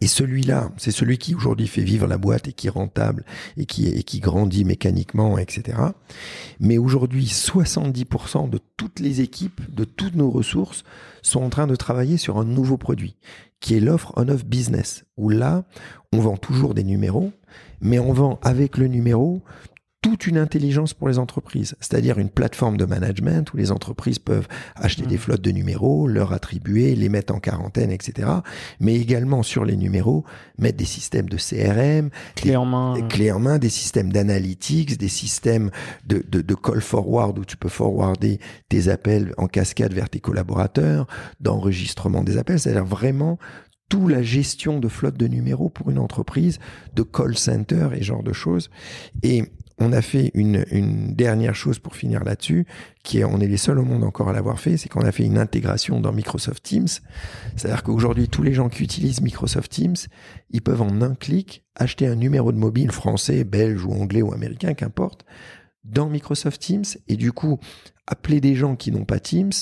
Et 0.00 0.06
celui-là, 0.06 0.70
c'est 0.76 0.92
celui 0.92 1.18
qui 1.18 1.34
aujourd'hui 1.34 1.66
fait 1.66 1.82
vivre 1.82 2.06
la 2.06 2.16
boîte 2.16 2.46
et 2.46 2.52
qui 2.52 2.68
est 2.68 2.70
rentable 2.70 3.24
et 3.56 3.66
qui, 3.66 3.88
et 3.88 4.04
qui 4.04 4.20
grandit 4.20 4.64
mécaniquement, 4.64 5.36
etc. 5.36 5.78
Mais 6.60 6.78
aujourd'hui, 6.78 7.24
70% 7.24 8.48
de 8.48 8.60
toutes 8.76 9.00
les 9.00 9.20
équipes, 9.20 9.60
de 9.74 9.84
toutes 9.84 10.14
nos 10.14 10.30
ressources, 10.30 10.84
sont 11.22 11.42
en 11.42 11.50
train 11.50 11.66
de 11.66 11.74
travailler 11.74 12.18
sur 12.18 12.38
un 12.38 12.44
nouveau 12.44 12.76
produit, 12.76 13.16
qui 13.58 13.74
est 13.74 13.80
l'offre 13.80 14.12
on-off 14.16 14.44
business, 14.44 15.04
où 15.16 15.28
là, 15.28 15.64
on 16.12 16.20
vend 16.20 16.36
toujours 16.36 16.74
des 16.74 16.84
numéros, 16.84 17.32
mais 17.80 17.98
on 17.98 18.12
vend 18.12 18.38
avec 18.42 18.76
le 18.76 18.86
numéro 18.86 19.42
toute 20.02 20.26
une 20.26 20.38
intelligence 20.38 20.94
pour 20.94 21.08
les 21.08 21.18
entreprises, 21.18 21.76
c'est-à-dire 21.78 22.18
une 22.18 22.30
plateforme 22.30 22.78
de 22.78 22.86
management 22.86 23.52
où 23.52 23.58
les 23.58 23.70
entreprises 23.70 24.18
peuvent 24.18 24.48
acheter 24.74 25.04
des 25.04 25.18
flottes 25.18 25.42
de 25.42 25.50
numéros, 25.50 26.08
leur 26.08 26.32
attribuer, 26.32 26.94
les 26.94 27.10
mettre 27.10 27.34
en 27.34 27.38
quarantaine, 27.38 27.90
etc. 27.90 28.28
Mais 28.80 28.94
également 28.94 29.42
sur 29.42 29.66
les 29.66 29.76
numéros, 29.76 30.24
mettre 30.58 30.78
des 30.78 30.86
systèmes 30.86 31.28
de 31.28 31.36
CRM, 31.36 32.08
Clé 32.34 32.56
en 32.56 32.64
main. 32.64 32.94
des 32.94 33.02
clés 33.08 33.30
en 33.30 33.40
main, 33.40 33.58
des 33.58 33.68
systèmes 33.68 34.10
d'analytics, 34.10 34.96
des 34.96 35.08
systèmes 35.08 35.70
de, 36.06 36.24
de, 36.26 36.40
de 36.40 36.54
call 36.54 36.80
forward 36.80 37.38
où 37.38 37.44
tu 37.44 37.58
peux 37.58 37.68
forwarder 37.68 38.40
tes 38.70 38.88
appels 38.88 39.34
en 39.36 39.48
cascade 39.48 39.92
vers 39.92 40.08
tes 40.08 40.20
collaborateurs, 40.20 41.06
d'enregistrement 41.40 42.24
des 42.24 42.38
appels, 42.38 42.58
c'est-à-dire 42.58 42.86
vraiment 42.86 43.38
toute 43.90 44.10
la 44.10 44.22
gestion 44.22 44.78
de 44.78 44.88
flotte 44.88 45.16
de 45.16 45.26
numéros 45.26 45.68
pour 45.68 45.90
une 45.90 45.98
entreprise, 45.98 46.58
de 46.94 47.02
call 47.02 47.36
center 47.36 47.88
et 47.92 48.02
genre 48.02 48.22
de 48.22 48.32
choses. 48.32 48.70
Et 49.22 49.44
on 49.80 49.92
a 49.92 50.02
fait 50.02 50.30
une, 50.34 50.64
une 50.70 51.14
dernière 51.14 51.54
chose 51.54 51.78
pour 51.78 51.96
finir 51.96 52.22
là-dessus, 52.22 52.66
qui 53.02 53.18
est, 53.18 53.24
on 53.24 53.40
est 53.40 53.46
les 53.46 53.56
seuls 53.56 53.78
au 53.78 53.84
monde 53.84 54.04
encore 54.04 54.28
à 54.28 54.32
l'avoir 54.32 54.60
fait, 54.60 54.76
c'est 54.76 54.88
qu'on 54.88 55.00
a 55.00 55.10
fait 55.10 55.24
une 55.24 55.38
intégration 55.38 56.00
dans 56.00 56.12
Microsoft 56.12 56.62
Teams. 56.62 56.88
C'est-à-dire 57.56 57.82
qu'aujourd'hui, 57.82 58.28
tous 58.28 58.42
les 58.42 58.52
gens 58.52 58.68
qui 58.68 58.82
utilisent 58.82 59.22
Microsoft 59.22 59.72
Teams, 59.72 59.96
ils 60.50 60.62
peuvent 60.62 60.82
en 60.82 61.00
un 61.00 61.14
clic 61.14 61.64
acheter 61.74 62.06
un 62.06 62.14
numéro 62.14 62.52
de 62.52 62.58
mobile 62.58 62.92
français, 62.92 63.42
belge 63.42 63.84
ou 63.84 63.92
anglais 63.92 64.22
ou 64.22 64.32
américain, 64.32 64.74
qu'importe, 64.74 65.24
dans 65.84 66.08
Microsoft 66.08 66.60
Teams 66.60 66.84
et 67.08 67.16
du 67.16 67.32
coup 67.32 67.58
appeler 68.06 68.40
des 68.40 68.54
gens 68.54 68.76
qui 68.76 68.92
n'ont 68.92 69.04
pas 69.04 69.20
Teams 69.20 69.52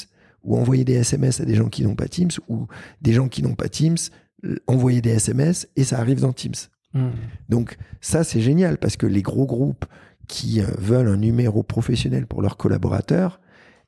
ou 0.43 0.57
envoyer 0.57 0.85
des 0.85 0.95
SMS 0.95 1.41
à 1.41 1.45
des 1.45 1.55
gens 1.55 1.69
qui 1.69 1.85
n'ont 1.85 1.95
pas 1.95 2.09
Teams 2.09 2.31
ou 2.49 2.67
des 3.01 3.13
gens 3.13 3.29
qui 3.29 3.43
n'ont 3.43 3.55
pas 3.55 3.69
Teams 3.69 3.97
euh, 4.45 4.57
envoyer 4.67 5.01
des 5.01 5.11
SMS 5.11 5.69
et 5.77 5.85
ça 5.85 5.99
arrive 5.99 6.21
dans 6.21 6.33
Teams. 6.33 6.55
Hmm. 6.95 7.11
Donc 7.49 7.77
ça 8.01 8.25
c'est 8.25 8.41
génial 8.41 8.79
parce 8.79 8.97
que 8.97 9.07
les 9.07 9.23
gros 9.23 9.47
groupes 9.47 9.85
qui 10.29 10.61
euh, 10.61 10.67
veulent 10.79 11.09
un 11.09 11.17
numéro 11.17 11.63
professionnel 11.63 12.27
pour 12.27 12.43
leurs 12.43 12.57
collaborateurs, 12.57 13.41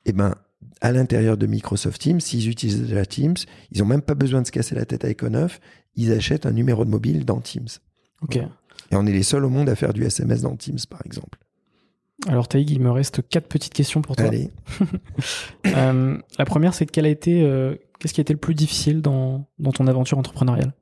eh 0.06 0.12
ben 0.12 0.34
à 0.80 0.92
l'intérieur 0.92 1.36
de 1.36 1.46
Microsoft 1.46 2.00
Teams, 2.00 2.20
s'ils 2.20 2.48
utilisent 2.48 2.82
déjà 2.82 3.04
Teams, 3.04 3.36
ils 3.70 3.80
n'ont 3.80 3.86
même 3.86 4.02
pas 4.02 4.14
besoin 4.14 4.40
de 4.40 4.46
se 4.46 4.52
casser 4.52 4.74
la 4.74 4.86
tête 4.86 5.04
avec 5.04 5.22
Onoff, 5.22 5.60
ils 5.94 6.12
achètent 6.12 6.46
un 6.46 6.52
numéro 6.52 6.84
de 6.84 6.90
mobile 6.90 7.24
dans 7.24 7.40
Teams. 7.40 7.68
Ok. 8.22 8.36
Et 8.36 8.96
on 8.96 9.06
est 9.06 9.12
les 9.12 9.22
seuls 9.22 9.44
au 9.44 9.50
monde 9.50 9.68
à 9.68 9.76
faire 9.76 9.92
du 9.92 10.04
SMS 10.04 10.42
dans 10.42 10.56
Teams, 10.56 10.78
par 10.88 11.00
exemple. 11.04 11.38
Alors, 12.26 12.48
Taïg, 12.48 12.70
il 12.70 12.80
me 12.80 12.90
reste 12.90 13.26
quatre 13.28 13.46
petites 13.46 13.72
questions 13.72 14.02
pour 14.02 14.16
toi. 14.16 14.26
Allez. 14.26 14.50
Euh, 15.66 16.18
la 16.38 16.44
première, 16.46 16.74
c'est 16.74 16.86
quel 16.86 17.04
a 17.04 17.08
été, 17.08 17.42
euh, 17.42 17.76
qu'est-ce 17.98 18.14
qui 18.14 18.20
a 18.20 18.22
été 18.22 18.32
le 18.32 18.38
plus 18.38 18.54
difficile 18.54 19.02
dans, 19.02 19.46
dans 19.58 19.72
ton 19.72 19.86
aventure 19.86 20.18
entrepreneuriale? 20.18 20.72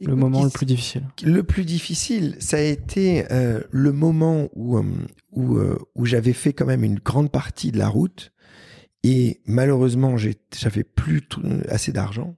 Le 0.00 0.06
Écoute, 0.06 0.18
moment 0.18 0.44
le 0.44 0.50
plus 0.50 0.64
difficile. 0.66 1.02
Le 1.22 1.42
plus 1.42 1.64
difficile, 1.64 2.36
ça 2.40 2.56
a 2.56 2.60
été 2.60 3.30
euh, 3.30 3.60
le 3.70 3.92
moment 3.92 4.48
où, 4.54 4.78
euh, 4.78 4.82
où, 5.32 5.58
euh, 5.58 5.78
où 5.94 6.06
j'avais 6.06 6.32
fait 6.32 6.54
quand 6.54 6.64
même 6.64 6.84
une 6.84 6.98
grande 6.98 7.30
partie 7.30 7.70
de 7.70 7.78
la 7.78 7.88
route 7.88 8.32
et 9.02 9.40
malheureusement, 9.44 10.16
j'avais 10.16 10.84
plus 10.84 11.22
tout- 11.22 11.42
assez 11.68 11.92
d'argent 11.92 12.36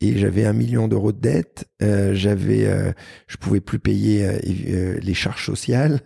et 0.00 0.18
j'avais 0.18 0.44
un 0.46 0.52
million 0.52 0.88
d'euros 0.88 1.12
de 1.12 1.20
dette. 1.20 1.68
J'avais, 1.80 2.94
je 3.26 3.36
pouvais 3.38 3.60
plus 3.60 3.78
payer 3.78 4.28
les 4.42 5.14
charges 5.14 5.44
sociales. 5.46 6.00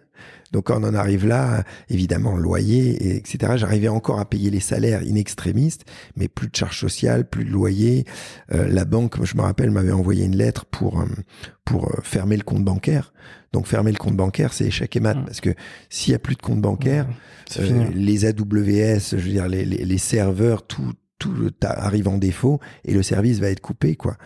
Donc 0.52 0.64
quand 0.66 0.82
on 0.82 0.86
en 0.86 0.94
arrive 0.94 1.26
là, 1.26 1.64
évidemment, 1.88 2.36
loyer, 2.36 2.90
et 3.06 3.16
etc. 3.16 3.54
J'arrivais 3.56 3.88
encore 3.88 4.18
à 4.20 4.24
payer 4.24 4.50
les 4.50 4.60
salaires 4.60 5.00
in 5.08 5.14
extremis, 5.14 5.74
mais 6.16 6.28
plus 6.28 6.48
de 6.48 6.56
charges 6.56 6.78
sociales, 6.78 7.28
plus 7.28 7.44
de 7.44 7.50
loyer. 7.50 8.04
Euh, 8.52 8.66
la 8.68 8.84
banque, 8.84 9.24
je 9.24 9.36
me 9.36 9.42
rappelle, 9.42 9.70
m'avait 9.70 9.92
envoyé 9.92 10.24
une 10.24 10.36
lettre 10.36 10.64
pour 10.66 11.00
euh, 11.00 11.04
pour 11.64 11.86
euh, 11.88 12.00
fermer 12.02 12.36
le 12.36 12.42
compte 12.42 12.64
bancaire. 12.64 13.12
Donc 13.52 13.66
fermer 13.66 13.90
le 13.92 13.98
compte 13.98 14.16
bancaire, 14.16 14.52
c'est 14.52 14.66
échec 14.66 14.94
et 14.96 15.00
mat, 15.00 15.14
Mm. 15.14 15.24
parce 15.24 15.40
que 15.40 15.50
s'il 15.88 16.12
y 16.12 16.14
a 16.14 16.18
plus 16.18 16.36
de 16.36 16.42
compte 16.42 16.60
bancaire, 16.60 17.06
euh, 17.58 17.66
fini. 17.66 17.84
les 17.94 18.24
AWS, 18.24 19.00
je 19.12 19.16
veux 19.16 19.30
dire 19.30 19.48
les, 19.48 19.64
les, 19.64 19.84
les 19.84 19.98
serveurs, 19.98 20.66
tout 20.66 20.92
tout 21.20 21.52
arrive 21.62 22.08
en 22.08 22.18
défaut 22.18 22.58
et 22.84 22.92
le 22.92 23.04
service 23.04 23.38
va 23.38 23.50
être 23.50 23.60
coupé 23.60 23.94
quoi. 23.94 24.16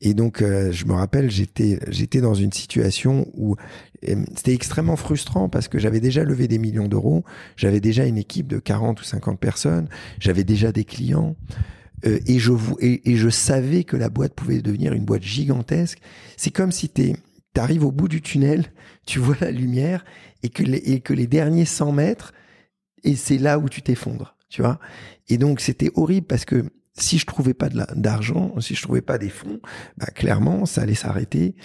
Et 0.00 0.14
donc 0.14 0.42
euh, 0.42 0.70
je 0.70 0.84
me 0.84 0.92
rappelle, 0.92 1.30
j'étais 1.30 1.80
j'étais 1.88 2.20
dans 2.20 2.34
une 2.34 2.52
situation 2.52 3.26
où 3.34 3.56
euh, 4.08 4.24
c'était 4.36 4.54
extrêmement 4.54 4.96
frustrant 4.96 5.48
parce 5.48 5.66
que 5.66 5.80
j'avais 5.80 6.00
déjà 6.00 6.22
levé 6.22 6.46
des 6.46 6.58
millions 6.58 6.86
d'euros, 6.86 7.24
j'avais 7.56 7.80
déjà 7.80 8.04
une 8.04 8.18
équipe 8.18 8.46
de 8.46 8.58
40 8.60 9.00
ou 9.00 9.04
50 9.04 9.40
personnes, 9.40 9.88
j'avais 10.20 10.44
déjà 10.44 10.70
des 10.70 10.84
clients. 10.84 11.34
euh, 12.06 12.20
et, 12.26 12.38
je, 12.38 12.52
et, 12.80 13.10
et 13.10 13.16
je 13.16 13.30
savais 13.30 13.84
que 13.84 13.96
la 13.96 14.10
boîte 14.10 14.34
pouvait 14.34 14.60
devenir 14.60 14.92
une 14.92 15.04
boîte 15.04 15.22
gigantesque. 15.22 15.98
C'est 16.36 16.50
comme 16.50 16.72
si 16.72 16.90
tu 16.90 17.14
arrives 17.56 17.84
au 17.84 17.92
bout 17.92 18.08
du 18.08 18.20
tunnel, 18.20 18.66
tu 19.06 19.18
vois 19.18 19.36
la 19.40 19.50
lumière 19.50 20.04
et 20.42 20.50
que 20.50 20.62
les, 20.62 20.78
et 20.78 21.00
que 21.00 21.14
les 21.14 21.26
derniers 21.26 21.64
100 21.64 21.92
mètres, 21.92 22.32
et 23.04 23.16
c'est 23.16 23.38
là 23.38 23.58
où 23.58 23.68
tu 23.68 23.80
t'effondres, 23.82 24.33
tu 24.54 24.62
vois. 24.62 24.78
Et 25.28 25.36
donc 25.36 25.58
c'était 25.58 25.90
horrible 25.96 26.28
parce 26.28 26.44
que 26.44 26.64
si 26.96 27.18
je 27.18 27.26
trouvais 27.26 27.54
pas 27.54 27.68
d'argent, 27.68 28.54
si 28.60 28.76
je 28.76 28.82
trouvais 28.82 29.02
pas 29.02 29.18
des 29.18 29.28
fonds, 29.28 29.58
bah, 29.96 30.06
clairement 30.06 30.64
ça 30.64 30.82
allait 30.82 30.94
s'arrêter. 30.94 31.56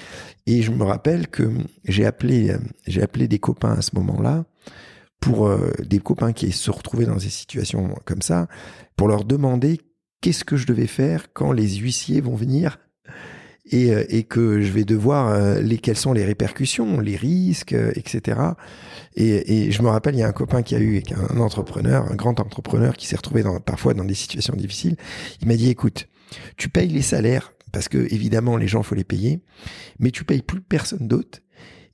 Et 0.47 0.63
je 0.63 0.71
me 0.71 0.84
rappelle 0.84 1.28
que 1.28 1.52
j'ai 1.86 2.04
appelé, 2.04 2.56
j'ai 2.88 3.04
appelé 3.04 3.28
des 3.28 3.38
copains 3.38 3.73
à 3.73 3.84
ce 3.84 3.91
moment-là 3.93 4.45
pour 5.19 5.45
euh, 5.45 5.71
des 5.85 6.00
copains 6.00 6.33
qui 6.33 6.52
se 6.52 6.71
retrouvaient 6.71 7.06
dans 7.06 7.17
des 7.17 7.29
situations 7.29 7.94
comme 8.06 8.23
ça, 8.23 8.48
pour 8.96 9.08
leur 9.08 9.23
demander 9.23 9.79
qu'est-ce 10.21 10.44
que 10.44 10.58
je 10.58 10.65
devais 10.65 10.87
faire 10.87 11.31
quand 11.31 11.52
les 11.52 11.75
huissiers 11.75 12.21
vont 12.21 12.35
venir 12.35 12.79
et, 13.70 13.92
euh, 13.92 14.04
et 14.10 14.24
que 14.24 14.62
je 14.62 14.72
vais 14.72 14.84
devoir 14.84 15.30
euh, 15.30 15.62
les 15.62 15.78
quelles 15.78 15.98
sont 15.98 16.13
les 16.13 16.26
répercussions, 16.26 17.00
les 17.00 17.15
risques, 17.15 17.74
euh, 17.74 17.92
etc. 17.96 18.40
Et, 19.15 19.67
et, 19.67 19.72
je 19.72 19.82
me 19.82 19.90
rappelle, 19.90 20.15
il 20.15 20.20
y 20.20 20.24
a 20.24 20.28
un 20.28 20.34
copain 20.34 20.63
qui 20.63 20.76
a 20.76 20.80
eu 20.80 21.02
un 21.32 21.40
entrepreneur, 21.40 22.12
un 22.12 22.15
grand 22.15 22.40
entrepreneur 22.40 22.96
qui 22.96 23.08
s'est 23.08 23.15
retrouvé 23.15 23.44
dans, 23.44 23.60
parfois 23.60 23.94
dans 23.94 24.06
des 24.06 24.15
situations 24.15 24.56
difficiles. 24.56 24.96
Il 25.42 25.48
m'a 25.48 25.56
dit 25.56 25.70
écoute, 25.70 26.08
tu 26.58 26.70
payes 26.70 26.90
les 26.90 27.02
salaires 27.02 27.54
parce 27.72 27.88
que 27.88 27.98
évidemment 28.13 28.58
les 28.58 28.67
gens 28.67 28.84
faut 28.84 28.96
les 28.96 29.04
payer, 29.04 29.42
mais 30.00 30.12
tu 30.12 30.24
payes 30.24 30.42
plus 30.42 30.62
personne 30.62 31.08
d'autre. 31.08 31.40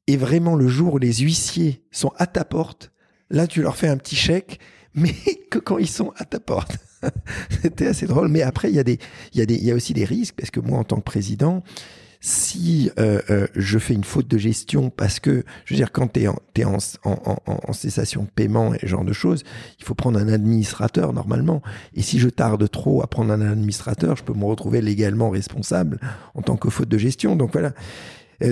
Et 0.08 0.18
vraiment 0.18 0.56
le 0.56 0.68
jour 0.68 0.94
où 0.94 0.98
les 0.98 1.14
huissiers 1.14 1.84
sont 1.92 2.12
à 2.18 2.28
ta 2.28 2.46
porte, 2.46 2.92
là 3.30 3.48
tu 3.48 3.62
leur 3.62 3.76
fais 3.76 3.88
un 3.88 3.98
petit 3.98 4.16
chèque, 4.16 4.60
mais 4.94 5.14
que 5.52 5.60
quand 5.60 5.78
ils 5.78 5.90
sont 5.90 6.14
à 6.18 6.26
ta 6.26 6.40
porte. 6.40 6.78
C'était 7.62 7.88
assez 7.88 8.08
drôle. 8.08 8.28
Mais 8.30 8.42
après, 8.42 8.70
il 8.70 8.76
y, 8.76 8.80
a 8.80 8.84
des, 8.84 9.00
y 9.34 9.42
a 9.42 9.46
des, 9.46 9.56
y 9.58 9.72
a 9.72 9.76
aussi 9.76 9.94
des 9.94 10.06
risques, 10.06 10.36
parce 10.36 10.52
que 10.52 10.60
moi, 10.60 10.80
en 10.80 10.84
tant 10.84 10.98
que 10.98 11.04
président, 11.04 11.64
si 12.26 12.90
euh, 12.98 13.22
euh, 13.30 13.46
je 13.56 13.78
fais 13.78 13.94
une 13.94 14.04
faute 14.04 14.28
de 14.28 14.40
gestion 14.40 14.90
parce 14.90 15.20
que, 15.20 15.44
je 15.66 15.74
veux 15.74 15.78
dire, 15.78 15.92
quand 15.92 16.14
tu 16.14 16.22
es, 16.22 16.28
en, 16.28 16.38
en, 17.04 17.12
en, 17.24 17.38
en, 17.46 17.74
cessation 17.74 18.24
de 18.24 18.30
paiement 18.30 18.74
et 18.74 18.80
ce 18.80 18.88
genre 18.88 19.06
de 19.06 19.14
choses, 19.14 19.44
il 19.78 19.86
faut 19.86 19.94
prendre 19.94 20.18
un 20.20 20.28
administrateur 20.28 21.14
normalement. 21.14 21.62
Et 21.94 22.02
si 22.02 22.18
je 22.18 22.28
tarde 22.30 22.68
trop 22.72 23.04
à 23.04 23.08
prendre 23.08 23.32
un 23.32 23.42
administrateur, 23.42 24.16
je 24.16 24.24
peux 24.24 24.34
me 24.34 24.46
retrouver 24.46 24.82
légalement 24.82 25.30
responsable 25.30 26.00
en 26.34 26.42
tant 26.42 26.58
que 26.58 26.72
faute 26.72 26.90
de 26.90 26.98
gestion. 26.98 27.36
Donc 27.36 27.52
voilà. 27.52 27.74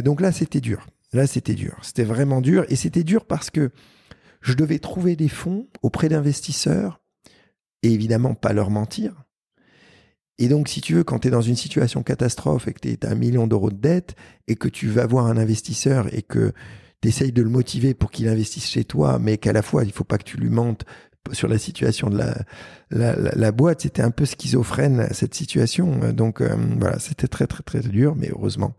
donc 0.04 0.22
là, 0.22 0.32
c'était 0.32 0.62
dur. 0.62 0.88
Là, 1.12 1.26
c'était 1.26 1.56
dur. 1.56 1.78
C'était 1.82 2.04
vraiment 2.04 2.42
dur. 2.42 2.66
Et 2.70 2.76
c'était 2.76 3.04
dur 3.04 3.26
parce 3.26 3.50
que 3.50 3.72
je 4.42 4.54
devais 4.54 4.78
trouver 4.78 5.16
des 5.16 5.30
fonds 5.30 5.68
auprès 5.82 6.10
d'investisseurs 6.10 7.00
et 7.84 7.92
évidemment 7.94 8.34
pas 8.34 8.54
leur 8.54 8.70
mentir. 8.70 9.24
Et 10.40 10.48
donc, 10.48 10.68
si 10.68 10.82
tu 10.82 10.96
veux, 10.96 11.04
quand 11.04 11.20
tu 11.20 11.28
es 11.28 11.32
dans 11.32 11.42
une 11.42 11.56
situation 11.56 12.02
catastrophe 12.02 12.68
et 12.68 12.74
que 12.74 12.80
tu 12.80 12.98
as 13.06 13.10
un 13.10 13.16
million 13.16 13.46
d'euros 13.46 13.70
de 13.70 13.78
dette 13.78 14.16
et 14.48 14.56
que 14.56 14.68
tu 14.68 14.88
vas 14.88 15.06
voir 15.06 15.28
un 15.28 15.38
investisseur 15.38 16.12
et 16.14 16.24
que 16.24 16.54
tu 17.02 17.10
essayes 17.10 17.32
de 17.32 17.44
le 17.44 17.50
motiver 17.50 17.94
pour 17.94 18.10
qu'il 18.10 18.28
investisse 18.28 18.68
chez 18.68 18.84
toi, 18.84 19.20
mais 19.20 19.38
qu'à 19.38 19.54
la 19.54 19.62
fois, 19.62 19.84
il 19.84 19.92
faut 19.92 20.04
pas 20.04 20.18
que 20.18 20.24
tu 20.24 20.38
lui 20.38 20.50
mentes 20.50 20.86
sur 21.32 21.48
la 21.48 21.58
situation 21.58 22.10
de 22.10 22.18
la, 22.18 22.36
la, 22.90 23.52
boîte, 23.52 23.82
c'était 23.82 24.02
un 24.02 24.12
peu 24.12 24.26
schizophrène 24.26 25.08
cette 25.12 25.34
situation. 25.34 26.12
Donc 26.12 26.42
euh, 26.42 26.56
voilà, 26.80 27.00
c'était 27.00 27.28
très 27.28 27.48
très 27.48 27.64
très 27.64 27.80
dur, 27.80 28.16
mais 28.16 28.30
heureusement, 28.30 28.76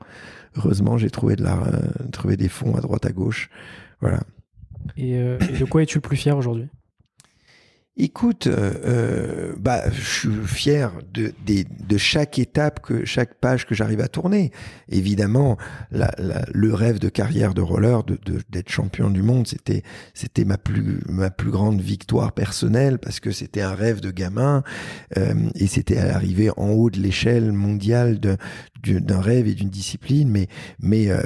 heureusement, 0.56 0.98
j'ai 0.98 1.10
trouvé 1.10 1.36
de 1.36 1.42
la, 1.42 1.56
euh, 1.56 1.80
trouvé 2.12 2.36
des 2.36 2.48
fonds 2.48 2.76
à 2.76 2.80
droite 2.80 3.06
à 3.06 3.12
gauche. 3.12 3.48
Voilà. 4.00 4.20
Et, 4.96 5.16
euh, 5.16 5.38
et 5.48 5.58
de 5.58 5.64
quoi 5.64 5.82
es-tu 5.82 5.98
le 5.98 6.02
plus 6.02 6.16
fier 6.16 6.36
aujourd'hui? 6.36 6.68
Écoute, 7.96 8.48
euh, 8.48 8.72
euh, 8.84 9.52
bah, 9.56 9.88
je 9.92 10.00
suis 10.00 10.46
fier 10.46 10.90
de, 11.12 11.32
de, 11.46 11.64
de, 11.86 11.96
chaque 11.96 12.40
étape, 12.40 12.80
que 12.80 13.04
chaque 13.04 13.34
page 13.34 13.66
que 13.66 13.74
j'arrive 13.76 14.00
à 14.00 14.08
tourner. 14.08 14.50
Évidemment, 14.88 15.58
le 15.92 16.74
rêve 16.74 16.98
de 16.98 17.08
carrière 17.08 17.54
de 17.54 17.60
roller, 17.60 18.02
de, 18.02 18.18
d'être 18.50 18.68
champion 18.68 19.10
du 19.10 19.22
monde, 19.22 19.46
c'était 19.46 19.84
c'était 20.12 20.44
ma 20.44 20.58
plus 20.58 21.02
ma 21.08 21.30
plus 21.30 21.52
grande 21.52 21.80
victoire 21.80 22.32
personnelle 22.32 22.98
parce 22.98 23.20
que 23.20 23.30
c'était 23.30 23.62
un 23.62 23.76
rêve 23.76 24.00
de 24.00 24.10
gamin 24.10 24.64
euh, 25.16 25.34
et 25.54 25.68
c'était 25.68 25.98
arriver 25.98 26.50
en 26.56 26.70
haut 26.70 26.90
de 26.90 26.98
l'échelle 26.98 27.52
mondiale 27.52 28.18
de, 28.18 28.36
d'un 28.90 29.20
rêve 29.20 29.46
et 29.46 29.54
d'une 29.54 29.70
discipline. 29.70 30.28
Mais 30.28 30.48
mais 30.80 31.10
euh, 31.10 31.22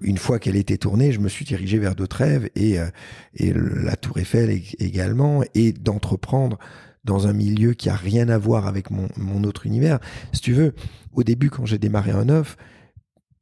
une 0.00 0.18
fois 0.18 0.38
qu'elle 0.38 0.56
était 0.56 0.78
tournée, 0.78 1.12
je 1.12 1.20
me 1.20 1.28
suis 1.28 1.44
dirigé 1.44 1.78
vers 1.78 1.94
d'autres 1.94 2.16
rêves 2.16 2.48
et 2.54 2.78
euh, 2.78 2.86
et 3.34 3.52
la 3.54 3.96
Tour 3.96 4.18
Eiffel 4.18 4.50
également 4.78 5.42
et 5.54 5.72
d'entre 5.72 6.12
reprendre 6.12 6.58
dans 7.04 7.26
un 7.26 7.32
milieu 7.32 7.72
qui 7.72 7.88
a 7.88 7.96
rien 7.96 8.28
à 8.28 8.38
voir 8.38 8.66
avec 8.66 8.90
mon, 8.90 9.08
mon 9.16 9.44
autre 9.44 9.66
univers. 9.66 9.98
Si 10.32 10.40
tu 10.40 10.52
veux, 10.52 10.74
au 11.14 11.22
début, 11.22 11.48
quand 11.48 11.64
j'ai 11.64 11.78
démarré 11.78 12.10
un 12.10 12.28
off, 12.28 12.56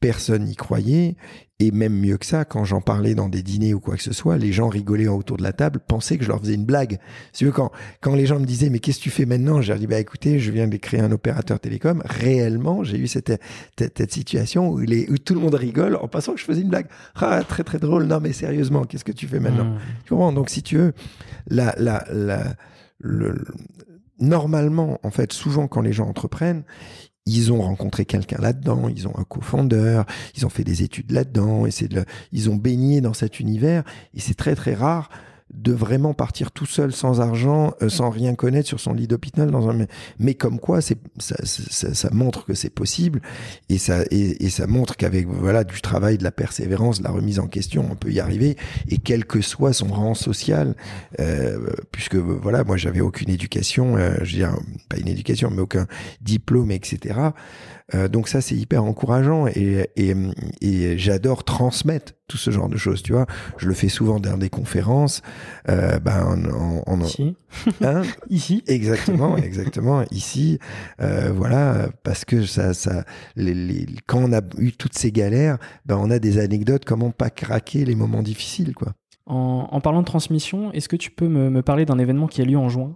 personne 0.01 0.44
n'y 0.44 0.57
croyait. 0.57 1.16
Et 1.59 1.70
même 1.70 1.99
mieux 1.99 2.18
que 2.18 2.26
ça, 2.26 2.44
quand 2.44 2.64
j'en 2.66 2.82
parlais 2.82 3.14
dans 3.14 3.30
des 3.30 3.42
dîners 3.42 3.72
ou 3.72 3.80
quoi 3.80 3.97
que 3.97 4.03
ce 4.03 4.12
soit, 4.12 4.36
les 4.36 4.53
gens 4.53 4.68
rigolaient 4.68 5.09
autour 5.09 5.38
de 5.38 5.42
la 5.42 5.55
table, 5.55 5.80
pensaient 5.80 6.18
que 6.18 6.24
je 6.24 6.28
leur 6.28 6.38
faisais 6.38 6.53
une 6.53 6.66
blague. 6.66 6.99
Veux, 7.40 7.51
quand, 7.51 7.72
quand 8.03 8.14
les 8.14 8.26
gens 8.26 8.38
me 8.38 8.44
disaient, 8.44 8.68
mais 8.68 8.78
qu'est-ce 8.78 8.99
que 8.99 9.05
tu 9.05 9.11
fais 9.11 9.24
maintenant? 9.24 9.59
Leur 9.61 9.78
dis, 9.78 9.86
bah, 9.86 9.99
écoutez, 9.99 10.38
je 10.38 10.51
viens 10.51 10.68
de 10.68 10.76
créer 10.76 11.01
un 11.01 11.11
opérateur 11.12 11.59
télécom. 11.59 12.03
Réellement, 12.05 12.84
j'ai 12.84 12.99
eu 12.99 13.07
cette, 13.07 13.40
cette, 13.78 14.12
situation 14.12 14.68
où, 14.68 14.80
les, 14.80 15.09
où 15.11 15.16
tout 15.16 15.32
le 15.32 15.40
monde 15.40 15.55
rigole 15.55 15.97
en 15.97 16.09
pensant 16.09 16.34
que 16.34 16.40
je 16.40 16.44
faisais 16.44 16.61
une 16.61 16.68
blague. 16.68 16.88
Ah, 17.14 17.42
très, 17.42 17.64
très 17.64 17.78
drôle. 17.78 18.05
Non, 18.05 18.20
mais 18.20 18.34
sérieusement, 18.34 18.84
qu'est-ce 18.84 19.05
que 19.05 19.12
tu 19.12 19.26
fais 19.26 19.40
maintenant? 19.40 19.64
Mmh. 19.64 19.78
Tu 20.05 20.11
comprends? 20.11 20.32
Donc, 20.32 20.51
si 20.51 20.62
tu 20.62 20.76
veux, 20.76 20.92
la, 21.49 21.74
la, 21.78 22.05
la, 22.12 22.55
le, 22.99 23.34
normalement, 24.18 24.99
en 25.03 25.11
fait, 25.11 25.32
souvent 25.32 25.68
quand 25.68 25.80
les 25.80 25.92
gens 25.92 26.09
entreprennent, 26.09 26.64
ils 27.27 27.53
ont 27.53 27.61
rencontré 27.61 28.05
quelqu'un 28.05 28.39
là-dedans, 28.41 28.89
ils 28.89 29.09
ont 29.09 29.18
un 29.18 29.24
cofondeur, 29.24 30.07
ils 30.37 30.47
ont 30.47 30.49
fait 30.49 30.64
des 30.64 30.83
études 30.83 31.11
là-dedans, 31.11 31.66
et 31.66 31.70
c'est 31.70 31.89
ils 32.33 32.49
ont 32.51 32.57
baigné 32.57 33.01
dans 33.01 33.14
cet 33.14 33.41
univers, 33.41 33.83
et 34.14 34.20
c'est 34.20 34.35
très 34.35 34.55
très 34.55 34.74
rare 34.74 35.11
de 35.55 35.72
vraiment 35.72 36.12
partir 36.12 36.51
tout 36.51 36.66
seul 36.66 36.92
sans 36.92 37.20
argent, 37.20 37.72
euh, 37.80 37.88
sans 37.88 38.11
rien 38.11 38.34
connaître 38.34 38.68
sur 38.68 38.80
son 38.80 38.92
lit 38.92 39.07
d'hôpital 39.07 39.51
dans 39.51 39.70
un 39.70 39.86
mais 40.18 40.34
comme 40.34 40.59
quoi 40.59 40.80
c'est 40.80 40.99
ça, 41.18 41.36
ça, 41.44 41.94
ça, 41.94 42.11
montre 42.11 42.44
que 42.44 42.55
c'est 42.55 42.70
possible 42.70 43.20
et 43.68 43.78
ça 43.78 44.03
et, 44.11 44.44
et 44.44 44.51
ça 44.51 44.66
montre 44.66 44.97
qu'avec 44.97 45.28
voilà 45.28 45.62
du 45.62 45.80
travail, 45.80 46.18
de 46.18 46.24
la 46.24 46.32
persévérance, 46.32 46.99
de 46.99 47.05
la 47.05 47.11
remise 47.11 47.38
en 47.38 47.47
question, 47.47 47.86
on 47.90 47.94
peut 47.94 48.11
y 48.11 48.18
arriver 48.18 48.57
et 48.88 48.99
quel 48.99 49.24
que 49.24 49.40
soit 49.40 49.72
son 49.72 49.86
rang 49.86 50.14
social, 50.14 50.74
euh, 51.20 51.70
puisque 51.92 52.16
voilà 52.16 52.64
moi 52.64 52.76
j'avais 52.76 53.01
aucune 53.01 53.30
éducation, 53.30 53.97
euh, 53.97 54.16
je 54.22 54.32
veux 54.32 54.38
dire 54.38 54.59
pas 54.88 54.99
une 54.99 55.09
éducation 55.09 55.51
mais 55.51 55.62
aucun 55.62 55.86
diplôme 56.22 56.72
etc. 56.72 57.14
Euh, 57.95 58.09
donc 58.09 58.28
ça, 58.28 58.41
c'est 58.41 58.57
hyper 58.57 58.84
encourageant 58.84 59.47
et, 59.47 59.89
et, 59.97 60.14
et 60.61 60.99
j'adore 60.99 61.45
transmettre 61.45 62.14
tout 62.26 62.37
ce 62.37 62.51
genre 62.51 62.68
de 62.68 62.76
choses, 62.76 63.03
tu 63.03 63.12
vois. 63.12 63.26
Je 63.59 63.68
le 63.68 63.74
fais 63.74 63.89
souvent 63.89 64.18
dans 64.18 64.37
des 64.37 64.49
conférences. 64.51 65.22
Euh, 65.68 65.99
ben, 66.01 66.24
en, 66.53 66.82
en, 66.87 67.01
ici. 67.01 67.37
Hein? 67.82 68.03
Ici. 68.30 68.64
Exactement, 68.66 69.37
exactement. 69.37 70.05
ici, 70.11 70.59
euh, 71.01 71.32
voilà, 71.34 71.89
parce 72.03 72.24
que 72.24 72.45
ça, 72.45 72.74
ça, 72.74 73.05
les, 73.37 73.55
les, 73.55 73.87
quand 74.07 74.18
on 74.18 74.32
a 74.32 74.41
eu 74.59 74.72
toutes 74.72 74.99
ces 74.99 75.12
galères, 75.12 75.59
ben, 75.84 75.97
on 75.97 76.11
a 76.11 76.18
des 76.18 76.39
anecdotes 76.39 76.84
comment 76.84 77.11
pas 77.11 77.30
craquer 77.30 77.84
les 77.84 77.95
moments 77.95 78.22
difficiles, 78.22 78.74
quoi. 78.74 78.95
En, 79.29 79.81
parlant 79.81 80.03
de 80.03 80.07
transmission, 80.07 80.72
est-ce 80.72 80.89
que 80.89 80.95
tu 80.95 81.11
peux 81.11 81.27
me, 81.27 81.61
parler 81.61 81.85
d'un 81.85 81.99
événement 81.99 82.29
qui 82.29 82.43
a 82.43 82.45
lieu 82.45 82.57
en 82.57 82.68
juin? 82.68 82.95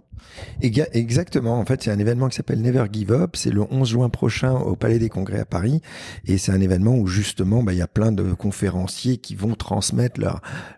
Exactement. 0.61 1.59
En 1.59 1.65
fait, 1.65 1.83
c'est 1.83 1.91
un 1.91 1.99
événement 1.99 2.29
qui 2.29 2.37
s'appelle 2.37 2.61
Never 2.61 2.85
Give 2.89 3.11
Up. 3.11 3.35
C'est 3.35 3.49
le 3.49 3.63
11 3.69 3.89
juin 3.89 4.09
prochain 4.09 4.53
au 4.53 4.75
Palais 4.77 4.99
des 4.99 5.09
Congrès 5.09 5.39
à 5.39 5.45
Paris. 5.45 5.81
Et 6.25 6.37
c'est 6.37 6.53
un 6.53 6.61
événement 6.61 6.95
où 6.95 7.07
justement, 7.07 7.63
bah, 7.63 7.73
il 7.73 7.79
y 7.79 7.81
a 7.81 7.87
plein 7.87 8.13
de 8.13 8.31
conférenciers 8.33 9.17
qui 9.17 9.35
vont 9.35 9.55
transmettre 9.55 10.21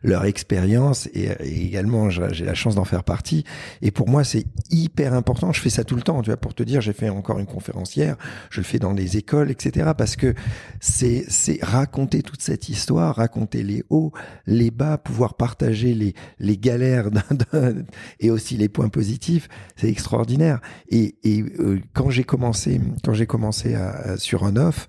leur, 0.01 0.25
expérience. 0.25 1.07
Et, 1.13 1.29
également, 1.41 2.09
j'ai 2.09 2.45
la 2.45 2.53
chance 2.55 2.75
d'en 2.75 2.85
faire 2.85 3.03
partie. 3.03 3.43
Et 3.81 3.91
pour 3.91 4.09
moi, 4.09 4.23
c'est 4.23 4.45
hyper 4.71 5.13
important. 5.13 5.51
Je 5.51 5.61
fais 5.61 5.69
ça 5.69 5.83
tout 5.83 5.95
le 5.95 6.01
temps. 6.01 6.21
Tu 6.23 6.31
vois, 6.31 6.37
pour 6.37 6.55
te 6.55 6.63
dire, 6.63 6.81
j'ai 6.81 6.93
fait 6.93 7.09
encore 7.09 7.37
une 7.37 7.45
conférencière. 7.45 8.15
Je 8.49 8.61
le 8.61 8.65
fais 8.65 8.79
dans 8.79 8.93
les 8.93 9.17
écoles, 9.17 9.51
etc. 9.51 9.91
Parce 9.95 10.15
que 10.15 10.33
c'est 10.79 11.25
raconter 11.61 12.23
toute 12.23 12.41
cette 12.41 12.69
histoire, 12.69 13.17
raconter 13.17 13.61
les 13.61 13.83
hauts, 13.89 14.13
les 14.47 14.71
bas, 14.71 14.97
pouvoir 14.97 15.35
partager 15.43 15.93
les, 16.39 16.57
galères 16.57 17.09
et 18.21 18.31
aussi 18.31 18.55
les 18.55 18.69
points 18.69 18.87
positifs, 18.87 19.49
c'est 19.75 19.89
extraordinaire. 19.89 20.61
Et, 20.89 21.15
euh, 21.25 21.81
quand 21.91 22.09
j'ai 22.09 22.23
commencé, 22.23 22.79
quand 23.03 23.13
commencé 23.27 23.75
sur 24.15 24.45
un 24.45 24.55
off, 24.55 24.87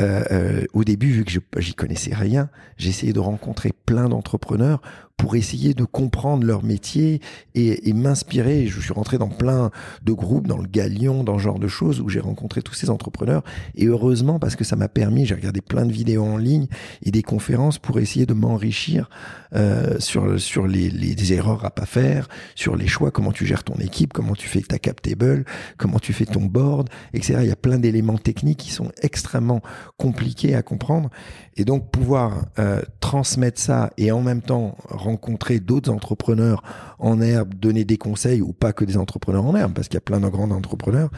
euh, 0.00 0.22
euh, 0.30 0.64
au 0.72 0.84
début, 0.84 1.10
vu 1.10 1.24
que 1.24 1.60
j'y 1.60 1.74
connaissais 1.74 2.14
rien, 2.14 2.48
j'ai 2.78 2.88
essayé 2.88 3.12
de 3.12 3.20
rencontrer 3.20 3.72
plein 3.84 4.08
d'entrepreneurs 4.08 4.80
pour 5.20 5.36
essayer 5.36 5.74
de 5.74 5.84
comprendre 5.84 6.46
leur 6.46 6.64
métier 6.64 7.20
et, 7.54 7.90
et 7.90 7.92
m'inspirer. 7.92 8.66
Je 8.66 8.80
suis 8.80 8.94
rentré 8.94 9.18
dans 9.18 9.28
plein 9.28 9.70
de 10.02 10.12
groupes, 10.14 10.46
dans 10.46 10.56
le 10.56 10.66
Galion, 10.66 11.24
dans 11.24 11.36
ce 11.36 11.42
genre 11.42 11.58
de 11.58 11.68
choses 11.68 12.00
où 12.00 12.08
j'ai 12.08 12.20
rencontré 12.20 12.62
tous 12.62 12.72
ces 12.72 12.88
entrepreneurs. 12.88 13.42
Et 13.74 13.84
heureusement, 13.84 14.38
parce 14.38 14.56
que 14.56 14.64
ça 14.64 14.76
m'a 14.76 14.88
permis, 14.88 15.26
j'ai 15.26 15.34
regardé 15.34 15.60
plein 15.60 15.84
de 15.84 15.92
vidéos 15.92 16.24
en 16.24 16.38
ligne 16.38 16.68
et 17.02 17.10
des 17.10 17.22
conférences 17.22 17.78
pour 17.78 17.98
essayer 17.98 18.24
de 18.24 18.32
m'enrichir 18.32 19.10
euh, 19.54 19.98
sur 19.98 20.40
sur 20.40 20.66
les, 20.66 20.88
les, 20.88 21.32
erreurs 21.32 21.64
à 21.64 21.70
pas 21.70 21.84
faire, 21.84 22.28
sur 22.54 22.76
les 22.76 22.86
choix, 22.86 23.10
comment 23.10 23.32
tu 23.32 23.44
gères 23.44 23.64
ton 23.64 23.74
équipe, 23.74 24.12
comment 24.12 24.34
tu 24.34 24.48
fais 24.48 24.60
ta 24.60 24.78
cap 24.78 25.02
table, 25.02 25.44
comment 25.76 25.98
tu 25.98 26.12
fais 26.12 26.24
ton 26.24 26.42
board, 26.42 26.88
etc. 27.12 27.40
Il 27.42 27.48
y 27.48 27.52
a 27.52 27.56
plein 27.56 27.78
d'éléments 27.78 28.16
techniques 28.16 28.58
qui 28.58 28.70
sont 28.70 28.90
extrêmement 29.02 29.60
compliqués 29.96 30.54
à 30.54 30.62
comprendre. 30.62 31.10
Et 31.56 31.64
donc 31.64 31.90
pouvoir 31.90 32.46
euh, 32.58 32.80
transmettre 33.00 33.60
ça 33.60 33.90
et 33.98 34.12
en 34.12 34.22
même 34.22 34.40
temps 34.40 34.76
rencontrer 35.10 35.60
d'autres 35.60 35.90
entrepreneurs 35.90 36.62
en 36.98 37.20
herbe, 37.20 37.54
donner 37.54 37.84
des 37.84 37.98
conseils 37.98 38.40
ou 38.40 38.52
pas 38.52 38.72
que 38.72 38.84
des 38.84 38.96
entrepreneurs 38.96 39.44
en 39.44 39.54
herbe, 39.54 39.72
parce 39.74 39.88
qu'il 39.88 39.96
y 39.96 39.98
a 39.98 40.02
plein 40.02 40.20
de 40.20 40.28
grands 40.28 40.50
entrepreneurs, 40.50 41.10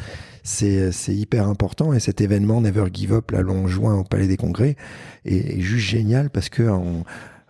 c'est 0.42 0.92
hyper 1.08 1.46
important. 1.48 1.92
Et 1.92 2.00
cet 2.00 2.20
événement 2.20 2.60
Never 2.60 2.86
Give 2.92 3.12
Up, 3.12 3.30
là, 3.30 3.42
long 3.42 3.66
juin 3.66 3.94
au 3.98 4.04
Palais 4.04 4.26
des 4.26 4.36
Congrès, 4.36 4.76
est, 5.24 5.58
est 5.58 5.60
juste 5.60 5.86
génial 5.86 6.30
parce 6.30 6.48
que 6.48 6.68
en, 6.68 7.04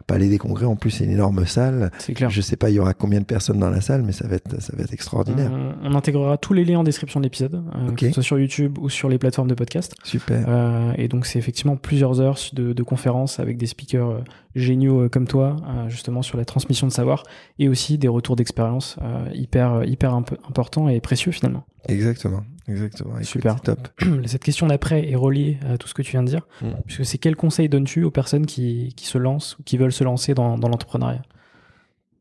Palais 0.07 0.28
des 0.28 0.38
Congrès, 0.38 0.66
en 0.66 0.76
plus, 0.76 0.90
c'est 0.90 1.05
une 1.05 1.11
énorme 1.12 1.46
salle. 1.46 1.90
C'est 1.98 2.12
clair. 2.14 2.30
Je 2.30 2.40
sais 2.40 2.57
pas, 2.57 2.70
il 2.70 2.74
y 2.74 2.78
aura 2.78 2.94
combien 2.94 3.20
de 3.20 3.24
personnes 3.24 3.59
dans 3.59 3.70
la 3.70 3.80
salle, 3.80 4.03
mais 4.03 4.12
ça 4.12 4.26
va 4.28 4.36
être, 4.36 4.61
ça 4.61 4.74
va 4.76 4.82
être 4.82 4.92
extraordinaire. 4.92 5.50
On, 5.53 5.90
on 5.90 5.94
intégrera 5.94 6.36
tous 6.36 6.53
les 6.53 6.64
liens 6.64 6.80
en 6.80 6.84
description 6.84 7.20
de 7.20 7.24
l'épisode, 7.24 7.62
euh, 7.74 7.92
que 7.92 8.07
ce 8.07 8.12
soit 8.12 8.22
sur 8.22 8.38
YouTube 8.38 8.78
ou 8.78 8.88
sur 8.88 9.09
les 9.09 9.18
plateformes 9.18 9.48
de 9.48 9.55
podcast. 9.55 9.94
Super. 10.05 10.44
Euh, 10.48 10.92
et 10.96 11.09
donc 11.09 11.26
c'est 11.26 11.38
effectivement 11.38 11.76
plusieurs 11.76 12.20
heures 12.20 12.38
de, 12.53 12.72
de 12.72 12.82
conférences 12.82 13.40
avec 13.40 13.57
des 13.57 13.66
speakers 13.66 14.11
euh, 14.11 14.18
géniaux 14.55 15.03
euh, 15.03 15.09
comme 15.09 15.26
toi, 15.26 15.57
euh, 15.62 15.88
justement 15.88 16.22
sur 16.22 16.36
la 16.38 16.44
transmission 16.44 16.86
de 16.86 16.92
savoir 16.92 17.22
et 17.59 17.68
aussi 17.68 17.98
des 17.98 18.09
retours 18.09 18.36
d'expérience 18.36 18.96
euh, 19.03 19.28
hyper 19.32 19.84
hyper 19.84 20.14
imp- 20.14 20.36
importants 20.48 20.88
et 20.88 21.00
précieux 21.00 21.32
finalement. 21.32 21.64
Exactement. 21.88 22.42
Exactement. 22.68 23.14
Écoute, 23.14 23.24
Super. 23.26 23.60
Top. 23.60 23.88
Cette 24.26 24.44
question 24.44 24.66
d'après 24.68 25.08
est 25.10 25.16
reliée 25.16 25.58
à 25.68 25.78
tout 25.78 25.88
ce 25.88 25.94
que 25.94 26.02
tu 26.02 26.12
viens 26.12 26.22
de 26.22 26.28
dire, 26.28 26.46
Mm. 26.60 26.68
puisque 26.86 27.04
c'est 27.04 27.18
quel 27.18 27.36
conseil 27.36 27.68
donnes-tu 27.68 28.04
aux 28.04 28.10
personnes 28.10 28.46
qui, 28.46 28.92
qui 28.96 29.06
se 29.06 29.18
lancent 29.18 29.58
ou 29.58 29.62
qui 29.62 29.76
veulent 29.76 29.92
se 29.92 30.04
lancer 30.04 30.34
dans, 30.34 30.56
dans 30.58 30.68
l'entrepreneuriat? 30.68 31.22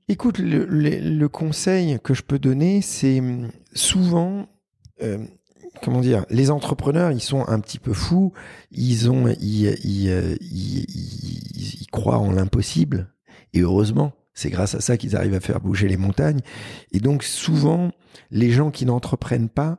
Écoute, 0.07 0.39
le, 0.39 0.65
le- 0.65 0.99
le 1.17 1.29
conseil 1.29 1.99
que 2.03 2.13
je 2.13 2.23
peux 2.23 2.39
donner, 2.39 2.81
c'est 2.81 3.19
hum, 3.19 3.49
souvent, 3.73 4.47
euh, 5.03 5.19
comment 5.83 6.01
dire, 6.01 6.25
les 6.29 6.51
entrepreneurs, 6.51 7.11
ils 7.11 7.21
sont 7.21 7.47
un 7.47 7.59
petit 7.59 7.79
peu 7.79 7.93
fous, 7.93 8.33
ils 8.71 9.09
ont, 9.09 9.27
ils, 9.39 9.75
ils, 9.85 10.09
euh, 10.09 10.35
ils- 10.41 10.85
ils- 10.89 11.77
ils 11.81 11.87
croient 11.91 12.17
en 12.19 12.31
l'impossible, 12.31 13.09
et 13.53 13.61
heureusement, 13.61 14.11
c'est 14.33 14.49
grâce 14.49 14.75
à 14.75 14.81
ça 14.81 14.97
qu'ils 14.97 15.15
arrivent 15.15 15.33
à 15.35 15.39
faire 15.39 15.59
bouger 15.61 15.87
les 15.87 15.97
montagnes. 15.97 16.39
Et 16.93 16.99
donc 16.99 17.23
souvent, 17.23 17.91
les 18.31 18.49
gens 18.51 18.71
qui 18.71 18.85
n'entreprennent 18.85 19.49
pas 19.49 19.77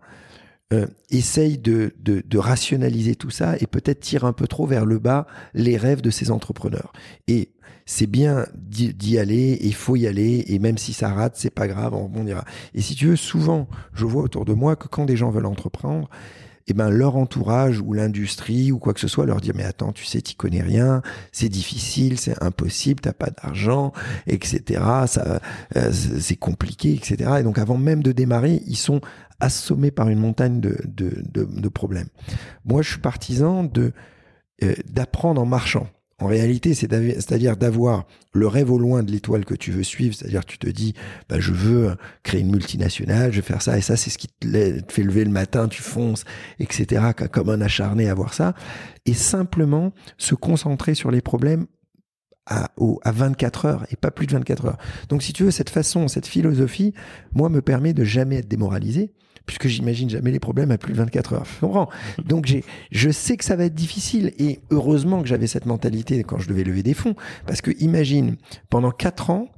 euh, 0.72 0.86
essayent 1.10 1.58
de, 1.58 1.92
de, 2.02 2.38
rationaliser 2.38 3.14
tout 3.14 3.30
ça 3.30 3.56
et 3.60 3.66
peut-être 3.66 4.00
tirent 4.00 4.24
un 4.24 4.32
peu 4.32 4.46
trop 4.46 4.66
vers 4.66 4.86
le 4.86 4.98
bas 4.98 5.26
les 5.54 5.76
rêves 5.76 6.00
de 6.00 6.10
ces 6.10 6.30
entrepreneurs. 6.30 6.92
Et 7.28 7.50
c'est 7.84 8.06
bien 8.06 8.46
d'y 8.54 9.18
aller, 9.18 9.58
il 9.60 9.74
faut 9.74 9.96
y 9.96 10.06
aller, 10.06 10.44
et 10.48 10.58
même 10.58 10.78
si 10.78 10.92
ça 10.92 11.12
rate, 11.12 11.34
c'est 11.36 11.50
pas 11.50 11.68
grave, 11.68 11.94
on 11.94 12.04
rebondira. 12.04 12.44
Et 12.74 12.80
si 12.80 12.94
tu 12.94 13.08
veux, 13.08 13.16
souvent, 13.16 13.68
je 13.92 14.06
vois 14.06 14.22
autour 14.22 14.44
de 14.44 14.54
moi 14.54 14.76
que 14.76 14.88
quand 14.88 15.04
des 15.04 15.16
gens 15.16 15.30
veulent 15.30 15.46
entreprendre, 15.46 16.08
eh 16.68 16.74
ben, 16.74 16.90
leur 16.90 17.16
entourage 17.16 17.80
ou 17.80 17.92
l'industrie 17.92 18.72
ou 18.72 18.78
quoi 18.78 18.94
que 18.94 19.00
ce 19.00 19.08
soit 19.08 19.26
leur 19.26 19.40
dit 19.40 19.50
mais 19.54 19.64
attends 19.64 19.92
tu 19.92 20.04
sais 20.04 20.22
tu 20.22 20.36
connais 20.36 20.62
rien 20.62 21.02
c'est 21.32 21.48
difficile 21.48 22.18
c'est 22.18 22.40
impossible 22.42 23.00
t'as 23.00 23.12
pas 23.12 23.30
d'argent 23.30 23.92
etc 24.28 24.80
ça 25.06 25.40
euh, 25.76 25.90
c'est 25.92 26.36
compliqué 26.36 26.94
etc 26.94 27.32
et 27.40 27.42
donc 27.42 27.58
avant 27.58 27.76
même 27.76 28.02
de 28.02 28.12
démarrer 28.12 28.62
ils 28.66 28.76
sont 28.76 29.00
assommés 29.42 29.90
par 29.90 30.08
une 30.08 30.18
montagne 30.18 30.60
de, 30.60 30.76
de, 30.86 31.68
problèmes 31.68 32.08
moi 32.64 32.80
je 32.80 32.90
suis 32.90 33.00
partisan 33.00 33.64
de 33.64 33.92
euh, 34.62 34.74
d'apprendre 34.86 35.40
en 35.40 35.46
marchant 35.46 35.88
en 36.22 36.26
réalité, 36.26 36.72
c'est-à-dire 36.74 37.56
d'avoir 37.56 38.06
le 38.32 38.46
rêve 38.46 38.70
au 38.70 38.78
loin 38.78 39.02
de 39.02 39.10
l'étoile 39.10 39.44
que 39.44 39.54
tu 39.54 39.72
veux 39.72 39.82
suivre, 39.82 40.14
c'est-à-dire 40.14 40.44
tu 40.44 40.56
te 40.56 40.68
dis, 40.68 40.94
bah, 41.28 41.40
je 41.40 41.52
veux 41.52 41.96
créer 42.22 42.42
une 42.42 42.52
multinationale, 42.52 43.32
je 43.32 43.40
vais 43.40 43.46
faire 43.46 43.60
ça, 43.60 43.76
et 43.76 43.80
ça, 43.80 43.96
c'est 43.96 44.08
ce 44.08 44.18
qui 44.18 44.28
te 44.28 44.46
fait 44.88 45.02
lever 45.02 45.24
le 45.24 45.32
matin, 45.32 45.66
tu 45.66 45.82
fonces, 45.82 46.24
etc., 46.60 47.10
comme 47.30 47.48
un 47.48 47.60
acharné 47.60 48.08
à 48.08 48.14
voir 48.14 48.34
ça, 48.34 48.54
et 49.04 49.14
simplement 49.14 49.92
se 50.16 50.36
concentrer 50.36 50.94
sur 50.94 51.10
les 51.10 51.22
problèmes 51.22 51.66
à, 52.46 52.70
à 53.02 53.12
24 53.12 53.66
heures 53.66 53.86
et 53.90 53.96
pas 53.96 54.12
plus 54.12 54.26
de 54.26 54.32
24 54.32 54.66
heures. 54.66 54.78
Donc, 55.08 55.24
si 55.24 55.32
tu 55.32 55.42
veux, 55.42 55.50
cette 55.50 55.70
façon, 55.70 56.06
cette 56.06 56.26
philosophie, 56.26 56.94
moi, 57.32 57.48
me 57.48 57.62
permet 57.62 57.94
de 57.94 58.04
jamais 58.04 58.36
être 58.36 58.48
démoralisé, 58.48 59.12
puisque 59.46 59.68
j'imagine 59.68 60.08
jamais 60.10 60.30
les 60.30 60.40
problèmes 60.40 60.70
à 60.70 60.78
plus 60.78 60.92
de 60.92 60.98
24 60.98 61.32
heures. 61.34 61.88
Donc, 62.24 62.46
j'ai, 62.46 62.64
je 62.90 63.10
sais 63.10 63.36
que 63.36 63.44
ça 63.44 63.56
va 63.56 63.64
être 63.64 63.74
difficile, 63.74 64.32
et 64.38 64.60
heureusement 64.70 65.22
que 65.22 65.28
j'avais 65.28 65.46
cette 65.46 65.66
mentalité 65.66 66.22
quand 66.24 66.38
je 66.38 66.48
devais 66.48 66.64
lever 66.64 66.82
des 66.82 66.94
fonds, 66.94 67.14
parce 67.46 67.60
que 67.60 67.70
imagine, 67.80 68.36
pendant 68.70 68.90
4 68.90 69.30
ans, 69.30 69.48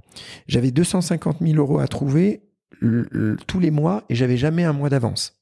j'avais 0.47 0.71
250 0.71 1.39
000 1.41 1.57
euros 1.57 1.79
à 1.79 1.89
trouver 1.89 2.43
tous 3.47 3.61
les 3.61 3.71
mois, 3.71 4.05
et 4.09 4.15
j'avais 4.15 4.37
jamais 4.37 4.65
un 4.65 4.73
mois 4.73 4.89
d'avance. 4.91 5.41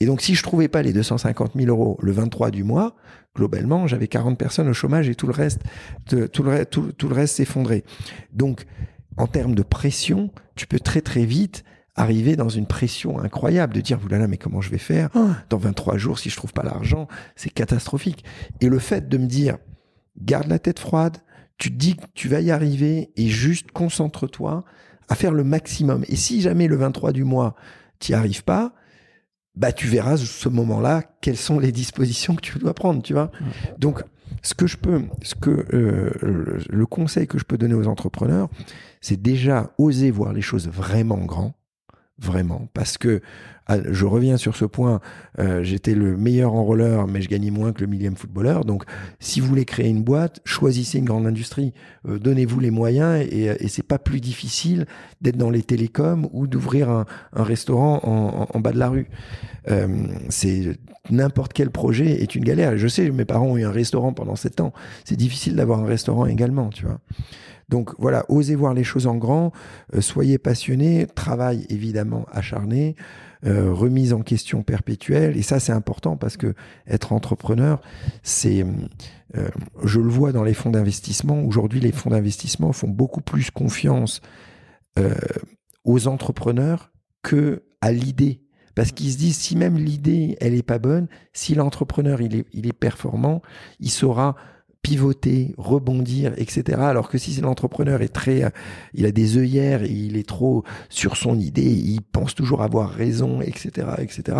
Et 0.00 0.06
donc, 0.06 0.20
si 0.20 0.34
je 0.34 0.42
trouvais 0.42 0.68
pas 0.68 0.82
les 0.82 0.92
250 0.92 1.52
000 1.56 1.68
euros 1.68 1.98
le 2.02 2.12
23 2.12 2.50
du 2.50 2.64
mois, 2.64 2.96
globalement, 3.34 3.86
j'avais 3.86 4.08
40 4.08 4.38
personnes 4.38 4.68
au 4.68 4.72
chômage 4.72 5.08
et 5.08 5.14
tout 5.14 5.26
le 5.26 5.32
reste, 5.32 5.60
tout 6.06 6.42
le 6.42 7.14
reste 7.14 7.36
s'effondrait. 7.36 7.84
Donc, 8.32 8.66
en 9.16 9.26
termes 9.26 9.54
de 9.54 9.62
pression, 9.62 10.30
tu 10.56 10.66
peux 10.66 10.80
très 10.80 11.00
très 11.00 11.24
vite 11.24 11.64
arriver 11.96 12.36
dans 12.36 12.48
une 12.48 12.66
pression 12.66 13.18
incroyable 13.18 13.74
de 13.74 13.80
dire, 13.80 13.98
oulala, 14.04 14.28
mais 14.28 14.36
comment 14.36 14.60
je 14.60 14.70
vais 14.70 14.78
faire 14.78 15.08
dans 15.48 15.58
23 15.58 15.96
jours 15.96 16.18
si 16.18 16.30
je 16.30 16.36
trouve 16.36 16.52
pas 16.52 16.62
l'argent? 16.62 17.08
C'est 17.34 17.50
catastrophique. 17.50 18.24
Et 18.60 18.68
le 18.68 18.78
fait 18.78 19.08
de 19.08 19.18
me 19.18 19.26
dire, 19.26 19.58
garde 20.20 20.46
la 20.46 20.58
tête 20.58 20.78
froide, 20.78 21.18
tu 21.58 21.70
te 21.70 21.76
dis 21.76 21.96
que 21.96 22.04
tu 22.14 22.28
vas 22.28 22.40
y 22.40 22.50
arriver 22.50 23.10
et 23.16 23.28
juste 23.28 23.70
concentre-toi 23.72 24.64
à 25.08 25.14
faire 25.14 25.32
le 25.32 25.44
maximum. 25.44 26.04
Et 26.08 26.16
si 26.16 26.40
jamais 26.40 26.68
le 26.68 26.76
23 26.76 27.12
du 27.12 27.24
mois, 27.24 27.54
tu 27.98 28.12
n'y 28.12 28.16
arrives 28.16 28.44
pas, 28.44 28.74
bah 29.54 29.72
tu 29.72 29.86
verras 29.86 30.18
ce 30.18 30.48
moment-là 30.50 31.02
quelles 31.22 31.38
sont 31.38 31.58
les 31.58 31.72
dispositions 31.72 32.34
que 32.34 32.42
tu 32.42 32.58
dois 32.58 32.74
prendre, 32.74 33.02
tu 33.02 33.14
vois? 33.14 33.30
Donc 33.78 34.02
ce 34.42 34.52
que 34.52 34.66
je 34.66 34.76
peux, 34.76 35.02
ce 35.22 35.34
que 35.34 35.50
euh, 35.50 36.10
le, 36.20 36.58
le 36.68 36.86
conseil 36.86 37.26
que 37.26 37.38
je 37.38 37.44
peux 37.44 37.56
donner 37.56 37.74
aux 37.74 37.86
entrepreneurs, 37.86 38.48
c'est 39.00 39.20
déjà 39.20 39.72
oser 39.78 40.10
voir 40.10 40.34
les 40.34 40.42
choses 40.42 40.68
vraiment 40.68 41.18
grand, 41.18 41.54
vraiment, 42.18 42.68
parce 42.72 42.98
que 42.98 43.20
ah, 43.68 43.78
je 43.90 44.06
reviens 44.06 44.36
sur 44.36 44.56
ce 44.56 44.64
point. 44.64 45.00
euh, 45.40 45.64
J'étais 45.64 45.94
le 45.94 46.16
meilleur 46.16 46.54
enrôleur, 46.54 47.08
mais 47.08 47.20
je 47.20 47.28
gagnais 47.28 47.50
moins 47.50 47.72
que 47.72 47.80
le 47.80 47.88
millième 47.88 48.14
footballeur. 48.14 48.64
Donc, 48.64 48.84
si 49.18 49.40
vous 49.40 49.48
voulez 49.48 49.64
créer 49.64 49.88
une 49.88 50.04
boîte, 50.04 50.40
choisissez 50.44 50.98
une 50.98 51.04
grande 51.04 51.26
industrie. 51.26 51.72
Euh, 52.08 52.20
Donnez-vous 52.20 52.60
les 52.60 52.70
moyens 52.70 53.26
et, 53.28 53.56
et 53.58 53.68
c'est 53.68 53.82
pas 53.82 53.98
plus 53.98 54.20
difficile 54.20 54.86
d'être 55.20 55.36
dans 55.36 55.50
les 55.50 55.62
télécoms 55.62 56.28
ou 56.32 56.46
d'ouvrir 56.46 56.90
un, 56.90 57.06
restaurant 57.32 58.48
en, 58.52 58.60
bas 58.60 58.72
de 58.72 58.78
la 58.78 58.88
rue. 58.88 59.08
Euh, 59.68 59.88
c'est 60.28 60.78
n'importe 61.10 61.52
quel 61.52 61.70
projet 61.70 62.22
est 62.22 62.36
une 62.36 62.44
galère. 62.44 62.78
Je 62.78 62.86
sais, 62.86 63.10
mes 63.10 63.24
parents 63.24 63.46
ont 63.46 63.56
eu 63.56 63.64
un 63.64 63.72
restaurant 63.72 64.12
pendant 64.12 64.36
sept 64.36 64.60
ans. 64.60 64.72
C'est 65.04 65.16
difficile 65.16 65.56
d'avoir 65.56 65.80
un 65.80 65.86
restaurant 65.86 66.26
également, 66.26 66.70
tu 66.70 66.86
vois. 66.86 67.00
Donc 67.68 67.94
voilà, 67.98 68.24
osez 68.28 68.54
voir 68.54 68.74
les 68.74 68.84
choses 68.84 69.06
en 69.06 69.16
grand, 69.16 69.52
euh, 69.94 70.00
soyez 70.00 70.38
passionnés, 70.38 71.06
travail 71.06 71.66
évidemment 71.68 72.24
acharné, 72.30 72.94
euh, 73.44 73.72
remise 73.72 74.12
en 74.12 74.22
question 74.22 74.62
perpétuelle. 74.62 75.36
Et 75.36 75.42
ça, 75.42 75.58
c'est 75.58 75.72
important 75.72 76.16
parce 76.16 76.36
que 76.36 76.54
être 76.86 77.12
entrepreneur, 77.12 77.80
c'est, 78.22 78.64
euh, 79.36 79.48
je 79.82 80.00
le 80.00 80.08
vois 80.08 80.32
dans 80.32 80.44
les 80.44 80.54
fonds 80.54 80.70
d'investissement. 80.70 81.40
Aujourd'hui, 81.42 81.80
les 81.80 81.92
fonds 81.92 82.10
d'investissement 82.10 82.72
font 82.72 82.88
beaucoup 82.88 83.20
plus 83.20 83.50
confiance 83.50 84.20
aux 85.84 86.08
entrepreneurs 86.08 86.90
que 87.22 87.64
à 87.82 87.92
l'idée. 87.92 88.40
Parce 88.74 88.92
qu'ils 88.92 89.12
se 89.12 89.18
disent, 89.18 89.36
si 89.36 89.54
même 89.54 89.76
l'idée, 89.76 90.38
elle 90.40 90.54
est 90.54 90.62
pas 90.62 90.78
bonne, 90.78 91.06
si 91.34 91.54
l'entrepreneur, 91.54 92.22
il 92.22 92.34
est, 92.34 92.46
il 92.54 92.66
est 92.66 92.72
performant, 92.72 93.42
il 93.78 93.90
saura 93.90 94.36
pivoter, 94.86 95.52
rebondir, 95.58 96.32
etc. 96.36 96.80
Alors 96.82 97.08
que 97.08 97.18
si 97.18 97.40
l'entrepreneur 97.40 98.02
est 98.02 98.14
très, 98.14 98.44
euh, 98.44 98.50
il 98.94 99.04
a 99.04 99.10
des 99.10 99.36
œillères 99.36 99.82
il 99.82 100.16
est 100.16 100.28
trop 100.28 100.62
sur 100.88 101.16
son 101.16 101.36
idée, 101.40 101.72
il 101.72 102.02
pense 102.02 102.36
toujours 102.36 102.62
avoir 102.62 102.90
raison, 102.90 103.40
etc., 103.40 103.88
etc. 103.98 104.38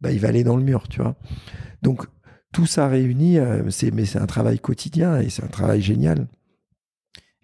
Bah, 0.00 0.10
il 0.10 0.18
va 0.18 0.28
aller 0.28 0.42
dans 0.42 0.56
le 0.56 0.64
mur, 0.64 0.88
tu 0.88 1.00
vois. 1.00 1.14
Donc 1.82 2.06
tout 2.52 2.66
ça 2.66 2.88
réuni, 2.88 3.38
euh, 3.38 3.70
c'est 3.70 3.92
mais 3.92 4.04
c'est 4.04 4.18
un 4.18 4.26
travail 4.26 4.58
quotidien 4.58 5.20
et 5.20 5.30
c'est 5.30 5.44
un 5.44 5.48
travail 5.58 5.80
génial. 5.80 6.26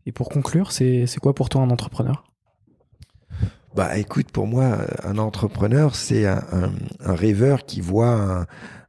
Et 0.04 0.10
pour 0.10 0.28
conclure, 0.28 0.72
c'est 0.72 1.06
c'est 1.06 1.20
quoi 1.20 1.36
pour 1.36 1.50
toi 1.50 1.62
un 1.62 1.70
entrepreneur? 1.70 2.24
Bah 3.76 3.96
écoute, 3.96 4.32
pour 4.32 4.48
moi, 4.48 4.78
un 5.04 5.18
entrepreneur, 5.18 5.94
c'est 5.94 6.26
un, 6.26 6.42
un- 6.50 6.72
un 6.98 7.14
rêveur 7.14 7.64
qui 7.64 7.80
voit 7.80 8.10
un- 8.10 8.46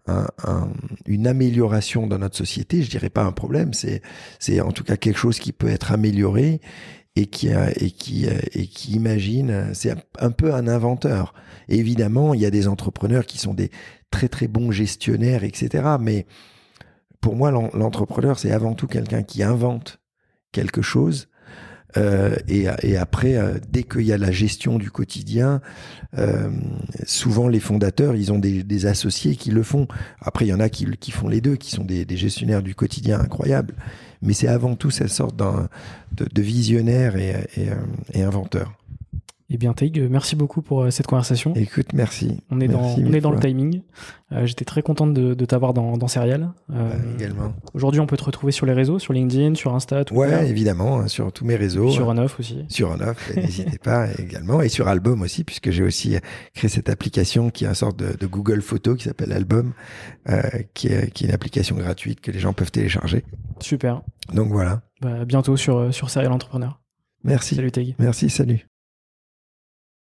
un- 0.07 0.27
un- 0.43 0.71
une 1.05 1.27
amélioration 1.27 2.07
dans 2.07 2.17
notre 2.19 2.37
société. 2.37 2.81
Je 2.83 2.89
dirais 2.89 3.09
pas 3.09 3.23
un 3.23 3.31
problème, 3.31 3.73
c'est 3.73 4.01
c'est 4.39 4.59
en 4.61 4.71
tout 4.71 4.83
cas 4.83 4.97
quelque 4.97 5.17
chose 5.19 5.39
qui 5.39 5.51
peut 5.51 5.69
être 5.69 5.91
amélioré 5.91 6.59
et 7.15 7.27
qui 7.27 7.49
et 7.49 7.91
qui 7.91 8.25
euh, 8.27 8.39
et 8.53 8.67
qui 8.67 8.93
imagine. 8.93 9.69
C'est 9.73 9.95
un- 10.19 10.31
peu 10.31 10.53
un 10.53 10.67
inventeur. 10.67 11.33
Évidemment, 11.69 12.33
il 12.33 12.41
y 12.41 12.45
a 12.45 12.51
des 12.51 12.67
entrepreneurs 12.67 13.25
qui 13.25 13.37
sont 13.37 13.53
des 13.53 13.69
très 14.11 14.27
très 14.27 14.47
bons 14.47 14.71
gestionnaires, 14.71 15.43
etc. 15.43 15.97
Mais 15.99 16.25
pour 17.21 17.35
moi, 17.35 17.51
l'en- 17.51 17.69
l'entrepreneur, 17.73 18.39
c'est 18.39 18.51
avant 18.51 18.73
tout 18.73 18.87
quelqu'un 18.87 19.23
qui 19.23 19.43
invente 19.43 19.99
quelque 20.51 20.81
chose. 20.81 21.29
Euh, 21.97 22.35
et, 22.47 22.67
et 22.83 22.97
après, 22.97 23.35
euh, 23.35 23.59
dès 23.69 23.83
qu'il 23.83 24.01
y 24.03 24.13
a 24.13 24.17
la 24.17 24.31
gestion 24.31 24.77
du 24.77 24.91
quotidien, 24.91 25.61
euh, 26.17 26.49
souvent 27.05 27.47
les 27.47 27.59
fondateurs, 27.59 28.15
ils 28.15 28.31
ont 28.31 28.39
des, 28.39 28.63
des 28.63 28.85
associés 28.85 29.35
qui 29.35 29.51
le 29.51 29.63
font. 29.63 29.87
Après, 30.21 30.45
il 30.45 30.49
y 30.49 30.53
en 30.53 30.59
a 30.59 30.69
qui, 30.69 30.85
qui 30.99 31.11
font 31.11 31.27
les 31.27 31.41
deux, 31.41 31.55
qui 31.55 31.71
sont 31.71 31.83
des, 31.83 32.05
des 32.05 32.17
gestionnaires 32.17 32.63
du 32.63 32.75
quotidien 32.75 33.19
incroyables. 33.19 33.75
Mais 34.21 34.33
c'est 34.33 34.47
avant 34.47 34.75
tout 34.75 34.91
cette 34.91 35.09
sorte 35.09 35.35
de, 35.35 36.25
de 36.25 36.41
visionnaire 36.41 37.15
et, 37.15 37.29
et, 37.57 37.69
euh, 37.69 37.75
et 38.13 38.21
inventeur. 38.23 38.73
Eh 39.53 39.57
bien, 39.57 39.73
Taïg, 39.73 40.07
merci 40.09 40.37
beaucoup 40.37 40.61
pour 40.61 40.89
cette 40.93 41.07
conversation. 41.07 41.53
Écoute, 41.55 41.87
merci. 41.93 42.39
On 42.51 42.61
est 42.61 42.69
dans, 42.69 42.95
on 42.97 43.11
est 43.11 43.19
dans 43.19 43.31
le 43.31 43.39
timing. 43.39 43.81
J'étais 44.43 44.63
très 44.63 44.81
contente 44.81 45.13
de, 45.13 45.33
de 45.33 45.45
t'avoir 45.45 45.73
dans, 45.73 45.97
dans 45.97 46.07
Serial. 46.07 46.53
Bah, 46.69 46.77
également. 47.17 47.53
Aujourd'hui, 47.73 47.99
on 47.99 48.05
peut 48.07 48.15
te 48.15 48.23
retrouver 48.23 48.53
sur 48.53 48.65
les 48.65 48.71
réseaux, 48.71 48.97
sur 48.97 49.11
LinkedIn, 49.11 49.55
sur 49.55 49.75
Insta, 49.75 50.05
tout 50.05 50.15
Ouais, 50.15 50.49
évidemment, 50.49 50.99
hein, 50.99 51.09
sur 51.09 51.33
tous 51.33 51.43
mes 51.43 51.57
réseaux. 51.57 51.91
Sur 51.91 52.07
On-Off 52.07 52.39
aussi. 52.39 52.63
Sur 52.69 52.91
On-Off, 52.91 53.35
n'hésitez 53.35 53.77
pas 53.77 54.07
également. 54.19 54.61
Et 54.61 54.69
sur 54.69 54.87
Album 54.87 55.21
aussi, 55.21 55.43
puisque 55.43 55.69
j'ai 55.69 55.83
aussi 55.83 56.15
créé 56.53 56.69
cette 56.69 56.87
application 56.87 57.49
qui 57.49 57.65
est 57.65 57.67
une 57.67 57.73
sorte 57.73 57.99
de, 57.99 58.15
de 58.17 58.27
Google 58.27 58.61
Photo 58.61 58.95
qui 58.95 59.03
s'appelle 59.03 59.33
Album, 59.33 59.73
euh, 60.29 60.41
qui, 60.73 60.87
est, 60.87 61.11
qui 61.11 61.25
est 61.25 61.27
une 61.27 61.33
application 61.33 61.75
gratuite 61.75 62.21
que 62.21 62.31
les 62.31 62.39
gens 62.39 62.53
peuvent 62.53 62.71
télécharger. 62.71 63.25
Super. 63.59 64.01
Donc 64.33 64.47
voilà. 64.47 64.81
Bah, 65.01 65.25
bientôt 65.25 65.57
sur, 65.57 65.93
sur 65.93 66.09
Serial 66.09 66.31
Entrepreneur. 66.31 66.79
Merci. 67.25 67.55
Salut 67.55 67.71
Taïg. 67.71 67.95
Merci, 67.99 68.29
salut. 68.29 68.65